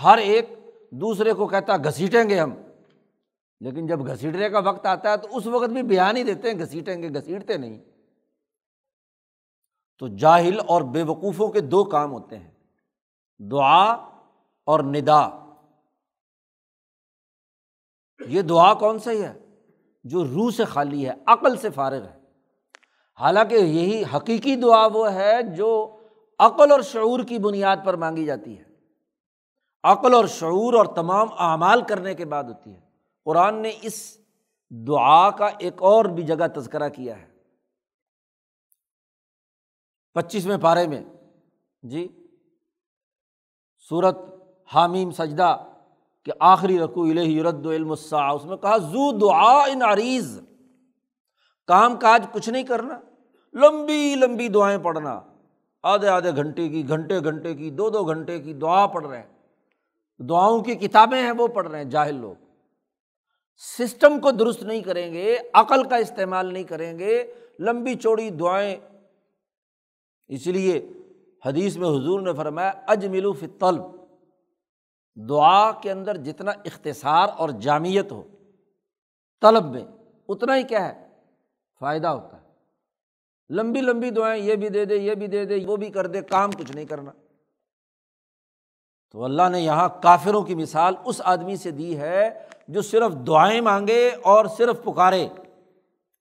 ہر 0.02 0.18
ایک 0.18 0.50
دوسرے 0.90 1.32
کو 1.32 1.46
کہتا، 1.46 1.76
گھسیٹیں 1.76 2.28
گے 2.28 2.40
ہم۔ 2.40 2.54
لیکن 3.60 3.86
جب 3.86 4.06
گھسیٹنے 4.06 4.48
کا 4.48 4.58
وقت 4.58 4.86
آتا 4.86 5.12
ہے 5.12 5.16
تو 5.16 5.36
اس 5.36 5.46
وقت 5.46 5.70
بھی 5.70 5.82
بیان 5.82 6.16
ہی 6.16 6.22
دیتے 6.22 6.50
ہیں، 6.50 6.58
گھسیٹیں 6.58 7.02
گے، 7.02 7.08
گھسیٹتے 7.08 7.56
نہیں۔ 7.56 7.84
تو 9.98 10.08
جاہل 10.08 10.60
اور 10.68 10.82
بے 10.82 11.02
وقوفوں 11.02 11.48
کے 11.48 11.60
دو 11.60 11.84
کام 11.84 12.12
ہوتے 12.12 12.38
ہیں۔ 12.38 12.50
دعا 13.38 13.92
اور 14.64 14.80
ندا۔ 14.80 15.54
یہ 18.28 18.42
دعا 18.42 18.74
کون 18.74 18.98
سا 18.98 19.10
ہی 19.10 19.22
ہے؟ 19.22 19.32
جو 20.04 20.24
روح 20.24 20.50
سے 20.50 20.64
خالی 20.64 21.08
ہے، 21.08 21.12
عقل 21.26 21.56
سے 21.56 21.70
فارغ 21.70 22.02
ہے۔ 22.02 22.17
حالانکہ 23.20 23.54
یہی 23.54 24.02
حقیقی 24.16 24.56
دعا 24.56 24.86
وہ 24.86 25.12
ہے 25.12 25.42
جو 25.42 26.00
عقل 26.38 26.72
اور 26.72 26.80
شعور 26.80 27.20
کی 27.20 27.38
بنیاد 27.38 27.76
پر 27.84 27.96
مانگی 27.96 28.24
جاتی 28.24 28.58
ہے۔ 28.58 28.64
عقل 29.84 30.14
اور 30.14 30.24
شعور 30.24 30.74
اور 30.74 30.86
تمام 30.86 31.28
اعمال 31.38 31.82
کرنے 31.82 32.14
کے 32.14 32.24
بعد 32.24 32.44
ہوتی 32.44 32.74
ہے۔ 32.74 32.80
قرآن 33.24 33.54
نے 33.54 33.72
اس 33.82 34.18
دعا 34.70 35.30
کا 35.30 35.48
ایک 35.58 35.82
اور 35.82 36.04
بھی 36.04 36.22
جگہ 36.22 36.46
تذکرہ 36.56 36.88
کیا 36.88 37.18
ہے۔ 37.18 37.28
پچیسویں 40.14 40.58
پارے 40.58 40.86
میں 40.86 41.04
جی 41.82 42.08
صورت 43.88 44.18
حامیم 44.74 45.10
سجدہ 45.10 45.64
کہ 46.24 46.32
آخری 46.40 46.78
رقو 46.78 47.06
یورد 47.06 47.66
علم 47.66 47.90
السا 47.90 48.28
اس 48.28 48.44
میں 48.44 48.56
کہا 48.56 48.76
زو 48.76 49.18
دعا 49.18 49.62
ان 49.62 49.82
عریض، 49.82 50.40
کام 51.66 51.96
کاج 51.96 52.26
کچھ 52.32 52.48
نہیں 52.50 52.62
کرنا۔ 52.62 53.00
لمبی 53.58 54.14
لمبی 54.14 54.48
دعائیں 54.48 54.78
پڑھنا۔ 54.78 55.20
آدھے 55.82 56.08
آدھے 56.08 56.30
گھنٹے 56.36 56.68
کی، 56.68 56.88
گھنٹے 56.88 57.20
گھنٹے 57.20 57.54
کی، 57.54 57.70
دو 57.70 57.90
دو 57.90 58.04
گھنٹے 58.04 58.38
کی 58.38 58.54
دعا 58.54 58.86
پڑھ 58.86 59.06
رہے 59.06 59.20
ہیں۔ 59.20 59.38
دعاؤں 60.22 60.60
کی 60.60 60.74
کتابیں 60.74 61.22
ہیں، 61.22 61.32
وہ 61.38 61.46
پڑھ 61.46 61.68
رہے 61.68 61.78
ہیں 61.78 61.90
جاہل 61.90 62.14
لوگ۔ 62.14 62.44
سسٹم 63.78 64.20
کو 64.20 64.30
درست 64.30 64.62
نہیں 64.62 64.80
کریں 64.80 65.12
گے، 65.12 65.36
عقل 65.52 65.84
کا 65.84 65.96
استعمال 65.96 66.52
نہیں 66.52 66.64
کریں 66.64 66.98
گے، 66.98 67.34
لمبی 67.60 67.94
چوڑی 67.94 68.30
دعائیں۔ 68.30 68.76
اس 70.28 70.46
لیے 70.46 70.88
حدیث 71.46 71.76
میں 71.76 71.88
حضور 71.88 72.20
نے 72.20 72.32
فرمایا 72.32 72.72
اجمل 72.86 73.32
فی 73.40 73.46
طلب 73.46 73.82
دعا 75.28 75.72
کے 75.72 75.90
اندر 75.90 76.16
جتنا 76.16 76.50
اختصار 76.50 77.28
اور 77.36 77.48
جامعت 77.48 78.12
ہو، 78.12 78.22
طلب 79.40 79.64
میں، 79.64 79.84
اتنا 80.28 80.56
ہی 80.56 80.62
کیا 80.62 80.88
ہے؟ 80.88 81.08
فائدہ 81.80 82.08
ہوتا 82.08 82.36
ہے۔ 82.36 82.37
لمبی 83.50 83.80
لمبی 83.80 84.10
دعائیں، 84.10 84.44
یہ 84.44 84.54
بھی 84.54 84.68
دے 84.68 84.84
دے، 84.84 84.96
یہ 84.96 85.14
بھی 85.14 85.26
دے 85.26 85.44
دے، 85.44 85.66
وہ 85.66 85.76
بھی 85.76 85.90
کر 85.90 86.06
دے، 86.06 86.22
کام 86.22 86.50
کچھ 86.50 86.72
نہیں 86.72 86.84
کرنا۔ 86.84 87.10
تو 89.10 89.24
اللہ 89.24 89.48
نے 89.52 89.60
یہاں 89.60 89.88
کافروں 90.02 90.42
کی 90.42 90.54
مثال 90.54 90.94
اس 91.04 91.20
آدمی 91.24 91.56
سے 91.56 91.70
دی 91.70 91.98
ہے 91.98 92.46
جو 92.68 92.82
صرف 92.82 93.12
دعائیں 93.26 93.60
مانگے 93.60 94.10
اور 94.22 94.46
صرف 94.46 94.82
پکارے۔ 94.84 95.28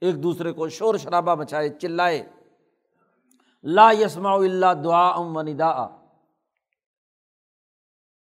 ایک 0.02 0.24
دوسرے 0.24 0.52
کو 0.52 0.70
شور 0.70 0.96
شرابہ 0.96 1.36
مچائے، 1.36 1.70
چلائے۔ 1.70 2.30
لا 3.64 3.92
یسما 3.92 4.34
اللہ 4.34 4.74
دعا 4.84 5.10
ام 5.10 5.42
ندا 5.42 5.88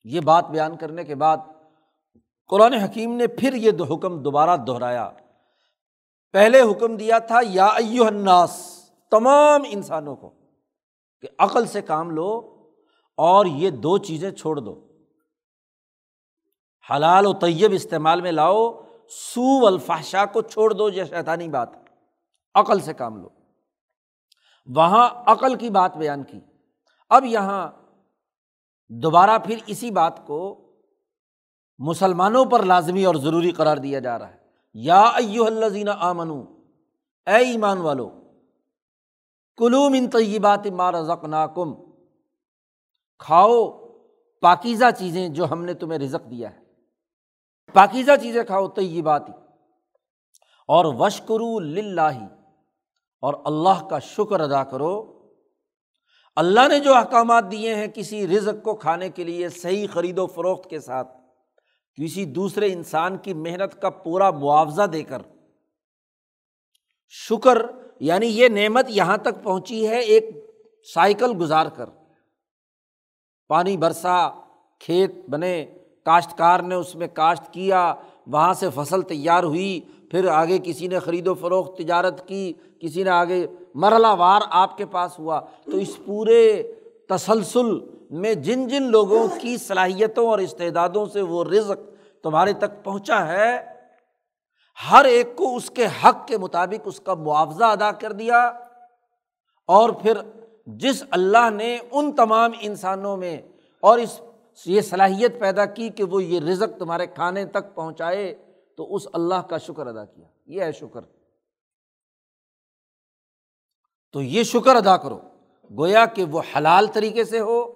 یہ 0.05 0.21
بات 0.21 0.51
بیان 0.51 0.77
کرنے 0.77 1.05
کے 1.05 1.15
بعد 1.15 1.37
قرآن 2.47 2.73
حکیم 2.73 3.17
نے 3.17 3.27
پھر 3.27 3.55
یہ 3.55 3.71
حکم 3.91 4.23
دوبارہ 4.23 4.57
دہرایا۔ 4.57 5.11
پہلے 6.33 6.61
حکم 6.61 6.97
دیا 6.97 7.19
تھا، 7.19 7.41
یا 7.43 7.67
الناس۔ 7.67 8.82
تمام 9.13 9.63
انسانوں 9.69 10.17
کو 10.17 10.31
کہ 11.21 11.29
عقل 11.39 11.67
سے 11.67 11.83
کام 11.83 12.11
لو 12.11 12.59
اور 13.17 13.47
یہ 13.47 13.71
دو 13.71 13.99
چیزیں 13.99 14.31
چھوڑ 14.31 14.57
دو۔ 14.57 14.89
حلال 16.91 17.27
و 17.27 17.33
طیب 17.33 17.73
استعمال 17.73 18.21
میں 18.21 18.33
لاؤ 18.33 18.83
سو 19.09 19.67
الفاشا 19.67 20.25
کو 20.25 20.43
چھوڑ 20.43 20.73
دو، 20.73 20.89
یہ 20.89 21.05
شیطانی 21.05 21.49
بات 21.49 21.69
عقل 22.55 22.81
سے 22.81 22.95
کام 22.95 23.23
لو۔ 23.23 23.29
وہاں 24.77 25.09
عقل 25.27 25.55
کی 25.55 25.71
بات 25.71 25.97
بیان 25.97 26.25
کی۔ 26.25 26.41
اب 27.09 27.25
یہاں 27.25 27.71
دوبارہ 28.89 29.39
پھر 29.39 29.59
اسی 29.67 29.91
بات 29.91 30.27
کو 30.27 30.73
مسلمانوں 31.79 32.45
پر 32.45 32.63
لازمی 32.63 33.05
اور 33.05 33.15
ضروری 33.15 33.51
قرار 33.51 33.77
دیا 33.77 33.99
جا 33.99 34.19
رہا 34.19 34.31
ہے۔ 34.31 34.39
یا 34.75 35.01
ایو 35.01 35.45
الزین 35.45 35.89
آمن 35.89 36.31
اے 37.27 37.37
ایمان 37.37 37.79
والو 37.79 38.22
کلوم 39.63 39.93
ان 39.93 40.11
طیبات 40.11 40.67
مار 40.67 40.95
رزق 40.95 41.25
ناکم 41.25 41.75
کھاؤ 43.19 43.71
پاکیزہ 44.41 44.85
چیزیں 44.99 45.29
جو 45.29 45.51
ہم 45.51 45.65
نے 45.65 45.75
تمہیں 45.75 45.99
رزق 45.99 46.31
دیا 46.31 46.53
ہے۔ 46.53 46.59
پاکیزہ 47.73 48.11
چیزیں 48.23 48.43
کھاؤ 48.43 48.69
طیبات۔ 48.69 49.23
اور 50.69 50.85
وشکرو 50.99 51.61
لاہ 51.61 52.19
اور 53.21 53.35
اللہ 53.45 53.89
کا 53.89 53.99
شکر 53.99 54.41
ادا 54.41 54.65
کرو۔ 54.65 55.23
اللہ 56.37 56.69
نے 56.69 56.81
جو 56.81 56.95
احکامات 56.95 57.45
دیے 57.51 57.75
ہیں 57.75 57.87
کسی 57.87 58.27
رزق 58.27 58.65
کو 58.65 58.75
کھانے 58.75 59.09
کے 59.09 59.25
لیے، 59.25 59.49
صحیح 59.49 59.87
خرید 59.93 60.19
و 60.19 60.27
فروخت 60.27 60.71
کے 60.71 60.81
ساتھ، 60.81 61.09
کسی 61.95 62.25
دوسرے 62.25 62.73
انسان 62.73 63.17
کی 63.19 63.35
محنت 63.35 63.83
کا 63.83 63.91
پورا 63.91 64.31
معاوضہ 64.31 64.83
دے 64.83 65.03
کر۔ 65.03 65.23
شکر 67.09 67.59
یعنی 68.03 68.27
یہ 68.27 68.49
نعمت 68.49 68.87
یہاں 68.89 69.17
تک 69.17 69.43
پہنچی 69.43 69.89
ہے، 69.89 69.99
ایک 69.99 70.47
سائیکل 70.95 71.33
گزار 71.41 71.67
کر۔ 71.67 71.87
پانی 73.49 73.77
برسا، 73.77 74.29
کھیت 74.79 75.11
بنے، 75.29 75.67
کاشتکار 76.05 76.61
نے 76.61 76.75
اس 76.75 76.95
میں 76.95 77.09
کاشت 77.13 77.53
کیا، 77.53 77.95
وہاں 78.27 78.55
سے 78.55 78.67
فصل 78.75 79.03
تیار 79.03 79.43
ہوئی، 79.43 79.81
پھر 80.11 80.29
آگے 80.29 80.59
کسی 80.65 80.89
نے 80.89 80.99
خرید 80.99 81.29
و 81.29 81.35
فروخت، 81.35 81.79
تجارت 81.79 82.29
کی، 82.29 82.53
کسی 82.81 83.03
نے 83.03 83.11
آگے 83.11 83.47
مرحلہ 83.75 84.07
وار 84.19 84.41
آپ 84.51 84.77
کے 84.77 84.87
پاس 84.87 85.19
ہوا۔ 85.19 85.41
تو 85.71 85.77
اس 85.77 85.99
پورے 86.07 86.63
تسلسل 87.09 87.79
میں 88.11 88.35
جن 88.35 88.69
جن 88.69 88.83
لوگوں 88.83 89.29
کی 89.41 89.57
صلاحیتوں 89.57 90.29
اور 90.29 90.39
استعدادوں 90.39 91.07
سے 91.07 91.23
وہ 91.23 91.45
رزق 91.45 91.81
تمہارے 92.23 92.53
تک 92.53 92.85
پہنچا 92.85 93.27
ہے 93.27 93.72
ہر 94.91 95.05
ایک 95.05 95.37
کو 95.37 95.57
اس 95.57 95.71
کے 95.71 95.87
حق 95.87 96.27
کے 96.27 96.39
مطابق 96.39 96.81
اس 96.85 97.01
کا 97.01 97.15
معاوضہ 97.15 97.65
ادا 97.65 97.93
کر 97.93 98.13
دیا 98.13 98.47
اور 99.67 99.91
پھر 99.91 100.17
جس 100.67 101.03
اللہ 101.11 101.51
نے 101.51 101.79
ان 101.91 102.13
تمام 102.13 102.51
انسانوں 102.61 103.17
میں 103.17 103.43
اور 103.81 103.99
اس 103.99 104.21
یہ 104.67 104.81
صلاحیت 104.81 105.41
پیدا 105.41 105.65
کی 105.65 105.89
کہ 105.89 106.05
وہ 106.05 106.25
یہ 106.25 106.41
رزق 106.41 106.79
تمہارے 106.79 107.07
کھانے 107.07 107.45
تک 107.45 107.75
پہنچائے، 107.75 108.35
تو 108.77 108.95
اس 108.95 109.09
اللہ 109.13 109.35
کا 109.35 109.59
شکر 109.59 109.87
ادا 109.87 110.05
کیا۔ 110.05 110.27
یہ 110.47 110.63
ہے 110.63 110.73
شکر۔ 110.73 111.01
تو 114.13 114.23
یہ 114.23 114.43
شکر 114.43 114.77
ادا 114.77 114.97
کرو۔ 114.97 115.21
گویا 115.79 116.07
کہ 116.07 116.25
وہ 116.25 116.43
حلال 116.57 116.87
طریقے 116.87 117.25
سے 117.25 117.41
ہو 117.41 117.73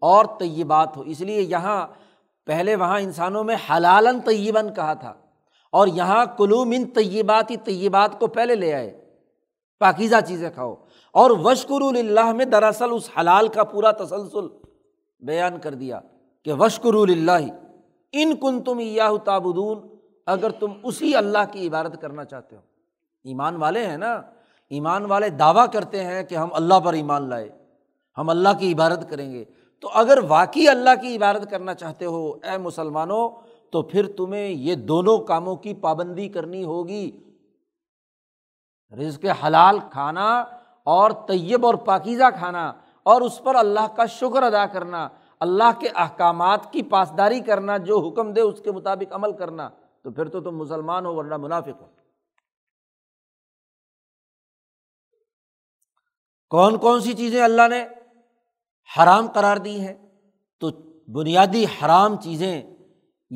اور 0.00 0.24
طیبات 0.38 0.96
ہو۔ 0.96 1.02
اس 1.02 1.20
لیے 1.20 1.40
یہاں 1.42 1.86
پہلے 2.46 2.76
وہاں 2.76 3.00
انسانوں 3.00 3.44
میں 3.44 3.56
حلالن 3.70 4.20
طیباً 4.20 4.74
کہا 4.74 4.94
تھا۔ 4.94 5.14
اور 5.74 5.86
یہاں 5.86 6.26
کلوم 6.38 6.72
ان 6.76 6.84
طیبات 6.84 7.50
ہی 7.50 7.56
طیبات 7.56 8.20
کو 8.20 8.26
پہلے 8.26 8.54
لے 8.54 8.74
آئے۔ 8.74 9.04
پاکیزہ 9.78 10.16
چیزیں 10.26 10.50
کھاؤ۔ 10.54 10.74
اور 11.12 11.30
وشکر 11.30 11.82
اللہ 11.82 12.32
میں 12.32 12.44
دراصل 12.44 12.88
اس 12.92 13.10
حلال 13.20 13.48
کا 13.48 13.64
پورا 13.64 13.90
تسلسل 13.90 14.46
بیان 15.20 15.58
کر 15.58 15.74
دیا 15.74 16.00
کہ 16.44 16.52
وشکر 16.52 16.94
اللہ 16.94 17.46
ان 18.12 18.36
کن 18.36 18.62
تم 18.62 18.80
یا 18.80 19.10
تابدون 19.24 19.88
اگر 20.26 20.50
تم 20.50 20.66
اسی 20.82 21.16
اللہ 21.16 21.38
کی 21.52 21.68
عبادت 21.68 22.00
کرنا 22.00 22.24
چاہتے 22.24 22.56
ہو۔ 22.56 22.60
ایمان 23.24 23.56
والے 23.56 23.86
ہیں 23.86 23.96
نا؟ 23.96 24.22
ایمان 24.70 25.04
والے 25.04 25.28
دعویٰ 25.28 25.66
کرتے 25.72 26.04
ہیں 26.04 26.22
کہ 26.22 26.34
ہم 26.34 26.48
اللہ 26.52 26.80
پر 26.84 26.92
ایمان 26.92 27.28
لائے، 27.28 27.48
ہم 28.18 28.30
اللہ 28.30 28.48
کی 28.58 28.72
عبادت 28.72 29.10
کریں 29.10 29.32
گے۔ 29.32 29.44
تو 29.80 29.88
اگر 29.94 30.18
واقعی 30.28 30.68
اللہ 30.68 30.90
کی 31.00 31.16
عبادت 31.16 31.50
کرنا 31.50 31.74
چاہتے 31.74 32.04
ہو، 32.04 32.30
اے 32.30 32.58
مسلمانوں 32.58 33.28
تو 33.74 33.82
پھر 33.82 34.16
تمہیں 34.16 34.48
یہ 34.48 34.74
دونوں 34.74 35.18
کاموں 35.18 35.56
کی 35.56 35.74
پابندی 35.74 36.28
کرنی 36.28 36.64
ہوگی۔ 36.64 37.34
رزق 38.92 39.44
حلال 39.44 39.78
کھانا 39.92 40.40
اور 40.84 41.10
طیب 41.10 41.66
اور 41.66 41.74
پاکیزہ 41.74 42.24
کھانا 42.38 42.72
اور 43.02 43.20
اس 43.20 43.40
پر 43.44 43.54
اللہ 43.54 43.94
کا 43.96 44.06
شکر 44.06 44.42
ادا 44.42 44.66
کرنا، 44.66 45.08
اللہ 45.40 45.80
کے 45.80 45.88
احکامات 45.94 46.72
کی 46.72 46.82
پاسداری 46.82 47.40
کرنا، 47.40 47.76
جو 47.76 48.08
حکم 48.08 48.32
دے 48.32 48.40
اس 48.40 48.60
کے 48.64 48.72
مطابق 48.72 49.12
عمل 49.12 49.36
کرنا، 49.36 49.68
تو 50.02 50.10
پھر 50.10 50.28
تو 50.28 50.40
تم 50.40 50.56
مسلمان 50.56 51.06
ہو 51.06 51.14
ورنہ 51.14 51.36
منافق 51.36 51.82
ہو۔ 51.82 51.86
کون 56.48 56.78
کون 56.78 57.00
سی 57.00 57.12
چیزیں 57.12 57.42
اللہ 57.42 57.68
نے 57.68 57.84
حرام 58.98 59.26
قرار 59.34 59.56
دی 59.56 59.80
ہیں؟ 59.80 60.10
تو 60.60 60.70
بنیادی 61.12 61.64
حرام 61.64 62.20
چیزیں 62.20 62.73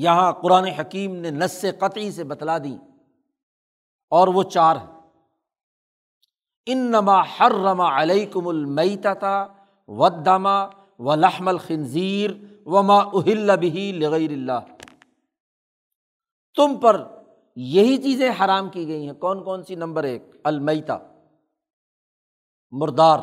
یہاں 0.00 0.32
قرآن 0.32 0.64
حکیم 0.64 1.16
نے 1.16 1.30
نس 1.30 1.64
قطعی 1.80 2.12
سے 2.12 2.24
بتلا 2.24 2.58
دی 2.58 2.76
اور 4.10 4.28
وہ 4.28 4.42
چار 4.42 4.76
ہیں۔ 4.76 5.00
ان 6.66 6.78
نما 6.78 7.22
ہر 7.38 7.52
رما 7.52 8.02
علیہ 8.02 8.26
کم 8.26 8.48
المعیتا 8.48 9.14
تھا 9.14 9.54
ودما 9.88 10.64
و 10.98 11.14
لحم 11.14 11.48
الخنزیر 11.48 12.30
و 12.66 12.82
ما 12.82 12.96
اہل 12.96 13.50
بھی 13.58 13.92
لغیر 13.92 14.30
اللہ۔ 14.30 14.74
تم 16.56 16.80
پر 16.80 17.08
یہی 17.56 18.02
چیزیں 18.02 18.30
حرام 18.40 18.70
کی 18.70 18.88
گئی 18.88 19.06
ہیں۔ 19.06 19.14
کون 19.14 19.44
کون 19.44 19.62
سی؟ 19.62 19.74
نمبر 19.74 20.04
ایک 20.04 20.22
المیتا 20.44 20.98
مردار۔ 22.70 23.18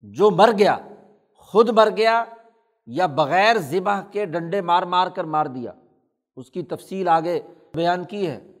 جو 0.00 0.30
مر 0.30 0.50
گیا، 0.58 0.78
خود 1.36 1.68
مر 1.68 1.88
گیا 1.96 2.24
یا 2.86 3.06
بغیر 3.06 3.58
ذبح 3.58 4.00
کے 4.00 4.24
ڈنڈے 4.24 4.60
مار 4.60 4.82
مار 4.82 5.08
کر 5.08 5.24
مار 5.24 5.46
دیا۔ 5.46 5.72
اس 6.36 6.50
کی 6.50 6.62
تفصیل 6.62 7.08
آگے 7.08 7.40
بیان 7.74 8.04
کی 8.04 8.26
ہے۔ 8.26 8.52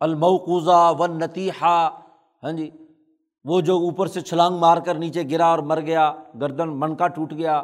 الموقوزہ 0.00 0.92
و 0.98 1.06
نتیحا 1.06 1.88
ہاں 2.42 2.52
جی 2.52 2.70
وہ 3.44 3.60
جو 3.60 3.76
اوپر 3.76 4.06
سے 4.06 4.20
چھلانگ 4.20 4.56
مار 4.56 4.76
کر 4.76 4.94
نیچے 4.94 5.22
گرا 5.30 5.46
اور 5.46 5.58
مر 5.58 5.80
گیا، 5.80 6.14
گردن 6.40 6.80
منکا 6.80 7.08
ٹوٹ 7.08 7.32
گیا 7.32 7.62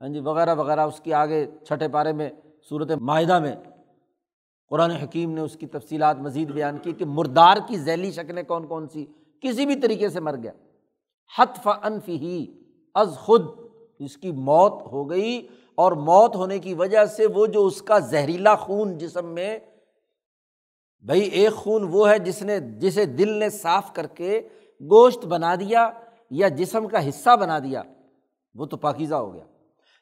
ہاں 0.00 0.08
جی 0.08 0.20
وغیرہ 0.20 0.54
وغیرہ، 0.54 0.80
اس 0.80 1.00
کی 1.00 1.14
آگے 1.14 1.46
چھٹے 1.66 1.88
پارے 1.88 2.12
میں 2.12 2.30
صورت 2.68 2.90
معاہدہ 2.90 3.38
میں 3.38 3.56
قرآن 4.68 4.90
حکیم 4.90 5.30
نے 5.30 5.40
اس 5.40 5.56
کی 5.56 5.66
تفصیلات 5.66 6.16
مزید 6.18 6.50
بیان 6.50 6.78
کی 6.78 6.92
کہ 6.92 7.04
مردار 7.04 7.56
کی 7.66 7.78
ذیلی 7.78 8.10
شکلیں 8.12 8.42
کون 8.42 8.66
کون 8.66 8.88
سی، 8.88 9.06
کسی 9.40 9.66
بھی 9.66 9.76
طریقے 9.76 10.08
سے 10.08 10.20
مر 10.20 10.36
گیا۔ 10.36 10.52
حتف 11.38 11.68
انف 11.82 12.08
ہی 12.08 12.46
از 12.94 13.18
خود 13.18 13.61
اس 14.04 14.16
کی 14.16 14.32
موت 14.32 14.72
ہو 14.92 15.10
گئی 15.10 15.46
اور 15.74 15.92
موت 15.92 16.36
ہونے 16.36 16.58
کی 16.58 16.74
وجہ 16.74 17.04
سے 17.04 17.26
وہ 17.26 17.46
جو 17.46 17.66
اس 17.66 17.82
کا 17.82 17.98
زہریلا 17.98 18.54
خون 18.54 18.98
جسم 18.98 19.26
میں 19.26 19.58
بھائی 21.04 21.20
ایک 21.20 21.52
خون 21.52 21.86
وہ 21.90 22.10
ہے 22.10 22.18
جس 22.18 22.42
نے، 22.42 22.60
جسے 22.60 23.04
دل 23.04 23.32
نے 23.32 23.50
صاف 23.50 23.92
کر 23.92 24.06
کے 24.06 24.40
گوشت 24.80 25.26
بنا 25.26 25.54
دیا 25.54 25.90
یا 26.30 26.48
جسم 26.48 26.88
کا 26.88 27.08
حصہ 27.08 27.36
بنا 27.36 27.58
دیا، 27.58 27.82
وہ 28.54 28.66
تو 28.66 28.76
پاکیزہ 28.76 29.14
ہو 29.14 29.34
گیا۔ 29.34 29.44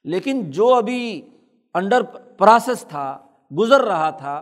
لیکن 0.04 0.50
جو 0.50 0.74
ابھی 0.74 1.28
انڈر 1.74 2.02
پروسیس 2.38 2.84
تھا، 2.88 3.18
گزر 3.58 3.80
رہا 3.80 4.10
تھا 4.10 4.34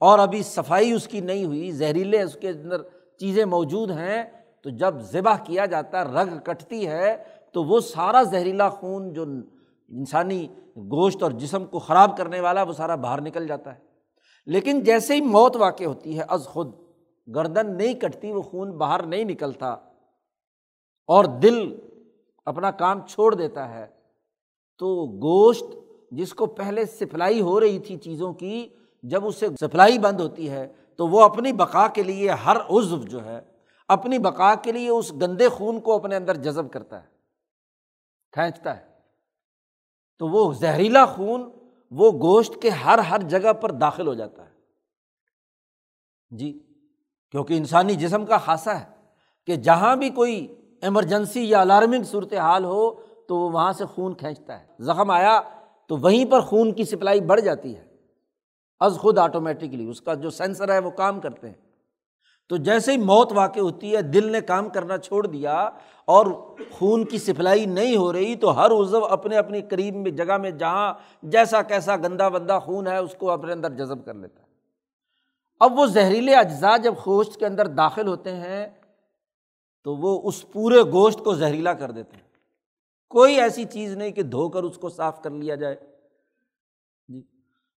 اور 0.00 0.18
ابھی 0.18 0.42
صفائی 0.42 0.92
اس 0.92 1.08
کی 1.08 1.20
نہیں 1.20 1.44
ہوئی، 1.44 1.70
زہریلے 1.70 2.22
اس 2.22 2.36
کے 2.40 2.48
اندر 2.48 2.82
چیزیں 3.20 3.44
موجود 3.44 3.90
ہیں، 3.90 4.24
تو 4.62 4.70
جب 4.70 5.00
ذبح 5.00 5.36
کیا 5.44 5.66
جاتا 5.66 5.98
ہے 5.98 6.04
رگ 6.04 6.38
کٹتی 6.44 6.86
ہے 6.88 7.16
تو 7.58 7.64
وہ 7.64 7.80
سارا 7.80 8.22
زہریلا 8.22 8.68
خون 8.68 9.12
جو 9.12 9.22
انسانی 9.88 10.48
گوشت 10.76 11.22
اور 11.22 11.30
جسم 11.30 11.64
کو 11.64 11.78
خراب 11.78 12.16
کرنے 12.16 12.40
والا 12.40 12.62
وہ 12.62 12.72
سارا 12.72 12.94
باہر 12.94 13.20
نکل 13.20 13.46
جاتا 13.46 13.74
ہے۔ 13.74 13.78
لیکن 14.46 14.80
جیسے 14.80 15.14
ہی 15.14 15.20
موت 15.20 15.56
واقع 15.56 15.84
ہوتی 15.84 16.18
ہے، 16.18 16.24
از 16.28 16.44
خود 16.44 16.72
گردن 17.34 17.76
نہیں 17.76 17.94
کٹتی، 17.94 18.32
وہ 18.32 18.42
خون 18.42 18.78
باہر 18.78 19.02
نہیں 19.02 19.24
نکلتا 19.24 19.68
اور 21.06 21.24
دل 21.24 21.76
اپنا 22.44 22.70
کام 22.70 23.06
چھوڑ 23.06 23.34
دیتا 23.34 23.74
ہے، 23.74 23.86
تو 24.78 25.06
گوشت 25.06 25.64
جس 26.10 26.34
کو 26.34 26.46
پہلے 26.46 26.84
سپلائی 26.84 27.40
ہو 27.40 27.60
رہی 27.60 27.78
تھی 27.78 27.96
چیزوں 27.96 28.32
کی، 28.32 28.68
جب 29.02 29.26
اسے 29.26 29.48
سپلائی 29.60 29.98
بند 29.98 30.20
ہوتی 30.20 30.50
ہے، 30.50 30.68
تو 30.96 31.08
وہ 31.08 31.22
اپنی 31.22 31.52
بقا 31.52 31.88
کے 31.88 32.02
لیے 32.02 32.30
ہر 32.30 32.56
عزو 32.56 32.96
جو 32.96 33.24
ہے، 33.24 33.40
اپنی 33.88 34.18
بقا 34.18 34.54
کے 34.54 34.72
لیے 34.72 34.88
اس 34.88 35.12
گندے 35.12 35.48
خون 35.48 35.80
کو 35.80 35.94
اپنے 35.94 36.16
اندر 36.16 36.36
جذب 36.36 36.72
کرتا 36.72 37.02
ہے۔ 37.02 37.17
کھینچتا 38.32 38.76
ہے۔ 38.76 38.84
تو 40.18 40.28
وہ 40.28 40.52
زہریلا 40.52 41.06
خون 41.06 41.50
وہ 41.90 42.10
گوشت 42.10 42.62
کے 42.62 42.70
ہر 42.70 42.98
ہر 42.98 43.18
جگہ 43.20 43.52
پر 43.52 43.70
داخل 43.70 44.06
ہو 44.06 44.14
جاتا 44.14 44.46
ہے۔ 44.46 44.50
جی 46.30 46.66
کیونکہ 47.30 47.54
انسانی 47.54 47.94
جسم 47.94 48.26
کا 48.26 48.38
خاصہ 48.38 48.70
ہے 48.70 48.84
کہ 49.46 49.56
جہاں 49.56 49.96
بھی 49.96 50.10
کوئی 50.10 50.54
ایمرجنسی 50.82 51.48
یا 51.48 51.60
الارمنگ 51.60 52.02
صورت 52.02 52.32
حال 52.32 52.64
ہو 52.64 52.90
تو 53.28 53.36
وہ 53.36 53.50
وہاں 53.50 53.72
سے 53.72 53.84
خون 53.84 54.14
کھینچتا 54.14 54.60
ہے۔ 54.60 54.66
زخم 54.80 55.10
آیا 55.10 55.40
تو 55.88 55.96
وہیں 55.96 56.24
پر 56.30 56.40
خون 56.40 56.72
کی 56.72 56.84
سپلائی 56.84 57.20
بڑھ 57.20 57.40
جاتی 57.40 57.76
ہے۔ 57.76 57.88
از 58.80 58.98
خود 59.00 59.18
آٹومیٹکلی 59.18 59.90
اس 59.90 60.00
کا 60.00 60.14
جو 60.14 60.30
سینسر 60.30 60.72
ہے 60.72 60.78
وہ 60.78 60.90
کام 60.90 61.20
کرتے 61.20 61.50
ہیں۔ 61.50 61.67
تو 62.48 62.56
جیسے 62.56 62.92
ہی 62.92 62.96
موت 62.96 63.32
واقع 63.32 63.60
ہوتی 63.60 63.96
ہے، 63.96 64.02
دل 64.02 64.32
نے 64.32 64.40
کام 64.40 64.68
کرنا 64.68 64.98
چھوڑ 64.98 65.26
دیا 65.26 65.70
اور 66.04 66.26
خون 66.70 67.04
کی 67.04 67.18
سپلائی 67.18 67.66
نہیں 67.66 67.96
ہو 67.96 68.12
رہی، 68.12 68.34
تو 68.34 68.56
ہر 68.56 68.70
عزو 68.70 69.04
اپنے 69.04 69.36
اپنی 69.36 69.62
قریب 69.62 69.94
میں، 69.94 70.10
جگہ 70.10 70.36
میں، 70.36 70.50
جہاں 70.50 70.94
جیسا 71.22 71.62
کیسا 71.62 71.96
گندا 71.96 72.28
بندہ 72.28 72.58
خون 72.64 72.86
ہے، 72.86 72.96
اس 72.96 73.14
کو 73.18 73.30
اپنے 73.30 73.52
اندر 73.52 73.70
جذب 73.70 74.04
کر 74.04 74.14
لیتا 74.14 74.42
ہے۔ 74.42 74.48
اب 75.60 75.78
وہ 75.78 75.86
زہریلے 75.86 76.34
اجزاء 76.34 76.76
جب 76.76 76.94
گوشت 77.06 77.36
کے 77.36 77.46
اندر 77.46 77.66
داخل 77.66 78.08
ہوتے 78.08 78.34
ہیں، 78.34 78.68
تو 79.84 79.96
وہ 79.96 80.20
اس 80.24 80.52
پورے 80.52 80.82
گوشت 80.82 81.18
کو 81.18 81.34
زہریلا 81.34 81.72
کر 81.72 81.90
دیتے 81.90 82.16
ہیں۔ 82.16 82.28
کوئی 83.08 83.40
ایسی 83.40 83.64
چیز 83.64 83.96
نہیں 83.96 84.10
کہ 84.10 84.22
دھو 84.22 84.48
کر 84.48 84.62
اس 84.62 84.78
کو 84.78 84.88
صاف 84.88 85.22
کر 85.22 85.30
لیا 85.30 85.54
جائے۔ 85.54 85.76
جی۔ 87.08 87.22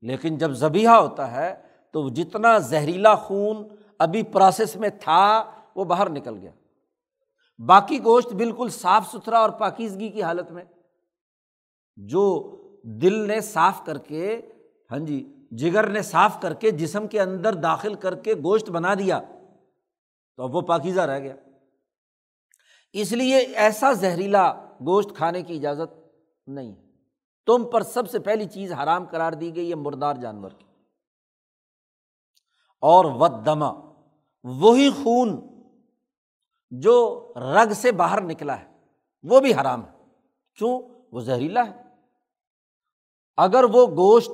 لیکن 0.02 0.38
جب 0.38 0.52
زبیحہ 0.52 0.96
ہوتا 0.96 1.32
ہے، 1.32 1.56
تو 1.92 2.10
جتنا 2.10 2.58
زہریلا 2.58 3.16
خون 3.16 3.68
ابھی 4.00 4.24
پروسیس 4.24 4.76
میں 4.76 4.90
تھا، 4.90 5.52
وہ 5.76 5.84
باہر 5.84 6.10
نکل 6.10 6.38
گیا۔ 6.38 6.52
باقی 7.66 8.04
گوشت 8.04 8.34
بالکل 8.34 8.70
صاف 8.70 9.08
ستھرا 9.08 9.40
اور 9.40 9.50
پاکیزگی 9.50 10.10
کی 10.10 10.24
حالت 10.24 10.52
میں۔ 10.52 10.64
جو 11.96 12.56
دل 12.84 13.28
نے 13.28 13.42
صاف 13.42 13.86
کر 13.86 13.98
کے 13.98 14.42
ہاں 14.92 15.00
جی 15.00 15.48
جگر 15.52 15.88
نے 15.88 16.02
صاف 16.02 16.42
کر 16.42 16.54
کے 16.54 16.72
جسم 16.72 17.08
کے 17.08 17.22
اندر 17.22 17.54
داخل 17.54 17.94
کر 17.94 18.16
کے 18.16 18.34
گوشت 18.34 18.70
بنا 18.70 18.94
دیا، 18.94 19.22
تو 20.36 20.44
اب 20.44 20.56
وہ 20.56 20.62
پاکیزہ 20.62 21.02
رہ 21.02 21.20
گیا۔ 21.20 21.36
اس 22.94 23.12
لیے 23.12 23.38
ایسا 23.38 23.94
زہریلا 23.94 24.54
گوشت 24.86 25.10
کھانے 25.16 25.42
کی 25.42 25.56
اجازت 25.56 25.94
نہیں۔ 26.48 26.76
تم 27.46 27.70
پر 27.72 27.82
سب 27.82 28.10
سے 28.10 28.20
پہلی 28.20 28.46
چیز 28.46 28.74
حرام 28.74 29.06
قرار 29.06 29.32
دی 29.32 29.56
گئی 29.56 29.70
ہے 29.70 29.76
مردار 29.76 30.16
جانور 30.16 30.52
کی۔ 30.52 30.66
اور 32.82 33.06
ود 33.06 33.46
دما 33.46 33.89
وہی 34.44 34.90
خون 34.90 35.42
جو 36.70 37.28
رگ 37.36 37.74
سے 37.74 37.92
باہر 37.92 38.22
نکلا 38.22 38.60
ہے، 38.60 38.66
وہ 39.24 39.40
بھی 39.40 39.54
حرام 39.54 39.86
ہے۔ 39.86 39.92
کیوں؟ 40.56 40.82
وہ 41.12 41.20
زہریلا 41.20 41.68
ہے۔ 41.68 41.84
اگر 43.38 43.64
وہ 43.64 43.88
گوشت 43.88 44.32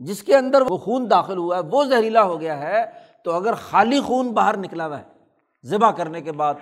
جس 0.00 0.22
کے 0.22 0.36
اندر 0.36 0.60
وہ 0.60 0.76
خون 0.76 1.10
داخل 1.10 1.38
ہوا 1.38 1.56
ہے، 1.56 1.62
وہ 1.70 1.84
زہریلا 1.84 2.22
ہو 2.22 2.40
گیا 2.40 2.58
ہے، 2.58 2.84
تو 3.24 3.32
اگر 3.32 3.54
خالی 3.54 4.00
خون 4.00 4.32
باہر 4.32 4.56
نکلا 4.56 4.86
ہوا 4.86 5.00
ہے 5.00 5.04
ذبح 5.64 5.90
کرنے 5.90 6.20
کے 6.20 6.32
بعد، 6.32 6.54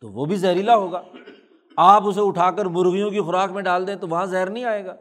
تو 0.00 0.08
وہ 0.08 0.24
بھی 0.24 0.36
زہریلا 0.36 0.76
ہوگا۔ 0.76 1.02
آپ 1.76 2.02
اسے 2.06 2.20
اٹھا 2.20 2.50
کر 2.50 2.64
مرغیوں 2.64 3.10
کی 3.10 3.20
خوراک 3.20 3.50
میں 3.50 3.62
ڈال 3.62 3.86
دیں 3.86 3.96
تو 3.96 4.08
وہاں 4.08 4.26
زہر 4.26 4.50
نہیں 4.50 4.64
آئے 4.64 4.84
گا۔ 4.84 4.96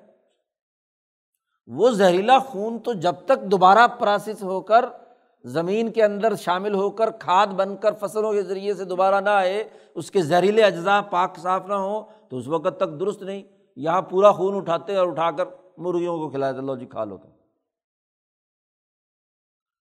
وہ 1.67 1.91
زہریلا 1.91 2.39
خون 2.39 2.79
تو 2.79 2.93
جب 2.93 3.15
تک 3.25 3.43
دوبارہ 3.43 3.87
پراسس 3.87 4.43
ہو 4.43 4.61
کر 4.61 4.85
زمین 5.43 5.91
کے 5.91 6.03
اندر 6.03 6.35
شامل 6.35 6.73
ہو 6.73 6.91
کر 6.91 7.11
کھاد 7.11 7.47
بن 7.47 7.77
کر 7.77 7.93
فصلوں 7.93 8.33
کے 8.33 8.41
ذریعے 8.41 8.73
سے 8.73 8.85
دوبارہ 8.85 9.21
نہ 9.21 9.29
آئے، 9.29 9.69
اس 9.95 10.11
کے 10.11 10.21
زہریلے 10.21 10.63
اجزاء 10.63 11.01
پاک 11.01 11.37
صاف 11.37 11.65
نہ 11.67 11.73
ہوں، 11.73 12.03
تو 12.29 12.37
اس 12.37 12.47
وقت 12.47 12.77
تک 12.77 12.99
درست 12.99 13.21
نہیں۔ 13.21 13.43
یہاں 13.75 14.01
پورا 14.01 14.31
خون 14.31 14.55
اٹھاتے 14.55 14.95
اور 14.95 15.07
اٹھا 15.07 15.31
کر 15.31 15.45
مرغیوں 15.77 16.17
کو 16.17 16.29
کھلاتے 16.29 16.61
لو 16.61 16.75
جی 16.75 16.85
کھا 16.85 17.03
لو 17.03 17.17
تو 17.17 17.27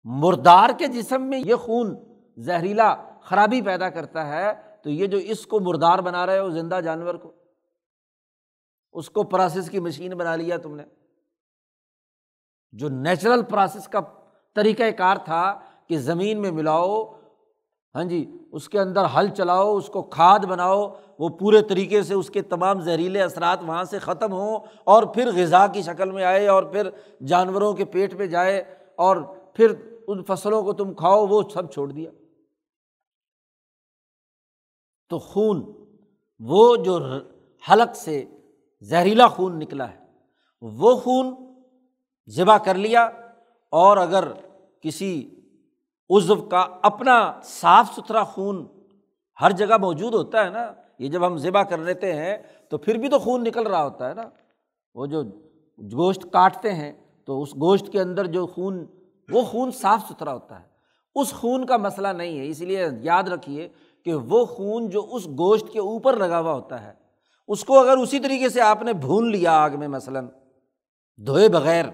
مردار 0.03 0.69
کے 0.77 0.87
جسم 0.87 1.21
میں 1.21 1.39
یہ 1.39 1.55
خون 1.55 1.95
زہریلا 2.37 2.95
خرابی 3.21 3.61
پیدا 3.61 3.89
کرتا 3.89 4.27
ہے، 4.27 4.53
تو 4.83 4.89
یہ 4.89 5.07
جو 5.07 5.17
اس 5.17 5.45
کو 5.47 5.59
مردار 5.59 5.99
بنا 5.99 6.25
رہے 6.25 6.39
ہو، 6.39 6.49
زندہ 6.49 6.79
جانور 6.83 7.15
کو، 7.15 7.31
اس 8.91 9.09
کو 9.09 9.23
پروسیس 9.23 9.69
کی 9.69 9.79
مشین 9.79 10.13
بنا 10.13 10.35
لیا 10.35 10.57
تم 10.57 10.75
نے۔ 10.75 10.83
جو 12.71 12.89
نیچرل 12.89 13.41
پروسیس 13.43 13.87
کا 13.87 13.99
طریقۂ 14.55 14.83
کار 14.97 15.17
تھا 15.17 15.59
کہ 15.87 15.97
زمین 15.97 16.41
میں 16.41 16.51
ملاؤ 16.51 17.05
ہاں 17.95 18.03
جی 18.03 18.37
اس 18.51 18.69
کے 18.69 18.79
اندر 18.79 19.05
ہل 19.15 19.27
چلاؤ، 19.29 19.77
اس 19.77 19.87
کو 19.87 20.01
کھاد 20.01 20.39
بناؤ، 20.39 20.89
وہ 21.19 21.29
پورے 21.29 21.61
طریقے 21.61 22.01
سے 22.03 22.13
اس 22.13 22.29
کے 22.29 22.41
تمام 22.41 22.79
زہریلے 22.79 23.21
اثرات 23.21 23.59
وہاں 23.63 23.83
سے 23.83 23.99
ختم 23.99 24.33
ہوں 24.33 24.59
اور 24.83 25.03
پھر 25.03 25.29
غذا 25.35 25.67
کی 25.67 25.81
شکل 25.81 26.11
میں 26.11 26.23
آئے 26.23 26.47
اور 26.47 26.63
پھر 26.63 26.89
جانوروں 27.27 27.73
کے 27.73 27.85
پیٹ 27.85 28.13
میں 28.13 28.27
جائے 28.27 28.63
اور 28.95 29.17
پھر 29.53 29.73
ان 30.07 30.23
فصلوں 30.23 30.63
کو 30.63 30.73
تم 30.73 30.93
کھاؤ، 30.93 31.27
وہ 31.27 31.41
سب 31.53 31.71
چھوڑ 31.71 31.91
دیا۔ 31.91 32.11
تو 35.09 35.19
خون، 35.19 35.71
وہ 36.39 36.75
جو 36.75 36.99
حلق 37.71 37.95
سے 37.95 38.25
زہریلا 38.81 39.27
خون 39.27 39.59
نکلا 39.59 39.91
ہے، 39.91 39.97
وہ 40.61 40.95
خون 40.95 41.35
ذبح 42.29 42.57
کر 42.57 42.75
لیا۔ 42.75 43.09
اور 43.73 43.97
اگر 43.97 44.23
کسی 44.81 45.13
عزو 46.09 46.35
کا 46.35 46.65
اپنا 46.81 47.39
صاف 47.43 47.93
ستھرا 47.95 48.23
خون 48.23 48.65
ہر 49.41 49.51
جگہ 49.51 49.77
موجود 49.77 50.13
ہوتا 50.13 50.43
ہے 50.45 50.49
نا، 50.49 50.71
یہ 50.99 51.07
جب 51.07 51.25
ہم 51.27 51.37
ذبح 51.37 51.63
کر 51.63 51.77
لیتے 51.77 52.13
ہیں 52.13 52.37
تو 52.69 52.77
پھر 52.77 52.97
بھی 52.97 53.09
تو 53.09 53.19
خون 53.19 53.43
نکل 53.43 53.67
رہا 53.67 53.83
ہوتا 53.83 54.09
ہے 54.09 54.13
نا۔ 54.13 54.23
وہ 54.95 55.05
جو 55.05 55.23
گوشت 55.79 56.23
کاٹتے 56.31 56.73
ہیں 56.73 56.91
تو 57.27 57.41
اس 57.41 57.53
گوشت 57.53 57.91
کے 57.91 58.01
اندر 58.01 58.25
جو 58.25 58.45
خون، 58.45 58.85
وہ 59.29 59.41
خون 59.41 59.71
صاف 59.71 60.01
ستھرا 60.09 60.33
ہوتا 60.33 60.59
ہے۔ 60.59 60.65
اس 61.15 61.31
خون 61.31 61.65
کا 61.65 61.77
مسئلہ 61.77 62.07
نہیں 62.07 62.39
ہے، 62.39 62.47
اس 62.47 62.61
لیے 62.61 62.87
یاد 63.01 63.23
رکھیے 63.23 63.67
کہ 64.05 64.13
وہ 64.13 64.45
خون 64.45 64.89
جو 64.89 65.07
اس 65.11 65.27
گوشت 65.27 65.71
کے 65.73 65.79
اوپر 65.79 66.17
لگا 66.17 66.39
ہوا 66.39 66.53
ہوتا 66.53 66.81
ہے، 66.81 66.93
اس 67.47 67.63
کو 67.65 67.79
اگر 67.79 67.97
اسی 67.97 68.19
طریقے 68.19 68.49
سے 68.49 68.61
آپ 68.61 68.81
نے 68.83 68.93
بھون 68.93 69.31
لیا 69.31 69.51
آگ 69.51 69.69
میں 69.79 69.87
مثلاً، 69.87 70.27
دھوئے 71.17 71.49
بغیر 71.49 71.85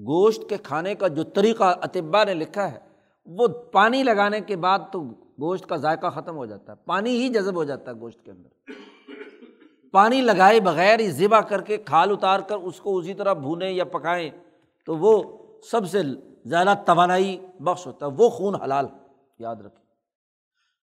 گوشت 0.00 0.48
کے 0.48 0.56
کھانے 0.56 0.94
کا 0.94 1.08
جو 1.08 1.22
طریقہ 1.22 1.64
اطبا 1.82 2.24
نے 2.24 2.34
لکھا 2.34 2.72
ہے، 2.72 2.78
وہ 3.26 3.46
پانی 3.46 4.02
لگانے 4.02 4.40
کے 4.40 4.56
بعد 4.56 4.78
تو 4.92 5.02
گوشت 5.40 5.66
کا 5.66 5.76
ذائقہ 5.76 6.06
ختم 6.06 6.36
ہو 6.36 6.46
جاتا 6.46 6.72
ہے۔ 6.72 6.76
پانی 6.84 7.10
ہی 7.10 7.28
جذب 7.28 7.54
ہو 7.54 7.64
جاتا 7.64 7.92
ہے 7.92 8.00
گوشت 8.00 8.24
کے 8.24 8.30
اندر۔ 8.30 8.48
پانی 9.92 10.20
لگائے 10.20 10.60
بغیر 10.60 11.00
ہی 11.00 11.10
ذبح 11.10 11.40
کر 11.40 11.60
کے 11.60 11.76
کھال 11.76 12.10
اتار 12.10 12.40
کر 12.40 12.56
اس 12.56 12.80
کو 12.80 12.98
اسی 12.98 13.14
طرح 13.14 13.32
بھونیں 13.32 13.70
یا 13.70 13.84
پکائیں 13.84 14.30
تو 14.86 14.96
وہ 14.96 15.38
سب 15.70 15.88
سے 15.88 15.98
زیادہ 16.44 16.74
توانائی 16.86 17.46
بخش 17.60 17.86
ہوتا 17.86 18.06
ہے۔ 18.06 18.10
وہ 18.18 18.28
خون 18.28 18.54
حلال 18.54 18.86
یاد 19.38 19.56
رکھیں۔ 19.56 19.86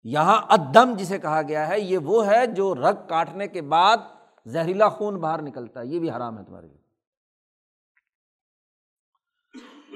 یہاں 0.04 0.42
ادم 0.50 0.94
جسے 0.98 1.20
کہا 1.20 1.42
گیا 1.42 1.68
ہے، 1.68 1.80
یہ 1.80 1.98
وہ 1.98 2.28
ہے 2.28 2.48
جو 2.48 2.76
رگ 2.76 3.08
کاٹنے 3.08 3.48
کے 3.48 3.62
بعد 3.62 3.98
زہریلا 4.46 4.90
خون 4.90 5.16
باہر 5.16 5.42
نکلتا 5.42 5.80
ہے۔ 5.80 5.86
یہ 5.86 6.00
بھی 6.00 6.10
حرام 6.10 6.38
ہے 6.38 6.44
تمہارے 6.44 6.68
لیے۔ 6.68 6.87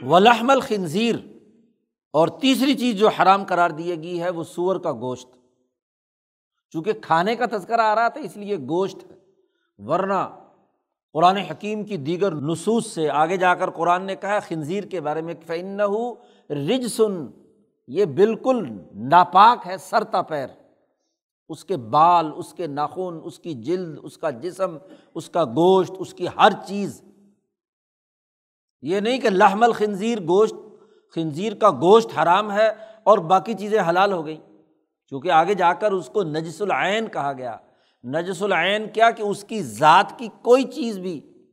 ولحم 0.06 0.50
الخنزیر۔ 0.50 1.16
اور 2.14 2.28
تیسری 2.28 2.74
چیز 2.74 2.96
جو 2.96 3.08
حرام 3.08 3.44
قرار 3.44 3.70
دی 3.70 4.04
گئی 4.04 4.22
ہے، 4.22 4.30
وہ 4.30 4.44
سور 4.44 4.76
کا 4.76 4.92
گوشت۔ 4.92 5.30
چونکہ 6.72 6.94
کھانے 7.02 7.36
کا 7.36 7.46
تذکرہ 7.58 7.82
آ 7.82 7.96
رہا 7.96 8.08
تھا، 8.08 8.22
اس 8.22 8.38
لیے 8.38 8.58
گوشت 8.58 8.98
ورنہ 9.78 10.40
قرآن 11.14 11.38
حکیم 11.38 11.84
کی 11.84 11.98
دیگر 11.98 12.32
نصوص 12.32 12.88
سے 12.88 13.10
آگے 13.10 13.38
جا 13.38 13.56
کر 13.56 13.70
قرآن 13.70 14.04
نے 14.04 14.16
کہا، 14.16 14.40
خنزیر 14.40 14.84
کے 14.84 15.02
بارے 15.02 15.22
میں 15.22 15.34
فن 15.48 15.80
رج 16.50 16.88
سن 16.88 17.26
یہ 17.88 18.06
بالکل 18.06 18.78
ناپاک 18.96 19.68
ہے، 19.68 19.78
سرتا 19.78 20.22
پیر۔ 20.22 20.48
اس 21.50 21.66
کے 21.66 21.78
بال، 21.78 22.32
اس 22.36 22.54
کے 22.54 22.68
ناخن، 22.68 23.20
اس 23.24 23.40
کی 23.40 23.54
جلد، 23.54 24.00
اس 24.04 24.18
کا 24.18 24.30
جسم، 24.30 24.78
اس 25.16 25.30
کا 25.30 25.46
گوشت، 25.46 25.92
اس 26.00 26.14
کی 26.14 26.28
ہر 26.38 26.50
چیز۔ 26.66 27.02
یہ 28.82 29.00
نہیں 29.00 29.20
کہ 29.20 29.30
لحم 29.30 29.64
الخنزیر 29.64 30.20
گوشت، 30.22 30.54
خنزیر 31.16 31.56
کا 31.56 31.72
گوشت 31.72 32.18
حرام 32.18 32.52
ہے 32.52 32.70
اور 33.04 33.18
باقی 33.18 33.54
چیزیں 33.54 33.82
حلال 33.90 34.12
ہو 34.12 34.26
گئیں۔ 34.26 34.52
کیونکہ 35.08 35.32
آگے 35.32 35.54
جا 35.54 35.74
کر 35.74 35.92
اس 35.92 36.10
کو 36.10 36.24
نجس 36.24 36.62
العین 36.62 37.08
کہا 37.08 37.34
گیا۔ 37.34 37.58
نجس 38.04 38.44
العین 38.44 38.90
کیا 38.90 39.12
کہ 39.12 39.22
اس 39.22 39.44
کی 39.44 39.64
ذات 39.64 40.20
کی 40.20 40.28
کوئی 40.42 40.64
چیز 40.64 41.00
بھی، 41.00 41.48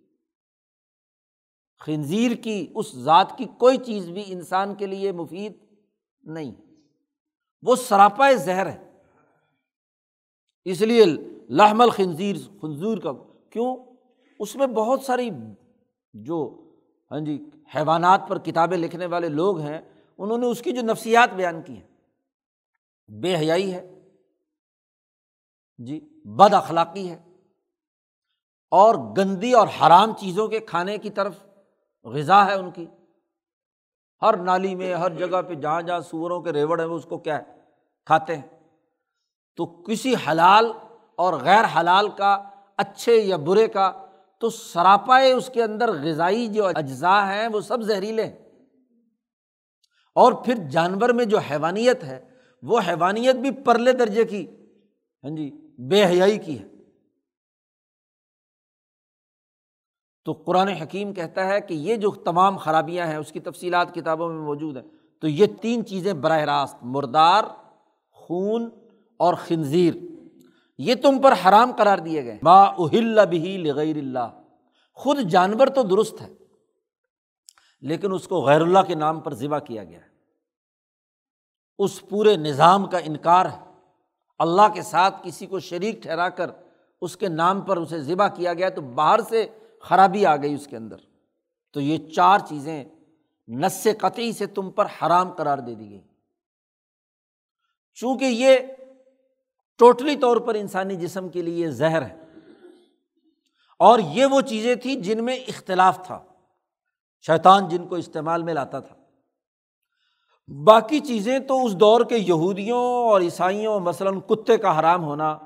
خنزیر 1.80 2.36
کی 2.36 2.72
اس 2.74 2.96
ذات 2.96 3.38
کی 3.38 3.44
کوئی 3.58 3.76
چیز 3.76 4.10
بھی 4.10 4.24
انسان 4.26 4.74
کے 4.74 4.86
لیے 4.86 5.12
مفید 5.12 5.52
نہیں۔ 6.22 6.52
وہ 7.62 7.76
سراپا 7.76 8.32
زہر 8.32 8.66
ہے۔ 8.66 8.90
اس 10.64 10.80
لیے 10.80 11.04
لحمل 11.48 11.90
خنزیر 11.90 12.36
خنزور 12.60 12.98
کا، 12.98 13.12
کیوں؟ 13.50 13.76
اس 14.38 14.56
میں 14.56 14.66
بہت 14.66 15.02
ساری 15.02 15.30
جو 16.14 16.64
ہاں 17.10 17.20
جی 17.20 17.38
حیوانات 17.74 18.28
پر 18.28 18.38
کتابیں 18.38 18.76
لکھنے 18.76 19.06
والے 19.06 19.28
لوگ 19.30 19.58
ہیں، 19.60 19.80
انہوں 20.18 20.38
نے 20.38 20.46
اس 20.46 20.60
کی 20.62 20.72
جو 20.72 20.82
نفسیات 20.82 21.32
بیان 21.34 21.60
کی 21.62 21.74
ہیں، 21.74 21.86
بے 23.08 23.34
حیائی 23.36 23.72
ہے 23.74 23.86
جی 25.80 25.98
بد 26.36 26.54
اخلاقی 26.54 27.08
ہے، 27.10 27.16
اور 28.72 28.94
گندی 29.16 29.52
اور 29.52 29.68
حرام 29.80 30.12
چیزوں 30.18 30.46
کے 30.48 30.60
کھانے 30.60 30.96
کی 30.98 31.10
طرف 31.10 31.34
غذا 32.06 32.44
ہے 32.46 32.54
ان 32.54 32.70
کی۔ 32.70 32.86
ہر 34.22 34.36
نالی 34.36 34.74
میں، 34.74 34.92
ہر 34.94 35.14
جگہ 35.14 35.40
پہ 35.42 35.54
جہاں 35.54 35.82
جہاں 35.82 36.00
سوروں 36.00 36.40
کے 36.42 36.52
ریوڑ 36.52 36.78
ہیں، 36.80 36.86
وہ 36.86 36.96
اس 36.96 37.04
کو 37.04 37.18
کیا 37.18 37.38
ہے، 37.38 37.56
کھاتے 38.06 38.36
ہیں۔ 38.36 38.48
تو 39.58 39.66
کسی 39.82 40.14
حلال 40.28 40.70
اور 41.18 41.34
غیر 41.34 41.64
حلال 41.76 42.08
کا، 42.10 42.32
اچھے 42.78 43.14
یا 43.16 43.36
برے 43.38 43.66
کا 43.68 43.90
تو 44.40 44.50
سراپائے 44.50 45.32
اس 45.32 45.50
کے 45.54 45.62
اندر 45.62 45.92
غذائی 45.92 46.48
جو 46.48 46.66
اجزاء 46.66 47.32
ہیں 47.32 47.48
وہ 47.48 47.60
سب 47.60 47.82
زہریلے 47.82 48.24
ہیں۔ 48.24 48.38
اور 50.14 50.32
پھر 50.32 50.54
جانور 50.70 51.08
میں 51.08 51.24
جو 51.24 51.38
حیوانیت 51.38 52.04
ہے، 52.04 52.30
وہ 52.62 52.80
حیوانیت 52.88 53.36
بھی 53.36 53.50
پرلے 53.50 53.92
درجے 53.92 54.24
کی 54.24 54.46
ہاں 55.24 55.36
جی 55.36 55.50
بے 55.78 56.04
حیائی 56.04 56.38
کی 56.38 56.58
ہے۔ 56.58 56.64
تو 60.24 60.32
قرآن 60.32 60.68
حکیم 60.68 61.14
کہتا 61.14 61.46
ہے 61.46 61.60
کہ 61.60 61.74
یہ 61.74 61.96
جو 61.96 62.10
تمام 62.10 62.56
خرابیاں 62.56 63.06
ہیں، 63.06 63.16
اس 63.16 63.32
کی 63.32 63.40
تفصیلات 63.40 63.94
کتابوں 63.94 64.28
میں 64.28 64.42
موجود 64.42 64.76
ہیں۔ 64.76 64.84
تو 65.20 65.28
یہ 65.28 65.46
تین 65.60 65.86
چیزیں 65.86 66.12
براہ 66.12 66.40
راست، 66.40 66.76
مردار، 66.82 67.44
خون 68.10 68.70
اور 69.16 69.34
خنزیر۔ 69.34 69.94
یہ 70.78 70.94
تم 70.94 71.22
پر 71.22 71.32
حرام 71.32 71.72
قرار 71.78 71.98
دیے 71.98 72.24
گئے۔ 72.24 72.38
با 72.42 72.62
اہل 72.62 73.26
بھی 73.28 73.56
لغیر 73.56 73.96
اللہ 73.96 74.42
خود 74.92 75.18
جانور 75.18 75.66
تو 75.66 75.82
درست 75.82 76.20
ہے، 76.20 76.28
لیکن 77.80 78.12
اس 78.12 78.28
کو 78.28 78.40
غیر 78.40 78.60
اللہ 78.60 78.78
کے 78.86 78.94
نام 78.94 79.20
پر 79.20 79.34
ذبح 79.34 79.58
کیا 79.58 79.84
گیا 79.84 79.98
ہے۔ 79.98 80.08
اس 81.78 82.08
پورے 82.08 82.36
نظام 82.36 82.86
کا 82.86 82.98
انکار 82.98 83.46
ہے۔ 83.46 83.58
اللہ 84.38 84.68
کے 84.74 84.82
ساتھ 84.82 85.14
کسی 85.22 85.46
کو 85.46 85.60
شریک 85.60 86.02
ٹھہرا 86.02 86.28
کر 86.28 86.50
اس 87.00 87.16
کے 87.16 87.28
نام 87.28 87.60
پر 87.60 87.76
اسے 87.76 88.00
ذبح 88.00 88.28
کیا 88.28 88.54
گیا 88.54 88.68
تو 88.68 88.80
باہر 88.80 89.20
سے 89.20 89.46
خرابی 89.80 90.26
آ 90.26 90.36
گئی 90.36 90.54
اس 90.54 90.66
کے 90.66 90.76
اندر۔ 90.76 90.96
تو 91.72 91.80
یہ 91.80 92.10
چار 92.10 92.38
چیزیں 92.38 92.84
نس 93.48 93.86
قطعی 93.98 94.32
سے 94.32 94.46
تم 94.46 94.70
پر 94.70 94.86
حرام 94.86 95.30
قرار 95.32 95.58
دے 95.58 95.74
دی 95.74 95.90
گئی 95.90 96.00
چونکہ 97.94 98.24
یہ 98.24 98.58
ٹوٹلی 99.78 100.16
طور 100.16 100.36
پر 100.36 100.54
انسانی 100.54 100.96
جسم 100.96 101.28
کے 101.28 101.42
لیے 101.42 101.70
زہر 101.70 102.02
ہے۔ 102.02 102.16
اور 103.78 103.98
یہ 103.98 104.26
وہ 104.26 104.40
چیزیں 104.40 104.74
تھیں 104.74 104.94
جن 104.94 105.24
میں 105.24 105.36
اختلاف 105.36 106.06
تھا۔ 106.06 106.24
شیطان 107.26 107.68
جن 107.68 107.86
کو 107.86 107.94
استعمال 107.94 108.42
میں 108.42 108.54
لاتا 108.54 108.80
تھا۔ 108.80 108.94
باقی 110.64 111.00
چیزیں 111.00 111.38
تو 111.38 111.64
اس 111.64 111.74
دور 111.74 112.04
کے 112.04 112.16
یہودیوں 112.18 112.78
اور 112.78 113.20
عیسائیوں، 113.20 113.80
مثلاً 113.80 114.20
کتے 114.20 114.56
کا 114.56 114.80
حرام 114.80 115.04
ہونا 115.04 115.38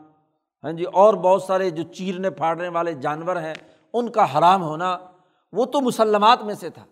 ہاں 0.64 0.72
جی 0.72 0.84
اور 0.84 1.14
بہت 1.14 1.42
سارے 1.42 1.70
جو 1.70 1.82
چیرنے 1.82 2.30
پھاڑنے 2.30 2.68
والے 2.68 2.94
جانور 2.94 3.36
ہیں، 3.36 3.54
ان 3.92 4.10
کا 4.10 4.38
حرام 4.38 4.62
ہونا، 4.62 4.98
وہ 5.52 5.64
تو 5.64 5.80
مسلمات 5.80 6.42
میں 6.42 6.54
سے 6.54 6.70
تھا۔ 6.70 6.84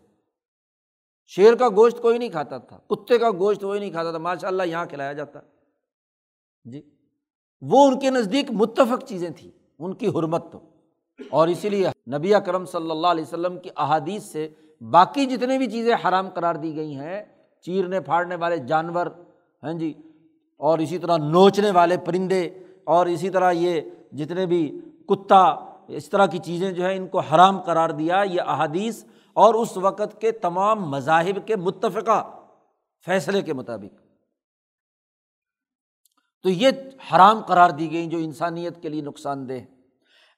شیر 1.26 1.54
کا 1.54 1.68
گوشت 1.68 2.02
کوئی 2.02 2.18
نہیں 2.18 2.28
کھاتا 2.28 2.58
تھا، 2.58 2.78
کتے 2.78 3.18
کا 3.18 3.30
گوشت 3.30 3.60
کوئی 3.60 3.80
نہیں 3.80 3.90
کھاتا 3.90 4.10
تھا 4.10 4.18
ماشاء 4.18 4.48
اللہ 4.48 4.62
یہاں 4.62 4.86
کھلایا 4.86 5.12
جاتا۔ 5.12 5.40
جی۔ 6.64 6.99
وہ 7.62 7.86
ان 7.86 7.98
کے 7.98 8.10
نزدیک 8.10 8.50
متفق 8.50 9.04
چیزیں 9.04 9.30
تھیں، 9.30 9.50
ان 9.78 9.94
کی 9.94 10.08
حرمت 10.08 10.52
تو۔ 10.52 10.58
اور 11.30 11.48
اسی 11.48 11.68
لیے 11.68 11.88
نبی 12.08 12.32
کرم 12.46 12.64
صلی 12.64 12.90
اللہ 12.90 13.06
علیہ 13.06 13.24
وسلم 13.24 13.58
کی 13.58 13.70
احادیث 13.76 14.22
سے 14.22 14.48
باقی 14.80 15.26
جتنے 15.26 15.58
بھی 15.58 15.66
چیزیں 15.70 15.94
حرام 16.04 16.28
قرار 16.28 16.54
دی 16.54 16.74
گئی 16.76 16.94
ہیں، 16.94 17.22
چیرنے 17.64 18.00
پھاڑنے 18.00 18.34
والے 18.34 18.58
جانور 18.58 19.06
ہیں 19.62 19.72
جی 19.72 19.92
اور 20.60 20.78
اسی 20.78 20.98
طرح 20.98 21.16
نوچنے 21.16 21.70
والے 21.70 21.96
پرندے، 21.96 22.42
اور 22.84 23.06
اسی 23.06 23.30
طرح 23.30 23.50
یہ 23.52 23.80
جتنے 24.12 24.46
بھی 24.46 24.80
کتا، 25.08 25.44
اس 25.88 26.08
طرح 26.08 26.26
کی 26.26 26.38
چیزیں 26.38 26.70
جو 26.72 26.84
ہیں 26.86 26.96
ان 26.96 27.06
کو 27.08 27.18
حرام 27.20 27.60
قرار 27.60 27.90
دیا 27.90 28.22
یہ 28.30 28.40
احادیث، 28.40 29.04
اور 29.36 29.54
اس 29.54 29.76
وقت 29.76 30.20
کے 30.20 30.30
تمام 30.32 30.90
مذاہب 30.90 31.46
کے 31.46 31.56
متفقہ 31.56 32.22
فیصلے 33.06 33.42
کے 33.42 33.52
مطابق۔ 33.52 34.09
تو 36.42 36.48
یہ 36.48 36.68
حرام 37.12 37.40
قرار 37.40 37.70
دی 37.70 37.92
گئی 37.92 38.06
جو 38.06 38.18
انسانیت 38.18 38.82
کے 38.82 38.88
لیے 38.88 39.02
نقصان 39.02 39.48
دہ 39.48 39.52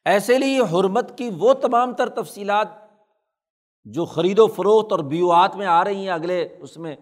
ایسے 0.04 0.38
لیے 0.38 0.60
حرمت 0.60 1.18
کی 1.18 1.30
وہ 1.38 1.54
تمام 1.54 1.94
تر 1.94 2.08
تفصیلات 2.08 2.68
جو 3.84 4.04
خرید 4.04 4.38
و 4.38 4.46
فروخت 4.46 4.92
اور 4.92 5.00
بیوات 5.00 5.56
میں 5.56 5.66
آ 5.66 5.84
رہی 5.84 5.96
ہیں 5.96 6.10
اگلے 6.10 6.48
اس 6.60 6.76
میں 6.76 6.96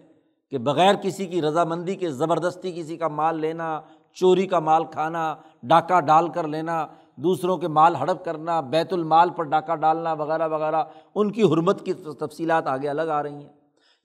کہ 0.49 0.57
بغیر 0.57 0.95
کسی 0.95 1.25
کی 1.25 1.41
رضامندی 1.41 1.95
کے، 1.95 2.11
زبردستی 2.11 2.71
کسی 2.71 2.97
کا 2.97 3.07
مال 3.07 3.39
لینا، 3.39 3.81
چوری 4.13 4.47
کا 4.47 4.59
مال 4.59 4.85
کھانا، 4.85 5.35
ڈاکہ 5.63 5.99
ڈال 5.99 6.29
کر 6.29 6.47
لینا، 6.47 6.87
دوسروں 7.15 7.57
کے 7.57 7.67
مال 7.67 7.95
ہڑپ 7.95 8.25
کرنا، 8.25 8.61
بیت 8.61 8.93
المال 8.93 9.29
پر 9.29 9.43
ڈاکہ 9.43 9.75
ڈالنا 9.75 10.13
وغیرہ 10.13 10.47
وغیرہ، 10.47 10.83
ان 11.15 11.31
کی 11.31 11.43
حرمت 11.43 11.85
کی 11.85 11.93
تفصیلات 11.93 12.67
آگے 12.67 12.89
الگ 12.89 13.01
آ 13.01 13.23
رہی 13.23 13.33
ہیں۔ 13.33 13.53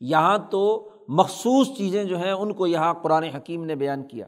یہاں 0.01 0.39
تو 0.39 0.89
مخصوص 1.09 1.77
چیزیں 1.77 2.05
جو 2.05 2.19
ہیں 2.19 2.33
ان 2.33 2.53
کو 2.53 2.67
یہاں 2.67 2.95
قرآن 2.95 3.23
حکیم 3.23 3.65
نے 3.65 3.75
بیان 3.75 4.03
کیا۔ 4.03 4.27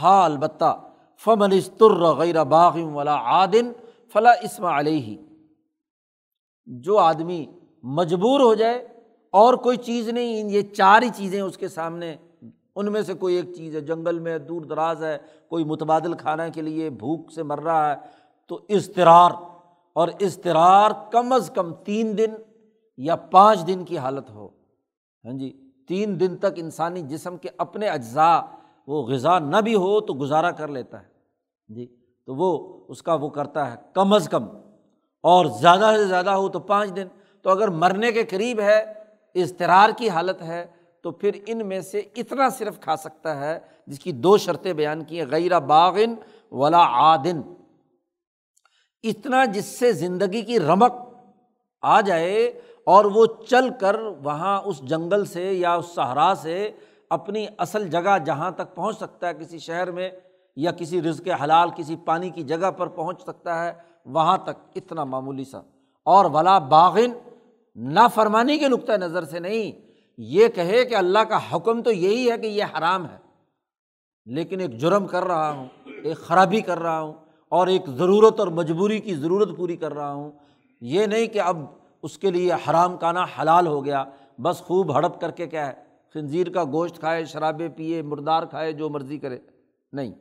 ہاں 0.00 0.24
البتہ 0.24 0.80
فمن 1.24 1.52
استر 1.52 2.02
غیر 2.16 2.44
باغم 2.44 2.96
ولا 2.96 3.14
عادن 3.14 3.72
فلاں 4.12 4.34
اسم 4.42 4.64
علیہ۔ 4.64 5.16
جو 6.66 6.98
آدمی 6.98 7.46
مجبور 7.82 8.40
ہو 8.40 8.54
جائے 8.54 8.88
اور 9.30 9.54
کوئی 9.54 9.76
چیز 9.76 10.08
نہیں، 10.08 10.50
یہ 10.50 10.62
چار 10.62 11.02
ہی 11.02 11.08
چیزیں 11.16 11.40
اس 11.40 11.56
کے 11.56 11.68
سامنے، 11.68 12.16
ان 12.74 12.92
میں 12.92 13.02
سے 13.02 13.14
کوئی 13.14 13.34
ایک 13.34 13.54
چیز 13.54 13.76
ہے، 13.76 13.80
جنگل 13.80 14.18
میں 14.18 14.38
دور 14.38 14.62
دراز 14.62 15.04
ہے، 15.04 15.18
کوئی 15.48 15.64
متبادل 15.64 16.14
کھانے 16.14 16.50
کے 16.50 16.62
لیے 16.62 16.90
بھوک 16.90 17.32
سے 17.32 17.42
مر 17.42 17.60
رہا 17.60 17.90
ہے، 17.90 17.96
تو 18.46 18.60
اضطرار، 18.68 19.30
اور 19.92 20.08
اضطرار 20.20 20.90
کم 21.10 21.32
از 21.32 21.50
کم 21.54 21.74
تین 21.74 22.18
دن 22.18 22.34
یا 22.96 23.16
پانچ 23.16 23.66
دن 23.66 23.84
کی 23.84 23.98
حالت 23.98 24.30
ہو۔ 24.30 24.48
ہاں 25.24 25.32
جی 25.32 25.70
تین 25.88 26.20
دن 26.20 26.36
تک 26.36 26.52
انسانی 26.56 27.02
جسم 27.02 27.36
کے 27.36 27.48
اپنے 27.58 27.88
اجزاء 27.88 28.40
وہ 28.86 29.06
غذا 29.06 29.38
نہ 29.38 29.56
بھی 29.56 29.74
ہو 29.74 30.00
تو 30.00 30.14
گزارا 30.14 30.50
کر 30.50 30.68
لیتا 30.68 31.00
ہے۔ 31.00 31.06
جی 31.68 31.96
تو 32.26 32.34
وہ 32.34 32.80
اس 32.88 33.02
کا 33.02 33.14
وہ 33.14 33.28
کرتا 33.28 33.70
ہے، 33.70 33.76
کم 33.94 34.12
از 34.12 34.28
کم۔ 34.28 34.44
اور 35.22 35.46
زیادہ 35.46 35.90
سے 35.96 36.04
زیادہ 36.04 36.30
ہو 36.30 36.48
تو 36.48 36.58
پانچ 36.58 36.96
دن۔ 36.96 37.06
تو 37.42 37.50
اگر 37.50 37.68
مرنے 37.68 38.12
کے 38.12 38.22
قریب 38.22 38.60
ہے، 38.60 38.94
اضطرار 39.34 39.90
کی 39.96 40.08
حالت 40.08 40.42
ہے، 40.42 40.66
تو 41.02 41.10
پھر 41.10 41.30
ان 41.46 41.68
میں 41.68 41.80
سے 41.80 41.98
اتنا 41.98 42.48
صرف 42.48 42.80
کھا 42.80 42.96
سکتا 42.96 43.40
ہے، 43.40 43.58
جس 43.86 43.98
کی 43.98 44.12
دو 44.12 44.36
شرطیں 44.36 44.72
بیان 44.72 45.04
کی 45.04 45.20
ہیں۔ 45.20 45.26
غیر 45.30 45.60
باغن 45.60 46.14
ولا 46.50 46.82
عادن۔ 46.82 47.40
اتنا 49.02 49.44
جس 49.44 49.64
سے 49.64 49.92
زندگی 49.92 50.42
کی 50.42 50.60
رمک 50.60 50.92
آ 51.82 52.00
جائے 52.00 52.46
اور 52.86 53.04
وہ 53.04 53.26
چل 53.50 53.68
کر 53.80 54.00
وہاں 54.00 54.62
اس 54.64 54.80
جنگل 54.82 55.24
سے 55.24 55.52
یا 55.52 55.74
اس 55.74 55.86
صحرا 55.86 56.32
سے 56.42 56.70
اپنی 57.12 57.46
اصل 57.58 57.88
جگہ 57.88 58.18
جہاں 58.26 58.50
تک 58.50 58.74
پہنچ 58.74 58.96
سکتا 58.96 59.28
ہے، 59.28 59.32
کسی 59.34 59.58
شہر 59.58 59.90
میں 59.90 60.10
یا 60.56 60.72
کسی 60.72 61.02
رزق 61.02 61.42
حلال، 61.42 61.68
کسی 61.76 61.96
پانی 61.96 62.30
کی 62.30 62.42
جگہ 62.42 62.70
پر 62.70 62.86
پہنچ 62.86 63.22
سکتا 63.22 63.64
ہے، 63.64 63.72
وہاں 64.06 64.38
تک 64.38 64.68
اتنا 64.74 65.04
معمولی 65.04 65.44
سا۔ 65.44 65.58
اور 66.04 66.24
ولا 66.24 66.58
باغن 66.58 67.12
نافرمانی 67.76 68.58
کے 68.58 68.68
نقطۂ 68.68 68.92
نظر 68.92 69.24
سے 69.24 69.38
نہیں۔ 69.38 69.92
یہ 70.18 70.48
کہے 70.48 70.84
کہ 70.84 70.94
اللہ 70.94 71.18
کا 71.18 71.38
حکم 71.52 71.82
تو 71.82 71.92
یہی 71.92 72.30
ہے 72.30 72.38
کہ 72.38 72.46
یہ 72.46 72.64
حرام 72.78 73.06
ہے۔ 73.06 73.16
لیکن 74.26 74.60
ایک 74.60 74.78
جرم 74.78 75.06
کر 75.06 75.24
رہا 75.24 75.50
ہوں، 75.50 75.66
ایک 76.02 76.16
خرابی 76.16 76.60
کر 76.60 76.78
رہا 76.78 77.00
ہوں، 77.00 77.12
اور 77.48 77.66
ایک 77.66 77.86
ضرورت 77.86 78.40
اور 78.40 78.48
مجبوری 78.48 78.98
کی 78.98 79.14
ضرورت 79.14 79.48
پوری 79.56 79.76
کر 79.76 79.94
رہا 79.94 80.12
ہوں۔ 80.12 80.30
یہ 80.80 81.06
نہیں 81.06 81.26
کہ 81.26 81.40
اب 81.40 81.56
اس 82.02 82.18
کے 82.18 82.30
لیے 82.30 82.52
حرام 82.52 82.96
کانا 82.96 83.24
حلال 83.40 83.66
ہو 83.66 83.84
گیا، 83.84 84.04
بس 84.42 84.58
خوب 84.58 84.94
ہڑپ 84.94 85.20
کر 85.20 85.30
کے 85.30 85.46
کیا 85.46 85.66
ہے 85.66 85.91
خنزیر 86.14 86.50
کا 86.50 86.64
گوشت 86.64 86.98
کھائے، 86.98 87.24
شرابیں 87.24 87.68
پیے 87.76 88.02
مردار 88.02 88.42
کھائے، 88.42 88.72
جو 88.72 88.90
مرضی 88.90 89.18
کرے۔ 89.18 89.38
نہیں۔ 89.92 90.12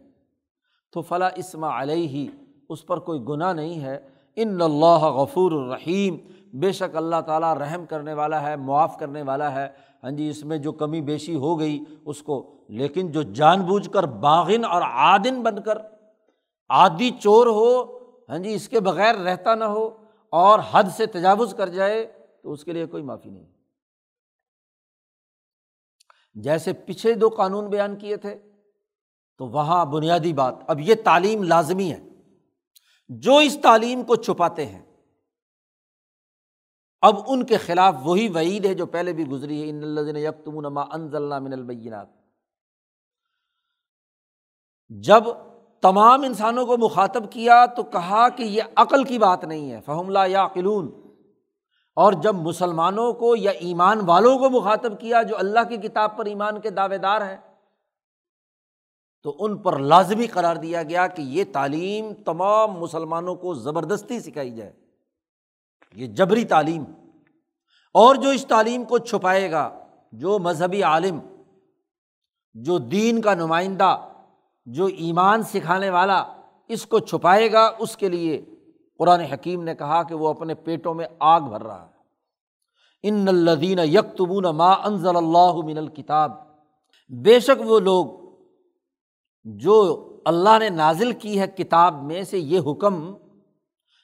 تو 0.94 1.02
فلاں 1.02 1.30
اسما 1.36 1.82
علیہ 1.82 2.08
ہی 2.08 2.28
اس 2.70 2.86
پر 2.86 3.00
کوئی 3.00 3.20
گناہ 3.30 3.54
نہیں 3.54 3.82
ہے۔ 3.82 4.00
ان 4.36 4.62
اللہ 4.62 5.00
غفور 5.00 5.52
الرحیم، 5.52 6.18
بے 6.54 6.72
شک 6.72 6.96
اللہ 6.96 7.22
تعالیٰ 7.26 7.54
رحم 7.54 7.86
کرنے 7.86 8.14
والا 8.14 8.42
ہے، 8.42 8.56
معاف 8.56 8.98
کرنے 8.98 9.22
والا 9.22 9.56
ہے۔ 9.56 9.68
ہاں 10.04 10.12
جی 10.12 10.30
اس 10.30 10.46
میں 10.46 10.58
جو 10.58 10.72
کمی 10.72 11.02
بیشی 11.02 11.36
ہو 11.36 11.60
گئی، 11.60 11.84
اس 12.06 12.22
کو۔ 12.22 12.58
لیکن 12.68 13.12
جو 13.12 13.22
جان 13.22 13.62
بوجھ 13.62 13.90
کر 13.90 14.04
باغن 14.04 14.66
اور 14.66 14.82
عادن 14.82 15.44
بن 15.44 15.62
کر 15.62 15.78
عادی 16.70 17.10
چور 17.20 17.48
ہو 17.48 18.00
ہاں 18.30 18.40
جی 18.40 18.54
اس 18.54 18.70
کے 18.70 18.80
بغیر 18.80 19.16
رہتا 19.16 19.56
نہ 19.56 19.64
ہو 19.64 19.90
اور 20.30 20.60
حد 20.72 20.84
سے 20.98 21.06
تجاوز 21.06 21.54
کر 21.54 21.68
جائے، 21.68 22.12
تو 22.44 22.52
اس 22.52 22.64
کے 22.64 22.72
لیے 22.72 22.86
کوئی 22.86 23.04
معافی 23.04 23.30
نہیں۔ 23.30 23.61
جیسے 26.34 26.74
پچھلے 26.74 27.14
دو 27.14 27.30
قانون 27.30 27.70
بیان 27.70 27.96
کیے 27.96 28.18
تھے، 28.18 28.40
تو 29.38 29.48
وہاں 29.48 29.86
بنیادی 29.86 30.34
بات، 30.34 30.56
اب 30.68 30.80
یہ 30.80 30.96
تعلیم 31.04 31.44
لازمی 31.44 31.92
ہے۔ 31.92 32.04
جو 33.10 33.38
اس 33.38 33.58
تعلیم 33.64 34.04
کو 34.04 34.16
چھپاتے 34.16 34.66
ہیں، 34.66 34.82
اب 37.02 37.16
ان 37.28 37.46
کے 37.46 37.58
خلاف 37.58 37.96
وہی 38.04 38.30
وعید 38.30 38.66
ہے 38.66 38.74
جو 38.74 38.86
پہلے 38.86 39.14
بھی 39.14 39.28
گزری 39.28 39.64
ہے، 39.64 39.70
ان 39.70 39.84
الزین 39.84 40.16
یکتم 40.16 40.62
نما 40.62 40.82
انزل 40.82 41.40
من 41.40 41.54
البینات 41.54 42.08
جب 44.90 45.24
تمام 45.82 46.22
انسانوں 46.24 46.66
کو 46.66 46.78
مخاطب 46.78 47.32
کیا 47.32 47.66
تو 47.66 47.84
کہا 47.84 48.30
کہ 48.30 48.44
یہ 48.44 48.62
عقل 48.76 49.04
کی 49.04 49.18
بات 49.18 49.44
نہیں 49.44 49.72
ہے۔ 49.72 49.82
فہم 49.86 50.10
لا 50.10 50.26
یا 50.26 50.48
قلون 50.48 51.01
اور 51.96 52.14
جب 52.14 52.36
مسلمانوں 52.36 53.14
کو 53.14 53.36
یا 53.36 53.52
ایمان 53.52 54.00
والوں 54.06 54.38
کو 54.38 54.50
مخاطب 54.50 55.00
کیا 55.00 55.22
جو 55.22 55.38
اللہ 55.38 55.60
کی 55.70 55.78
کتاب 55.78 56.18
پر 56.18 56.26
ایمان 56.26 56.62
کے 56.62 56.70
دعوے 56.70 56.98
دار 56.98 57.22
ہیں، 57.22 57.38
تو 59.24 59.36
ان 59.40 59.58
پر 59.58 59.80
لازمی 59.80 60.28
قرار 60.28 60.56
دیا 60.56 60.84
گیا 60.84 61.08
کہ 61.08 61.22
یہ 61.22 61.44
تعلیم 61.54 62.14
تمام 62.26 62.72
مسلمانوں 62.72 63.36
کو 63.36 63.54
زبردستی 63.54 64.20
سکھائی 64.20 64.52
جائے۔ 64.52 64.74
یہ 65.94 66.08
جبری 66.08 66.46
تعلیم۔ 66.46 66.84
اور 67.94 68.16
جو 68.16 68.30
اس 68.30 68.46
تعلیم 68.46 68.84
کو 68.84 68.98
چھپائے 68.98 69.52
گا، 69.52 69.80
جو 70.12 70.40
مذہبی 70.40 70.84
عالم، 70.84 71.20
جو 72.54 72.78
دین 72.78 73.22
کا 73.22 73.34
نمائندہ، 73.34 74.08
جو 74.66 74.86
ایمان 74.86 75.44
سکھانے 75.44 75.90
والا 75.90 76.24
اس 76.68 76.86
کو 76.86 77.00
چھپائے 77.00 77.52
گا، 77.52 77.72
اس 77.80 77.98
کے 77.98 78.10
لیے 78.10 78.46
قرآن 79.02 79.20
حکیم 79.20 79.64
نے 79.64 79.76
کہا 79.76 80.04
کہ 80.04 80.16
وہ 80.16 80.30
اپنے 80.30 80.56
پیٹوں 80.56 80.94
میں 80.94 81.08
آگ 81.20 81.42
بھر 81.42 81.64
رہا 81.64 81.86
ہے۔ 81.86 81.92
ان 83.04 83.28
الدین 83.28 83.80
یکتبون 83.80 84.44
ما 84.44 84.72
انضل 84.72 85.16
اللہ 85.16 85.54
من 85.66 85.78
الکتاب۔ 85.78 86.32
بے 87.10 87.40
شک 87.40 87.62
وہ 87.66 87.80
لوگ 87.80 88.06
جو 89.44 90.08
اللہ 90.26 90.60
نے 90.60 90.70
نازل 90.70 91.12
کی 91.12 91.40
ہے 91.40 91.48
کتاب 91.48 92.04
میں 92.04 92.24
سے 92.24 92.40
یہ 92.40 92.60
حکم 92.60 93.14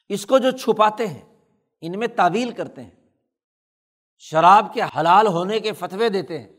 اس 0.10 0.26
کو 0.26 0.38
جو 0.38 0.52
چھپاتے 0.52 1.08
ہیں، 1.08 1.36
ان 1.82 2.00
میں 2.00 2.08
تعویل 2.08 2.52
کرتے 2.52 2.84
ہیں۔ 2.84 3.08
شراب 4.18 4.74
کے 4.74 4.82
حلال 5.00 5.28
ہونے 5.28 5.60
کے 5.60 5.72
فتوے 5.72 6.10
دیتے 6.10 6.40
ہیں، 6.40 6.50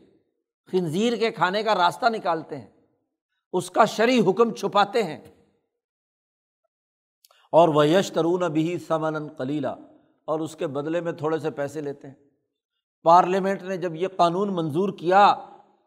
خنزیر 0.71 1.15
کے 1.15 1.31
کھانے 1.31 1.63
کا 1.63 1.75
راستہ 1.75 2.05
نکالتے 2.05 2.57
ہیں۔ 2.57 2.67
اس 3.53 3.71
کا 3.71 3.85
شرعی 3.85 4.19
حکم 4.19 4.53
چھپاتے 4.53 5.03
ہیں۔ 5.03 5.38
اور 7.51 7.69
وہ 7.69 7.87
یش 7.87 8.11
ترون 8.11 8.51
بھی 8.51 8.77
سمن 8.77 9.29
کلیلہ 9.29 9.67
اور 10.25 10.39
اس 10.39 10.55
کے 10.55 10.67
بدلے 10.67 11.01
میں 11.01 11.11
تھوڑے 11.11 11.39
سے 11.39 11.51
پیسے 11.51 11.81
لیتے 11.81 12.07
ہیں۔ 12.07 12.15
پارلیمنٹ 13.03 13.63
نے 13.63 13.77
جب 13.77 13.95
یہ 13.95 14.07
قانون 14.15 14.55
منظور 14.55 14.89
کیا 14.89 15.35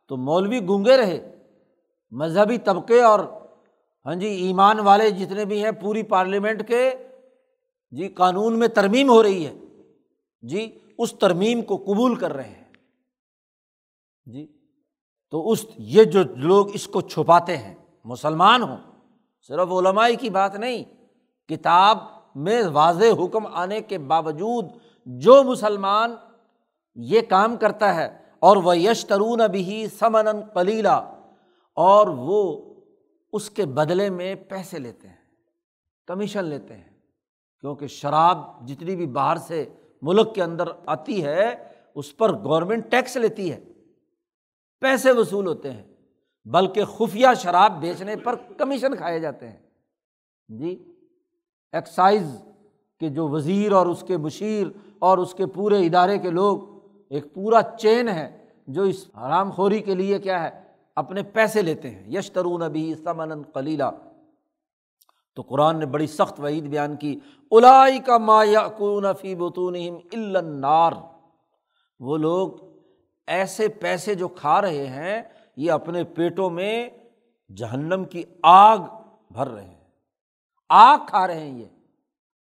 تو 0.08 0.16
مولوی 0.16 0.66
گونگے 0.66 0.96
رہے۔ 0.96 1.38
مذہبی 2.10 2.58
طبقے 2.58 3.02
اور 3.02 3.20
ہاں 4.06 4.14
جی 4.14 4.26
ایمان 4.26 4.80
والے 4.80 5.10
جتنے 5.10 5.44
بھی 5.44 5.64
ہیں 5.64 5.70
پوری 5.72 6.02
پارلیمنٹ 6.02 6.68
کے 6.68 6.90
جی 7.90 8.08
قانون 8.08 8.58
میں 8.58 8.68
ترمیم 8.68 9.10
ہو 9.10 9.22
رہی 9.22 9.46
ہے۔ 9.46 9.54
جی 10.42 10.78
اس 10.98 11.12
ترمیم 11.12 11.62
کو 11.62 11.76
قبول 11.76 12.14
کر 12.14 12.32
رہے 12.32 12.48
ہیں۔ 12.48 12.72
جی 14.24 14.46
تو 15.30 15.50
اس، 15.50 15.66
یہ 15.78 16.04
جو 16.04 16.20
لوگ 16.36 16.66
اس 16.74 16.86
کو 16.86 17.00
چھپاتے 17.00 17.56
ہیں، 17.56 17.74
مسلمان 18.04 18.62
ہوں، 18.62 18.76
صرف 19.48 19.68
علمائی 19.72 20.16
کی 20.16 20.30
بات 20.30 20.54
نہیں 20.54 20.84
کتاب 21.56 21.98
میں 22.34 22.62
واضح 22.72 23.24
حکم 23.24 23.46
آنے 23.46 23.80
کے 23.80 23.98
باوجود 23.98 24.64
جو 25.06 25.42
مسلمان 25.42 26.14
یہ 26.94 27.20
کام 27.28 27.56
کرتا 27.56 27.94
ہے 27.94 28.18
اور 28.38 28.56
وہ 28.56 28.78
یشترون 28.78 29.40
بھی 29.50 29.86
سمن 29.98 30.26
کلیلہ 30.54 31.14
اور 31.74 32.06
وہ 32.06 32.62
اس 33.32 33.50
کے 33.50 33.66
بدلے 33.66 34.10
میں 34.10 34.34
پیسے 34.34 34.78
لیتے 34.78 35.08
ہیں، 35.08 35.16
کمیشن 36.06 36.44
لیتے 36.44 36.76
ہیں۔ 36.76 36.90
کیونکہ 37.60 37.86
شراب 37.86 38.68
جتنی 38.68 38.96
بھی 38.96 39.06
باہر 39.06 39.36
سے 39.36 39.68
ملک 40.02 40.34
کے 40.34 40.42
اندر 40.42 40.64
آتی 40.86 41.24
ہے، 41.24 41.68
اس 41.94 42.16
پر 42.16 42.32
گورنمنٹ 42.32 42.90
ٹیکس 42.90 43.16
لیتی 43.16 43.52
ہے۔ 43.52 43.60
پیسے 44.80 45.10
وصول 45.10 45.46
ہوتے 45.46 45.70
ہیں، 45.70 45.84
بلکہ 46.44 46.84
خفیہ 46.84 47.26
شراب 47.36 47.80
بیچنے 47.80 48.16
پر 48.16 48.34
کمیشن 48.34 48.96
کھائے 48.96 49.20
جاتے 49.20 49.48
ہیں۔ 49.48 49.58
جی؟ 50.48 50.91
ایکسائز 51.72 52.42
کے 53.00 53.08
جو 53.08 53.28
وزیر 53.28 53.72
اور 53.72 53.86
اس 53.86 54.04
کے 54.06 54.16
مشیر 54.16 54.66
اور 54.98 55.18
اس 55.18 55.34
کے 55.34 55.46
پورے 55.46 55.86
ادارے 55.86 56.18
کے 56.18 56.30
لوگ 56.30 56.58
ایک 57.10 57.34
پورا 57.34 57.62
چین 57.78 58.08
ہے 58.08 58.44
جو 58.66 58.82
اس 58.82 59.06
حرام 59.16 59.50
خوری 59.50 59.78
کے 59.78 59.94
لیے 59.94 60.18
کیا 60.18 60.42
ہے، 60.42 60.62
اپنے 60.96 61.22
پیسے 61.22 61.62
لیتے 61.62 61.90
ہیں۔ 61.90 62.12
یشترون 62.12 62.62
ابھی 62.62 62.94
سمن 62.94 63.42
کلیلہ 63.42 63.90
تو 65.36 65.42
قرآن 65.42 65.78
نے 65.78 65.86
بڑی 65.86 66.06
سخت 66.06 66.40
وعید 66.40 66.64
بیان 66.64 66.96
کی۔ 66.96 67.18
الائی 67.50 67.98
کا 67.98 68.18
ما 68.18 68.44
یا 68.44 69.12
فی 69.20 69.34
بتون 69.34 69.76
النار۔ 70.12 70.92
وہ 72.00 72.16
لوگ 72.16 72.48
ایسے 73.26 73.68
پیسے 73.68 74.14
جو 74.14 74.28
کھا 74.28 74.60
رہے 74.60 74.86
ہیں، 74.86 75.22
یہ 75.56 75.72
اپنے 75.72 76.04
پیٹوں 76.04 76.50
میں 76.50 76.88
جہنم 77.56 78.04
کی 78.04 78.22
آگ 78.42 78.78
بھر 79.30 79.48
رہے 79.48 79.64
ہیں۔ 79.64 79.81
آگ 80.72 80.98
کھا 81.06 81.26
رہے 81.26 81.40
ہیں 81.40 81.58
یہ۔ 81.58 81.64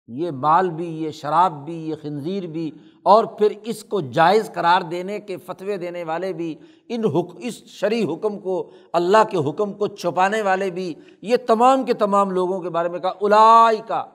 یہ 0.07 0.31
مال 0.31 0.69
بھی، 0.69 1.03
یہ 1.03 1.11
شراب 1.11 1.65
بھی، 1.65 1.89
یہ 1.89 1.95
خنزیر 2.01 2.47
بھی، 2.47 2.71
اور 3.03 3.25
پھر 3.25 3.53
اس 3.63 3.83
کو 3.83 4.01
جائز 4.01 4.51
قرار 4.53 4.81
دینے 4.81 5.19
کے 5.19 5.37
فتوے 5.37 5.77
دینے 5.77 6.03
والے 6.03 6.33
بھی، 6.33 6.55
ان 6.89 7.05
حک، 7.05 7.25
اس 7.35 7.65
شرعی 7.65 8.03
حکم 8.03 8.39
کو، 8.39 8.69
اللہ 8.93 9.17
کے 9.29 9.49
حکم 9.49 9.73
کو 9.73 9.87
چھپانے 9.87 10.41
والے 10.41 10.69
بھی، 10.69 10.93
یہ 11.21 11.37
تمام 11.47 11.83
کے 11.83 11.93
تمام 11.93 12.31
لوگوں 12.31 12.59
کے 12.59 12.69
بارے 12.69 12.89
میں 12.89 12.99
کہا 12.99 13.11
الائی 13.21 13.77
کا 13.87 14.05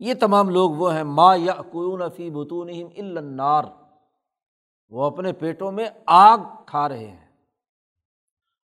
یہ 0.00 0.14
تمام 0.14 0.48
لوگ 0.48 0.70
وہ 0.70 0.94
ہیں، 0.94 1.04
ما 1.04 1.34
یا 1.36 1.52
قرون 1.52 2.02
فی 2.16 2.30
بتون 2.30 2.70
النار۔ 2.96 3.64
وہ 4.88 5.04
اپنے 5.04 5.32
پیٹوں 5.32 5.72
میں 5.72 5.86
آگ 6.06 6.38
کھا 6.66 6.88
رہے 6.88 7.06
ہیں۔ 7.06 7.28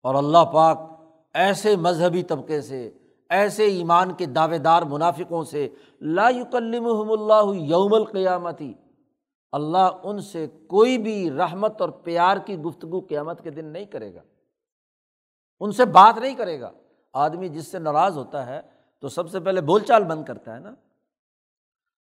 اور 0.03 0.15
اللہ 0.15 0.45
پاک 0.53 0.91
ایسے 1.33 1.75
مذہبی 1.75 2.23
طبقے 2.23 2.61
سے 2.61 2.91
ایسے 3.29 3.65
ایمان 3.65 4.13
کے 4.13 4.25
دعوے 4.25 4.57
دار 4.57 4.81
منافقوں 4.81 5.43
سے 5.43 5.67
لا 6.01 6.29
یکلمہم 6.29 7.11
اللہ 7.11 7.59
یوم 7.59 7.93
القیامتی 7.93 8.73
اللہ 9.51 9.89
ان 10.03 10.19
سے 10.19 10.47
کوئی 10.47 10.97
بھی 10.97 11.31
رحمت 11.31 11.81
اور 11.81 11.89
پیار 11.89 12.37
کی 12.37 12.57
گفتگو 12.57 12.99
قیامت 12.99 13.43
کے 13.43 13.49
دن 13.49 13.65
نہیں 13.65 13.85
کرے 13.85 14.15
گا۔ 14.15 14.21
ان 15.59 15.71
سے 15.71 15.85
بات 15.85 16.17
نہیں 16.17 16.35
کرے 16.35 16.61
گا۔ 16.61 16.71
آدمی 17.13 17.49
جس 17.49 17.67
سے 17.67 17.79
ناراض 17.79 18.17
ہوتا 18.17 18.45
ہے 18.45 18.61
تو 19.01 19.09
سب 19.09 19.29
سے 19.29 19.39
پہلے 19.39 19.61
بول 19.61 19.81
چال 19.81 20.03
بند 20.03 20.25
کرتا 20.25 20.53
ہے 20.53 20.59
نا۔ 20.59 20.71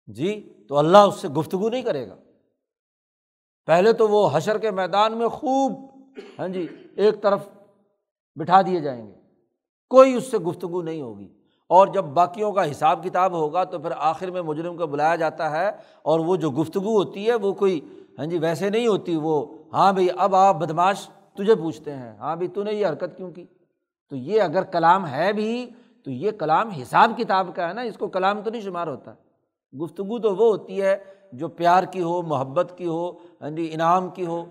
جی 0.07 0.53
تو 0.69 0.77
اللہ 0.77 0.97
اس 0.97 1.15
سے 1.15 1.27
گفتگو 1.27 1.69
نہیں 1.69 1.81
کرے 1.81 2.07
گا۔ 2.07 2.15
پہلے 3.65 3.93
تو 3.93 4.07
وہ 4.07 4.29
حشر 4.33 4.57
کے 4.57 4.71
میدان 4.71 5.17
میں 5.17 5.27
خوب 5.27 5.91
ہاں 6.39 6.47
جی 6.47 6.67
ایک 6.95 7.21
طرف 7.21 7.47
بٹھا 8.35 8.61
دیے 8.61 8.79
جائیں 8.79 9.07
گے۔ 9.07 9.20
کوئی 9.91 10.13
اس 10.13 10.31
سے 10.31 10.37
گفتگو 10.37 10.81
نہیں 10.81 11.01
ہوگی۔ 11.01 11.27
اور 11.67 11.87
جب 11.87 12.03
باقیوں 12.05 12.51
کا 12.51 12.71
حساب 12.71 13.03
کتاب 13.03 13.31
ہوگا 13.31 13.63
تو 13.63 13.79
پھر 13.79 13.91
آخر 13.97 14.31
میں 14.31 14.41
مجرم 14.41 14.77
کو 14.77 14.87
بلایا 14.87 15.15
جاتا 15.15 15.51
ہے 15.51 15.69
اور 16.03 16.19
وہ 16.19 16.35
جو 16.35 16.51
گفتگو 16.51 16.97
ہوتی 16.97 17.29
ہے 17.29 17.35
وہ 17.35 17.53
کوئی 17.53 17.79
ہاں 18.17 18.25
جی 18.25 18.37
ویسے 18.37 18.69
نہیں 18.69 18.87
ہوتی، 18.87 19.15
وہ 19.15 19.45
ہاں 19.73 19.93
بھائی، 19.93 20.07
اب 20.17 20.35
آپ 20.35 20.55
بدماش 20.55 21.09
تجھے 21.33 21.55
پوچھتے 21.55 21.95
ہیں 21.95 22.17
ہاں 22.17 22.35
بھائی، 22.35 22.47
تو 22.47 22.63
نے 22.63 22.73
یہ 22.73 22.87
حرکت 22.87 23.17
کیوں 23.17 23.31
کی؟ 23.31 23.45
تو 24.09 24.15
یہ 24.15 24.41
اگر 24.41 24.63
کلام 24.63 25.07
ہے 25.07 25.33
بھی، 25.33 25.69
تو 26.03 26.11
یہ 26.11 26.31
کلام 26.31 26.69
حساب 26.69 27.11
کتاب 27.17 27.47
کا 27.55 27.67
ہے 27.67 27.73
نا، 27.73 27.81
اس 27.81 27.97
کو 27.97 28.07
کلام 28.07 28.41
تو 28.41 28.49
نہیں 28.49 28.61
شمار 28.61 28.87
ہوتا۔ 28.87 29.13
گفتگو 29.81 30.19
تو 30.19 30.35
وہ 30.35 30.51
ہوتی 30.51 30.81
ہے 30.81 30.97
جو 31.33 31.47
پیار 31.47 31.83
کی 31.83 32.01
ہو، 32.01 32.21
محبت 32.21 32.73
کی 32.77 32.85
ہو 32.85 33.11
ہاں 33.41 33.49
جی 33.49 33.69
انعام 33.73 34.09
کی 34.09 34.25
ہو۔ 34.25 34.45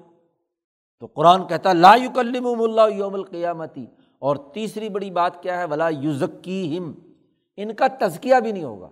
تو 1.00 1.06
قرآن 1.06 1.46
کہتا 1.46 1.72
لا 1.72 1.94
یکلم 1.94 2.46
اللہ 2.46 2.94
یوم 2.94 3.14
القیامتی۔ 3.14 3.86
اور 4.20 4.36
تیسری 4.54 4.88
بڑی 4.88 5.10
بات 5.10 5.42
کیا 5.42 5.58
ہے؟ 5.58 5.64
ولا 5.64 5.88
یوزکی 5.88 6.78
ہم 6.78 6.92
ان 7.56 7.74
کا 7.74 7.86
تزکیہ 8.00 8.34
بھی 8.42 8.52
نہیں 8.52 8.64
ہوگا۔ 8.64 8.90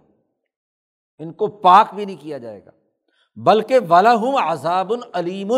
ان 1.18 1.32
کو 1.32 1.46
پاک 1.46 1.94
بھی 1.94 2.04
نہیں 2.04 2.16
کیا 2.20 2.38
جائے 2.38 2.64
گا۔ 2.64 2.70
بلکہ 3.36 3.78
ولاحم 3.90 4.36
عذاب 4.36 4.92
علیم 5.12 5.52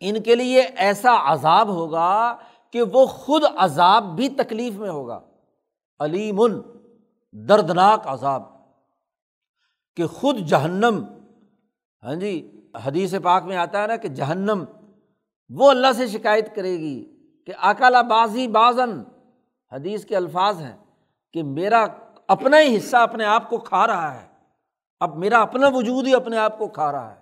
ان 0.00 0.22
کے 0.22 0.34
لیے 0.34 0.60
ایسا 0.60 1.32
عذاب 1.32 1.68
ہوگا 1.68 2.36
کہ 2.70 2.82
وہ 2.82 3.06
خود 3.06 3.42
عذاب 3.56 4.16
بھی 4.16 4.28
تکلیف 4.28 4.74
میں 4.74 4.90
ہوگا۔ 4.90 5.20
علیم 5.98 6.36
دردناک 7.32 8.02
عذاب۔ 8.04 8.42
کہ 9.96 10.06
خود 10.06 10.38
جہنم۔ 10.38 11.04
ہاں 12.02 12.14
جی 12.14 12.60
حدیث 12.84 13.14
پاک 13.22 13.44
میں 13.44 13.56
آتا 13.56 13.82
ہے 13.82 13.86
نا 13.86 13.96
کہ 13.96 14.08
جہنم 14.08 14.64
وہ 15.48 15.70
اللہ 15.70 15.86
سے 15.96 16.06
شکایت 16.06 16.54
کرے 16.54 16.72
گی۔ 16.72 17.15
کہ 17.46 17.52
اکالا 17.58 18.02
بازی 18.02 18.48
بازن، 18.48 19.02
حدیث 19.72 20.04
کے 20.04 20.16
الفاظ 20.16 20.60
ہیں 20.60 20.76
کہ 21.32 21.42
میرا 21.42 21.86
اپنا 22.28 22.60
ہی 22.60 22.76
حصہ 22.76 22.96
اپنے 22.96 23.24
آپ 23.24 23.50
کو 23.50 23.58
کھا 23.58 23.86
رہا 23.86 24.22
ہے۔ 24.22 24.28
اب 25.00 25.16
میرا 25.16 25.40
اپنا 25.40 25.68
وجود 25.68 26.06
ہی 26.06 26.14
اپنے 26.14 26.38
آپ 26.38 26.58
کو 26.58 26.68
کھا 26.68 26.92
رہا 26.92 27.14
ہے۔ 27.14 27.20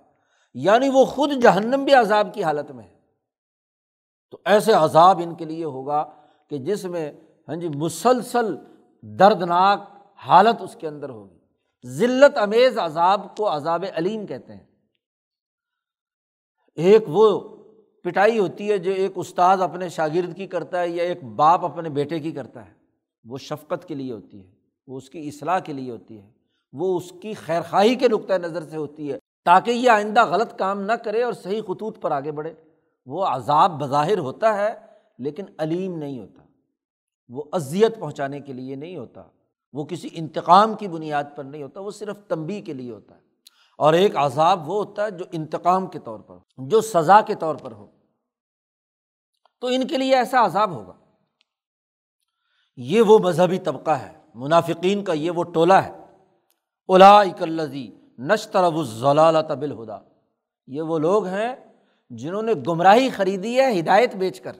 یعنی 0.53 0.89
وہ 0.89 1.05
خود 1.05 1.31
جہنم 1.41 1.83
بھی 1.83 1.93
عذاب 1.93 2.27
کی 2.33 2.43
حالت 2.43 2.71
میں 2.71 2.83
ہے۔ 2.83 2.95
تو 4.31 4.37
ایسے 4.45 4.73
عذاب 4.73 5.21
ان 5.23 5.35
کے 5.35 5.45
لیے 5.45 5.65
ہوگا 5.65 6.09
کہ 6.49 6.57
جس 6.57 6.85
میں 6.85 7.11
ہاں 7.47 7.55
جی 7.55 7.69
مسلسل 7.69 8.57
دردناک 9.01 9.79
حالت 10.15 10.61
اس 10.61 10.75
کے 10.75 10.87
اندر 10.87 11.09
ہوگی۔ 11.09 11.39
ذلت 11.85 12.37
امیز 12.37 12.77
عذاب 12.77 13.35
کو 13.37 13.55
عذاب 13.55 13.85
علیم 13.95 14.25
کہتے 14.25 14.53
ہیں۔ 14.53 14.63
ایک 16.75 17.03
وہ 17.07 17.54
پٹائی 18.05 18.39
ہوتی 18.39 18.71
ہے 18.71 18.77
جو 18.77 18.91
ایک 18.91 19.11
استاد 19.15 19.57
اپنے 19.57 19.89
شاگرد 19.89 20.35
کی 20.37 20.47
کرتا 20.47 20.81
ہے 20.81 20.89
یا 20.89 21.03
ایک 21.03 21.23
باپ 21.23 21.65
اپنے 21.65 21.89
بیٹے 21.89 22.19
کی 22.19 22.31
کرتا 22.31 22.65
ہے، 22.65 22.73
وہ 23.23 23.37
شفقت 23.37 23.87
کے 23.87 23.95
لیے 23.95 24.11
ہوتی 24.11 24.43
ہے، 24.43 24.51
وہ 24.87 24.97
اس 24.97 25.09
کی 25.09 25.27
اصلاح 25.27 25.59
کے 25.59 25.73
لیے 25.73 25.91
ہوتی 25.91 26.21
ہے، 26.21 26.29
وہ 26.73 26.97
اس 26.97 27.13
کی 27.21 27.33
خیر 27.33 27.61
خواہی 27.61 27.95
کے 27.95 28.07
نقطۂ 28.07 28.33
نظر 28.33 28.63
سے 28.63 28.77
ہوتی 28.77 29.11
ہے 29.11 29.17
تاکہ 29.45 29.71
یہ 29.71 29.89
آئندہ 29.89 30.25
غلط 30.25 30.59
کام 30.59 30.81
نہ 30.81 30.91
کرے 30.91 31.23
اور 31.23 31.33
صحیح 31.33 31.61
خطوط 31.61 32.01
پر 32.01 32.11
آگے 32.11 32.31
بڑھے۔ 32.31 32.53
وہ 33.05 33.25
عذاب 33.25 33.81
بظاہر 33.81 34.17
ہوتا 34.17 34.57
ہے 34.57 34.73
لیکن 35.17 35.45
علیم 35.57 35.97
نہیں 35.97 36.19
ہوتا، 36.19 36.41
وہ 37.29 37.43
اذیت 37.51 37.99
پہنچانے 37.99 38.39
کے 38.39 38.53
لیے 38.53 38.75
نہیں 38.75 38.97
ہوتا، 38.97 39.23
وہ 39.73 39.83
کسی 39.83 40.09
انتقام 40.11 40.73
کی 40.73 40.87
بنیاد 40.87 41.23
پر 41.35 41.43
نہیں 41.43 41.63
ہوتا، 41.63 41.79
وہ 41.79 41.91
صرف 41.91 42.17
تنبی 42.27 42.61
کے 42.61 42.73
لیے 42.73 42.91
ہوتا 42.91 43.15
ہے۔ 43.15 43.25
اور 43.77 43.93
ایک 43.93 44.17
عذاب 44.17 44.69
وہ 44.69 44.85
ہوتا 44.85 45.05
ہے 45.05 45.11
جو 45.11 45.25
انتقام 45.31 45.87
کے 45.87 45.99
طور 45.99 46.19
پر 46.19 46.37
جو 46.57 46.81
سزا 46.81 47.21
کے 47.21 47.35
طور 47.35 47.55
پر 47.55 47.71
ہو۔ 47.71 47.94
تو 49.59 49.67
ان 49.67 49.87
کے 49.87 49.97
لیے 49.97 50.15
ایسا 50.15 50.45
عذاب 50.45 50.71
ہوگا۔ 50.71 50.93
یہ 52.77 53.01
وہ 53.01 53.19
مذہبی 53.19 53.59
طبقہ 53.59 53.91
ہے، 53.91 54.13
منافقین 54.35 55.03
کا 55.03 55.13
یہ 55.13 55.31
وہ 55.31 55.43
ٹولہ 55.43 55.73
ہے۔ 55.73 55.91
اولا 56.87 57.21
اکلزی 57.21 57.91
نشتر 58.17 58.83
ضلال 58.83 59.41
طبل 59.47 59.83
ہدا 59.83 59.97
یہ 60.67 60.81
وہ 60.81 60.99
لوگ 60.99 61.25
ہیں 61.25 61.55
جنہوں 62.09 62.41
نے 62.41 62.53
گمراہی 62.67 63.09
خریدی 63.09 63.59
ہے، 63.59 63.79
ہدایت 63.79 64.15
بیچ 64.15 64.41
کر۔ 64.41 64.51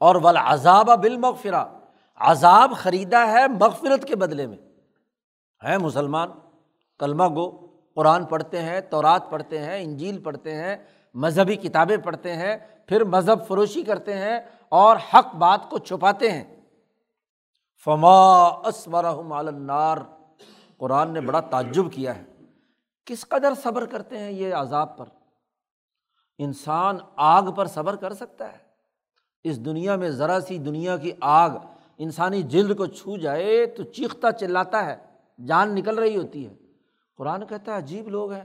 اور 0.00 0.16
عذاب 0.36 0.86
بال 0.86 1.16
مغفرا 1.16 1.78
عذاب 2.16 2.72
خریدا 2.76 3.26
ہے 3.32 3.48
مغفرت 3.48 4.08
کے 4.08 4.16
بدلے 4.16 4.46
میں۔ 4.46 4.58
ہے 5.64 5.78
مسلمان، 5.78 6.30
کلمہ 6.98 7.24
گو، 7.24 7.66
قرآن 7.94 8.24
پڑھتے 8.24 8.62
ہیں، 8.62 8.80
تورات 8.80 9.30
پڑھتے 9.30 9.58
ہیں، 9.58 9.82
انجیل 9.82 10.22
پڑھتے 10.22 10.54
ہیں 10.54 10.76
مذہبی 11.14 11.56
کتابیں 11.56 11.96
پڑھتے 11.96 12.36
ہیں، 12.36 12.56
پھر 12.86 13.04
مذہب 13.04 13.48
فروشی 13.48 13.82
کرتے 13.82 14.14
ہیں 14.14 14.40
اور 14.68 14.96
حق 15.14 15.34
بات 15.34 15.70
کو 15.70 15.78
چھپاتے 15.78 16.32
ہیں۔ 16.32 16.60
فما 17.84 18.42
اسمرحم 18.44 19.32
النار۔ 19.32 19.96
قرآن 20.76 21.10
نے 21.10 21.20
بڑا 21.20 21.40
تعجب 21.40 21.92
کیا 21.92 22.16
ہے۔ 22.16 22.24
کس 23.04 23.28
قدر 23.28 23.52
صبر 23.62 23.86
کرتے 23.86 24.18
ہیں 24.18 24.30
یہ 24.30 24.54
عذاب 24.54 24.98
پر؟ 24.98 25.04
انسان 26.38 26.98
آگ 27.16 27.42
پر 27.42 27.66
صبر 27.66 27.96
کر 27.96 28.12
سکتا 28.12 28.52
ہے۔ 28.52 28.58
اس 29.44 29.64
دنیا 29.64 29.96
میں 29.96 30.10
ذرا 30.10 30.40
سی 30.40 30.58
دنیا 30.58 30.96
کی 30.96 31.12
آگ 31.20 31.50
انسانی 31.98 32.42
جلد 32.42 32.76
کو 32.76 32.86
چھو 32.86 33.16
جائے 33.16 33.66
تو 33.66 33.82
چیختا 33.82 34.32
چلاتا 34.32 34.86
ہے، 34.86 34.96
جان 35.46 35.74
نکل 35.74 35.98
رہی 35.98 36.16
ہوتی 36.16 36.46
ہے۔ 36.46 36.54
قرآن 37.16 37.46
کہتا 37.46 37.72
ہے 37.72 37.76
عجیب 37.76 38.08
لوگ 38.08 38.32
ہیں۔ 38.32 38.44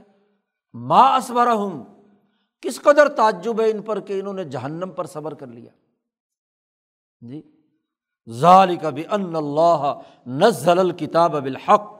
ماں 0.74 1.16
اسبرا 1.16 1.52
ہوں 1.52 1.97
کس 2.60 2.82
قدر 2.82 3.08
تعجب 3.08 3.60
ہے 3.60 3.70
ان 3.70 3.82
پر 3.82 4.00
کہ 4.00 4.20
انہوں 4.20 4.34
نے 4.34 4.44
جہنم 4.44 4.90
پر 4.90 5.04
صبر 5.04 5.34
کر 5.34 5.46
لیا؟ 5.46 5.70
جی۔ 7.20 7.42
ظال 8.30 8.76
کبھی 8.76 9.04
ان 9.10 9.36
اللہ 9.36 10.00
نزل 10.26 10.78
الکتاب 10.78 11.32
بالحق۔ 11.32 11.98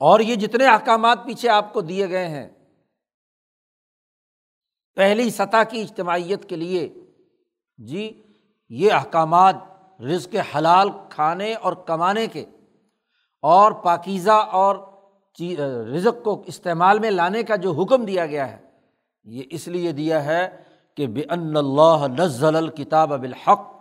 اور 0.00 0.20
یہ 0.20 0.34
جتنے 0.34 0.66
احکامات 0.66 1.18
پیچھے 1.24 1.48
آپ 1.48 1.72
کو 1.72 1.80
دیے 1.80 2.10
گئے 2.10 2.28
ہیں، 2.28 2.50
پہلی 4.94 5.30
سطح 5.30 5.62
کی 5.70 5.80
اجتماعیت 5.80 6.48
کے 6.48 6.56
لیے 6.56 6.94
جی 7.76 8.22
یہ 8.68 8.92
احکامات 8.92 9.54
رزق 10.02 10.56
حلال 10.56 10.88
کھانے 11.10 11.54
اور 11.54 11.72
کمانے 11.72 12.26
کے 12.26 12.44
اور 13.42 13.72
پاکیزہ 13.72 14.30
اور 14.30 14.76
رزق 15.94 16.24
کو 16.24 16.42
استعمال 16.46 16.98
میں 16.98 17.10
لانے 17.10 17.42
کا 17.42 17.56
جو 17.56 17.72
حکم 17.72 18.04
دیا 18.04 18.26
گیا 18.26 18.52
ہے 18.52 18.71
یہ 19.24 19.42
اس 19.50 19.68
لیے 19.68 19.92
دیا 19.92 20.24
ہے 20.24 20.62
کہ 20.94 21.06
بے 21.06 21.22
ان 21.30 21.56
اللہ 21.56 22.06
نزل 22.18 22.56
الکتاب 22.56 23.20
بالحق۔ 23.20 23.72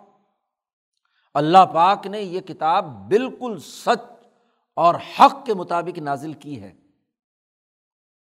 اللہ 1.33 1.65
پاک 1.73 2.07
نے 2.07 2.21
یہ 2.21 2.39
کتاب 2.39 2.85
بالکل 2.85 3.57
سچ 3.59 4.25
اور 4.75 4.95
حق 5.19 5.45
کے 5.45 5.53
مطابق 5.53 5.99
نازل 5.99 6.33
کی 6.33 6.61
ہے۔ 6.61 6.73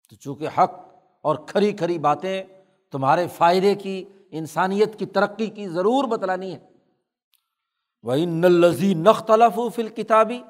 تو 0.10 0.16
چونکہ 0.16 0.48
حق 0.58 0.72
اور 1.22 1.36
کھری 1.36 1.72
کھری 1.72 2.00
باتیں 2.00 2.44
تمہارے 2.92 3.28
فائدے 3.28 3.76
کی، 3.76 4.06
انسانیت 4.32 5.00
کی 5.00 5.06
ترقی 5.06 5.48
کی 5.48 5.68
ضرور 5.68 6.04
بتلانی 6.04 6.54
ہے 6.54 6.60
وہ 8.04 8.16
نلزی 8.16 8.94
نختلف 8.94 9.76
فل 9.76 9.88
کتابی 9.88 10.42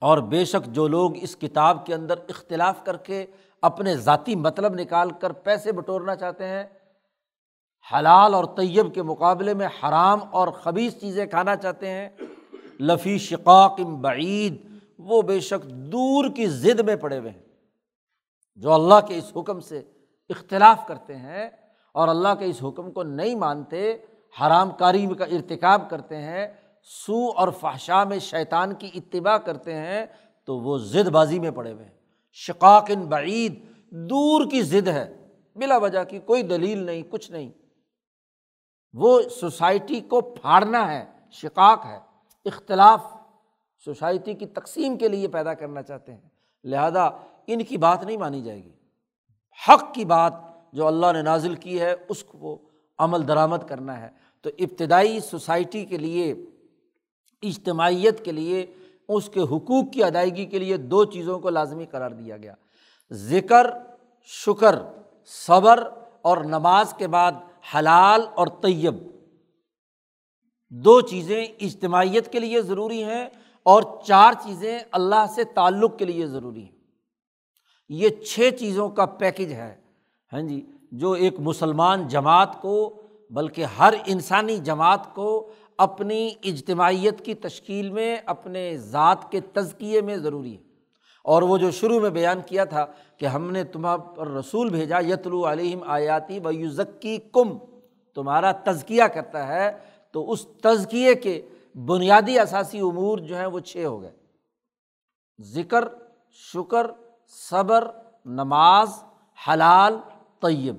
اور 0.00 0.18
بے 0.18 0.44
شک 0.44 0.66
جو 0.66 0.88
لوگ 0.88 1.16
اس 1.16 1.36
کتاب 1.36 1.86
کے 1.86 1.94
اندر 1.94 2.14
اختلاف 2.28 2.84
کر 2.84 2.96
کے 2.96 3.26
اپنے 3.62 3.96
ذاتی 3.96 4.34
مطلب 4.34 4.74
نکال 4.74 5.10
کر 5.10 5.32
پیسے 5.32 5.72
بٹورنا 5.72 6.16
چاہتے 6.16 6.46
ہیں۔ 6.46 6.64
حلال 7.92 8.34
اور 8.34 8.44
طیب 8.44 8.94
کے 8.94 9.02
مقابلے 9.02 9.54
میں 9.54 9.66
حرام 9.66 10.18
اور 10.30 10.48
خبیص 10.48 11.00
چیزیں 11.00 11.26
کھانا 11.26 11.56
چاہتے 11.56 11.90
ہیں۔ 11.90 12.08
لفی 12.80 13.18
شقاق 13.18 13.80
بعید، 13.80 14.78
وہ 14.98 15.22
بے 15.22 15.40
شک 15.40 15.66
دور 15.66 16.24
کی 16.36 16.46
ضد 16.46 16.80
میں 16.80 16.96
پڑے 16.96 17.18
ہوئے 17.18 17.30
ہیں۔ 17.30 17.42
جو 18.56 18.72
اللہ 18.72 18.94
کے 19.08 19.18
اس 19.18 19.32
حکم 19.36 19.60
سے 19.60 19.82
اختلاف 20.28 20.86
کرتے 20.86 21.16
ہیں 21.16 21.50
اور 21.94 22.08
اللہ 22.08 22.34
کے 22.38 22.44
اس 22.44 22.62
حکم 22.62 22.92
کو 22.92 23.02
نہیں 23.02 23.34
مانتے، 23.34 23.96
حرام 24.40 24.70
کاری 24.70 25.06
کا 25.18 25.24
ارتکاب 25.24 25.90
کرتے 25.90 26.16
ہیں 26.16 26.48
سو 26.82 27.30
اور 27.36 27.48
فحشا 27.48 28.04
میں 28.04 28.18
شیطان 28.18 28.74
کی 28.74 28.90
اتباع 28.94 29.36
کرتے 29.36 29.74
ہیں، 29.74 30.06
تو 30.44 30.58
وہ 30.58 30.78
ضد 30.78 31.08
بازی 31.08 31.38
میں 31.38 31.50
پڑے 31.50 31.72
ہوئے 31.72 31.84
ہیں۔ 31.84 31.99
شقاق 32.32 32.84
ان 32.88 33.00
بعید 33.00 33.64
دور 33.90 34.50
کی 34.50 34.62
ضد 34.62 34.88
ہے، 34.88 35.28
بلا 35.56 35.76
وجہ 35.76 36.04
کی 36.04 36.18
کوئی 36.18 36.42
دلیل 36.42 36.78
نہیں، 36.78 37.02
کچھ 37.10 37.30
نہیں۔ 37.30 37.50
وہ 38.92 39.22
سوسائٹی 39.22 40.00
کو 40.00 40.20
پھاڑنا 40.20 40.92
ہے، 40.92 41.04
شقاق 41.30 41.86
ہے۔ 41.86 41.98
اختلاف 42.44 43.04
سوسائٹی 43.84 44.34
کی 44.34 44.46
تقسیم 44.46 44.96
کے 44.96 45.08
لیے 45.08 45.28
پیدا 45.28 45.54
کرنا 45.54 45.82
چاہتے 45.82 46.12
ہیں۔ 46.12 46.20
لہذا 46.64 47.04
ان 47.46 47.64
کی 47.64 47.76
بات 47.76 48.04
نہیں 48.04 48.16
مانی 48.16 48.42
جائے 48.42 48.64
گی۔ 48.64 48.72
حق 49.68 49.94
کی 49.94 50.04
بات 50.04 50.32
جو 50.72 50.86
اللہ 50.86 51.06
نے 51.12 51.22
نازل 51.22 51.54
کی 51.54 51.80
ہے، 51.80 51.94
اس 52.08 52.24
کو 52.24 52.58
عمل 52.98 53.28
درآمد 53.28 53.68
کرنا 53.68 54.00
ہے۔ 54.00 54.08
تو 54.40 54.50
ابتدائی 54.58 55.20
سوسائٹی 55.20 55.84
کے 55.84 55.98
لیے، 55.98 56.34
اجتماعیت 57.42 58.24
کے 58.24 58.32
لیے 58.32 58.66
اس 59.10 59.28
کے 59.28 59.40
حقوق 59.40 59.84
کی 59.92 60.04
ادائیگی 60.04 60.46
کے 60.46 60.58
لیے 60.58 60.76
دو 60.76 61.04
چیزوں 61.04 61.38
کو 61.38 61.50
لازمی 61.50 61.86
قرار 61.86 62.10
دیا 62.10 62.36
گیا۔ 62.36 62.54
ذکر، 63.10 63.70
شکر، 64.22 64.78
صبر 65.26 65.88
اور 66.22 66.38
نماز 66.38 66.94
کے 66.94 67.06
بعد 67.06 67.32
حلال 67.74 68.20
اور 68.34 68.46
طیب۔ 68.46 68.94
دو 70.68 71.00
چیزیں 71.00 71.46
اجتماعیت 71.60 72.32
کے 72.32 72.38
لیے 72.38 72.62
ضروری 72.62 73.04
ہیں 73.04 73.28
اور 73.62 73.82
چار 74.06 74.32
چیزیں 74.32 74.78
اللہ 74.92 75.26
سے 75.34 75.44
تعلق 75.44 75.98
کے 75.98 76.04
لیے 76.04 76.26
ضروری 76.26 76.62
ہیں۔ 76.62 76.78
یہ 77.88 78.08
چھ 78.08 78.50
چیزوں 78.58 78.88
کا 78.88 79.06
پیکج 79.06 79.52
ہے۔ 79.52 79.76
ہاں 80.32 80.42
جی 80.42 80.66
جو 80.92 81.12
ایک 81.12 81.40
مسلمان 81.40 82.08
جماعت 82.08 82.62
کو، 82.62 83.02
بلکہ 83.30 83.64
ہر 83.64 83.94
انسانی 84.06 84.58
جماعت 84.58 85.14
کو 85.14 85.52
اپنی 85.80 86.34
اجتماعیت 86.44 87.24
کی 87.24 87.34
تشکیل 87.34 87.90
میں، 87.90 88.16
اپنے 88.26 88.76
ذات 88.76 89.30
کے 89.30 89.40
تزکیے 89.40 90.00
میں 90.00 90.16
ضروری 90.16 90.56
ہے۔ 90.56 90.62
اور 91.24 91.42
وہ 91.42 91.58
جو 91.58 91.70
شروع 91.70 92.00
میں 92.00 92.10
بیان 92.10 92.40
کیا 92.46 92.64
تھا 92.64 92.86
کہ 93.16 93.26
ہم 93.26 93.50
نے 93.50 93.64
تمہاں 93.64 93.98
پر 93.98 94.28
رسول 94.28 94.68
بھیجا، 94.68 94.98
یتلو 95.00 95.52
علیہم 95.52 95.82
آیاتی 95.86 96.38
و 96.44 96.50
یوزکی 96.52 97.18
کم 97.32 97.58
تمہارا 98.14 98.52
تزکیہ 98.52 99.04
کرتا 99.04 99.48
ہے، 99.48 99.78
تو 100.12 100.30
اس 100.30 100.46
تزکیے 100.62 101.14
کے 101.14 101.48
بنیادی 101.74 102.38
اثاثی 102.38 102.78
امور 102.78 103.18
جو 103.18 103.36
ہیں 103.36 103.46
وہ 103.46 103.60
چھ 103.60 103.84
ہو 103.84 104.02
گئے۔ 104.02 104.12
ذکر، 105.40 105.88
شکر، 106.30 106.86
صبر، 107.28 107.90
نماز، 108.24 108.90
حلال، 109.48 109.98
طیب۔ 110.40 110.76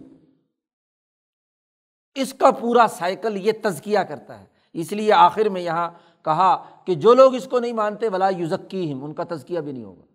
اس 2.15 2.33
کا 2.33 2.51
پورا 2.51 2.85
سائیکل 2.89 3.47
یہ 3.47 3.51
تزکیہ 3.63 3.99
کرتا 3.99 4.39
ہے۔ 4.39 4.50
اس 4.73 4.91
لیے 4.91 5.13
آخر 5.13 5.49
میں 5.49 5.61
یہاں 5.61 5.91
کہا 6.25 6.63
کہ 6.85 6.95
جو 6.95 7.13
لوگ 7.13 7.35
اس 7.35 7.47
کو 7.47 7.59
نہیں 7.59 7.73
مانتے 7.73 8.09
بلا 8.09 8.29
یوزکی 8.29 8.93
ہم 8.93 9.03
ان 9.03 9.13
کا 9.13 9.23
تزکیہ 9.23 9.59
بھی 9.59 9.71
نہیں 9.71 9.83
ہوگا۔ 9.83 10.05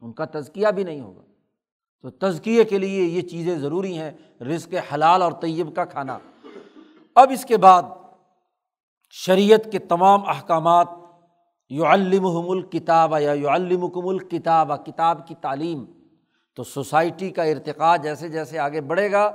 ان 0.00 0.12
کا 0.12 0.24
تزکیہ 0.24 0.68
بھی 0.68 0.84
نہیں 0.84 1.00
ہوگا۔ 1.00 1.22
تو 2.02 2.10
تزکیے 2.10 2.64
کے 2.64 2.78
لیے 2.78 3.04
یہ 3.04 3.20
چیزیں 3.20 3.58
ضروری 3.58 3.98
ہیں، 3.98 4.10
رزق 4.40 4.74
حلال 4.94 5.22
اور 5.22 5.32
طیب 5.32 5.74
کا 5.74 5.84
کھانا۔ 5.84 6.18
اب 7.14 7.30
اس 7.30 7.44
کے 7.44 7.56
بعد 7.56 7.82
شریعت 9.10 9.72
کے 9.72 9.78
تمام 9.78 10.28
احکامات 10.28 10.88
یو 11.68 11.86
المحم 11.86 12.50
الکتاب 12.50 13.14
یا 13.20 13.32
یو 13.32 13.50
المکم 13.50 14.08
الکتاب 14.08 14.86
کتاب 14.86 15.26
کی 15.26 15.34
تعلیم۔ 15.40 15.84
تو 16.56 16.64
سوسائٹی 16.64 17.30
کا 17.30 17.42
ارتقاء 17.42 17.96
جیسے 17.96 18.28
جیسے 18.28 18.58
آگے 18.58 18.80
بڑھے 18.80 19.12
گا، 19.12 19.32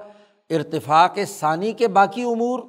ارتفاق 0.50 1.20
ثانی 1.28 1.72
کے 1.72 1.88
باقی 1.88 2.24
امور 2.24 2.60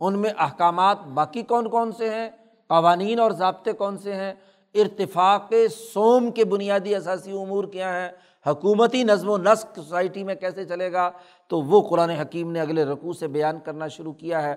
ان 0.00 0.18
میں 0.18 0.30
احکامات 0.38 0.98
باقی 1.00 1.42
کون 1.42 1.68
کون 1.68 1.92
سے 1.92 2.10
ہیں؟ 2.10 2.30
قوانین 2.68 3.20
اور 3.20 3.30
ضابطے 3.30 3.72
کون 3.72 3.98
سے 3.98 4.14
ہیں؟ 4.14 4.34
ارتفاق 4.74 5.52
سوم 5.92 6.30
کے 6.30 6.44
بنیادی 6.44 6.94
اثاثی 6.94 7.32
امور 7.32 7.64
کیا 7.64 7.92
ہیں؟ 7.92 8.08
حکومتی 8.46 9.04
نظم 9.04 9.30
و 9.30 9.36
نسق 9.36 9.66
سوسائٹی 9.76 10.24
میں 10.24 10.34
کیسے 10.34 10.64
چلے 10.64 10.92
گا؟ 10.92 11.10
تو 11.48 11.60
وہ 11.60 11.88
قرآن 11.88 12.10
حکیم 12.10 12.52
نے 12.52 12.60
اگلے 12.60 12.84
رقوع 12.84 13.12
سے 13.12 13.28
بیان 13.28 13.58
کرنا 13.64 13.88
شروع 13.88 14.12
کیا 14.12 14.42
ہے۔ 14.42 14.54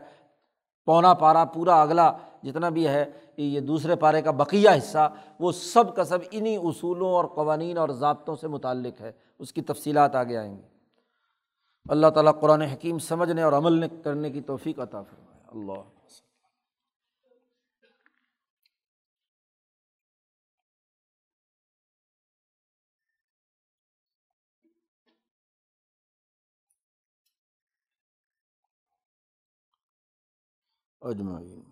پونا 0.86 1.14
پارا 1.14 1.46
پورا 1.46 1.82
اگلا 1.82 2.12
جتنا 2.44 2.70
بھی 2.70 2.88
ہے، 2.88 3.06
یہ 3.38 3.60
دوسرے 3.60 3.96
پارے 3.96 4.22
کا 4.22 4.32
بقیہ 4.32 4.70
حصہ، 4.70 5.14
وہ 5.40 5.52
سب 5.52 5.96
کا 5.96 6.04
سب 6.04 6.20
انہیں 6.32 6.58
اصولوں 6.58 7.10
اور 7.10 7.26
قوانین 7.26 7.78
اور 7.78 7.90
ضابطوں 7.90 8.36
سے 8.36 8.48
متعلق 8.48 9.02
ہے۔ 9.02 9.12
اس 9.40 9.54
کی 9.54 9.62
تفصیلات 9.62 10.16
آگے 10.16 10.38
آئیں 10.38 10.58
گی۔ 10.58 10.79
اللہ 11.88 12.08
تعالیٰ 12.08 12.42
قرآن 12.42 12.62
حکیم 12.62 13.00
سمجھنے 13.00 13.42
اور 13.42 13.54
عمل 13.54 14.02
کرنے 14.04 14.30
کی 14.30 14.42
توفیق 14.42 14.80
عطا 14.80 15.02
فرمائے۔ 15.02 15.42
اللہ۔ 15.48 16.00
اجمعین۔ 31.02 31.69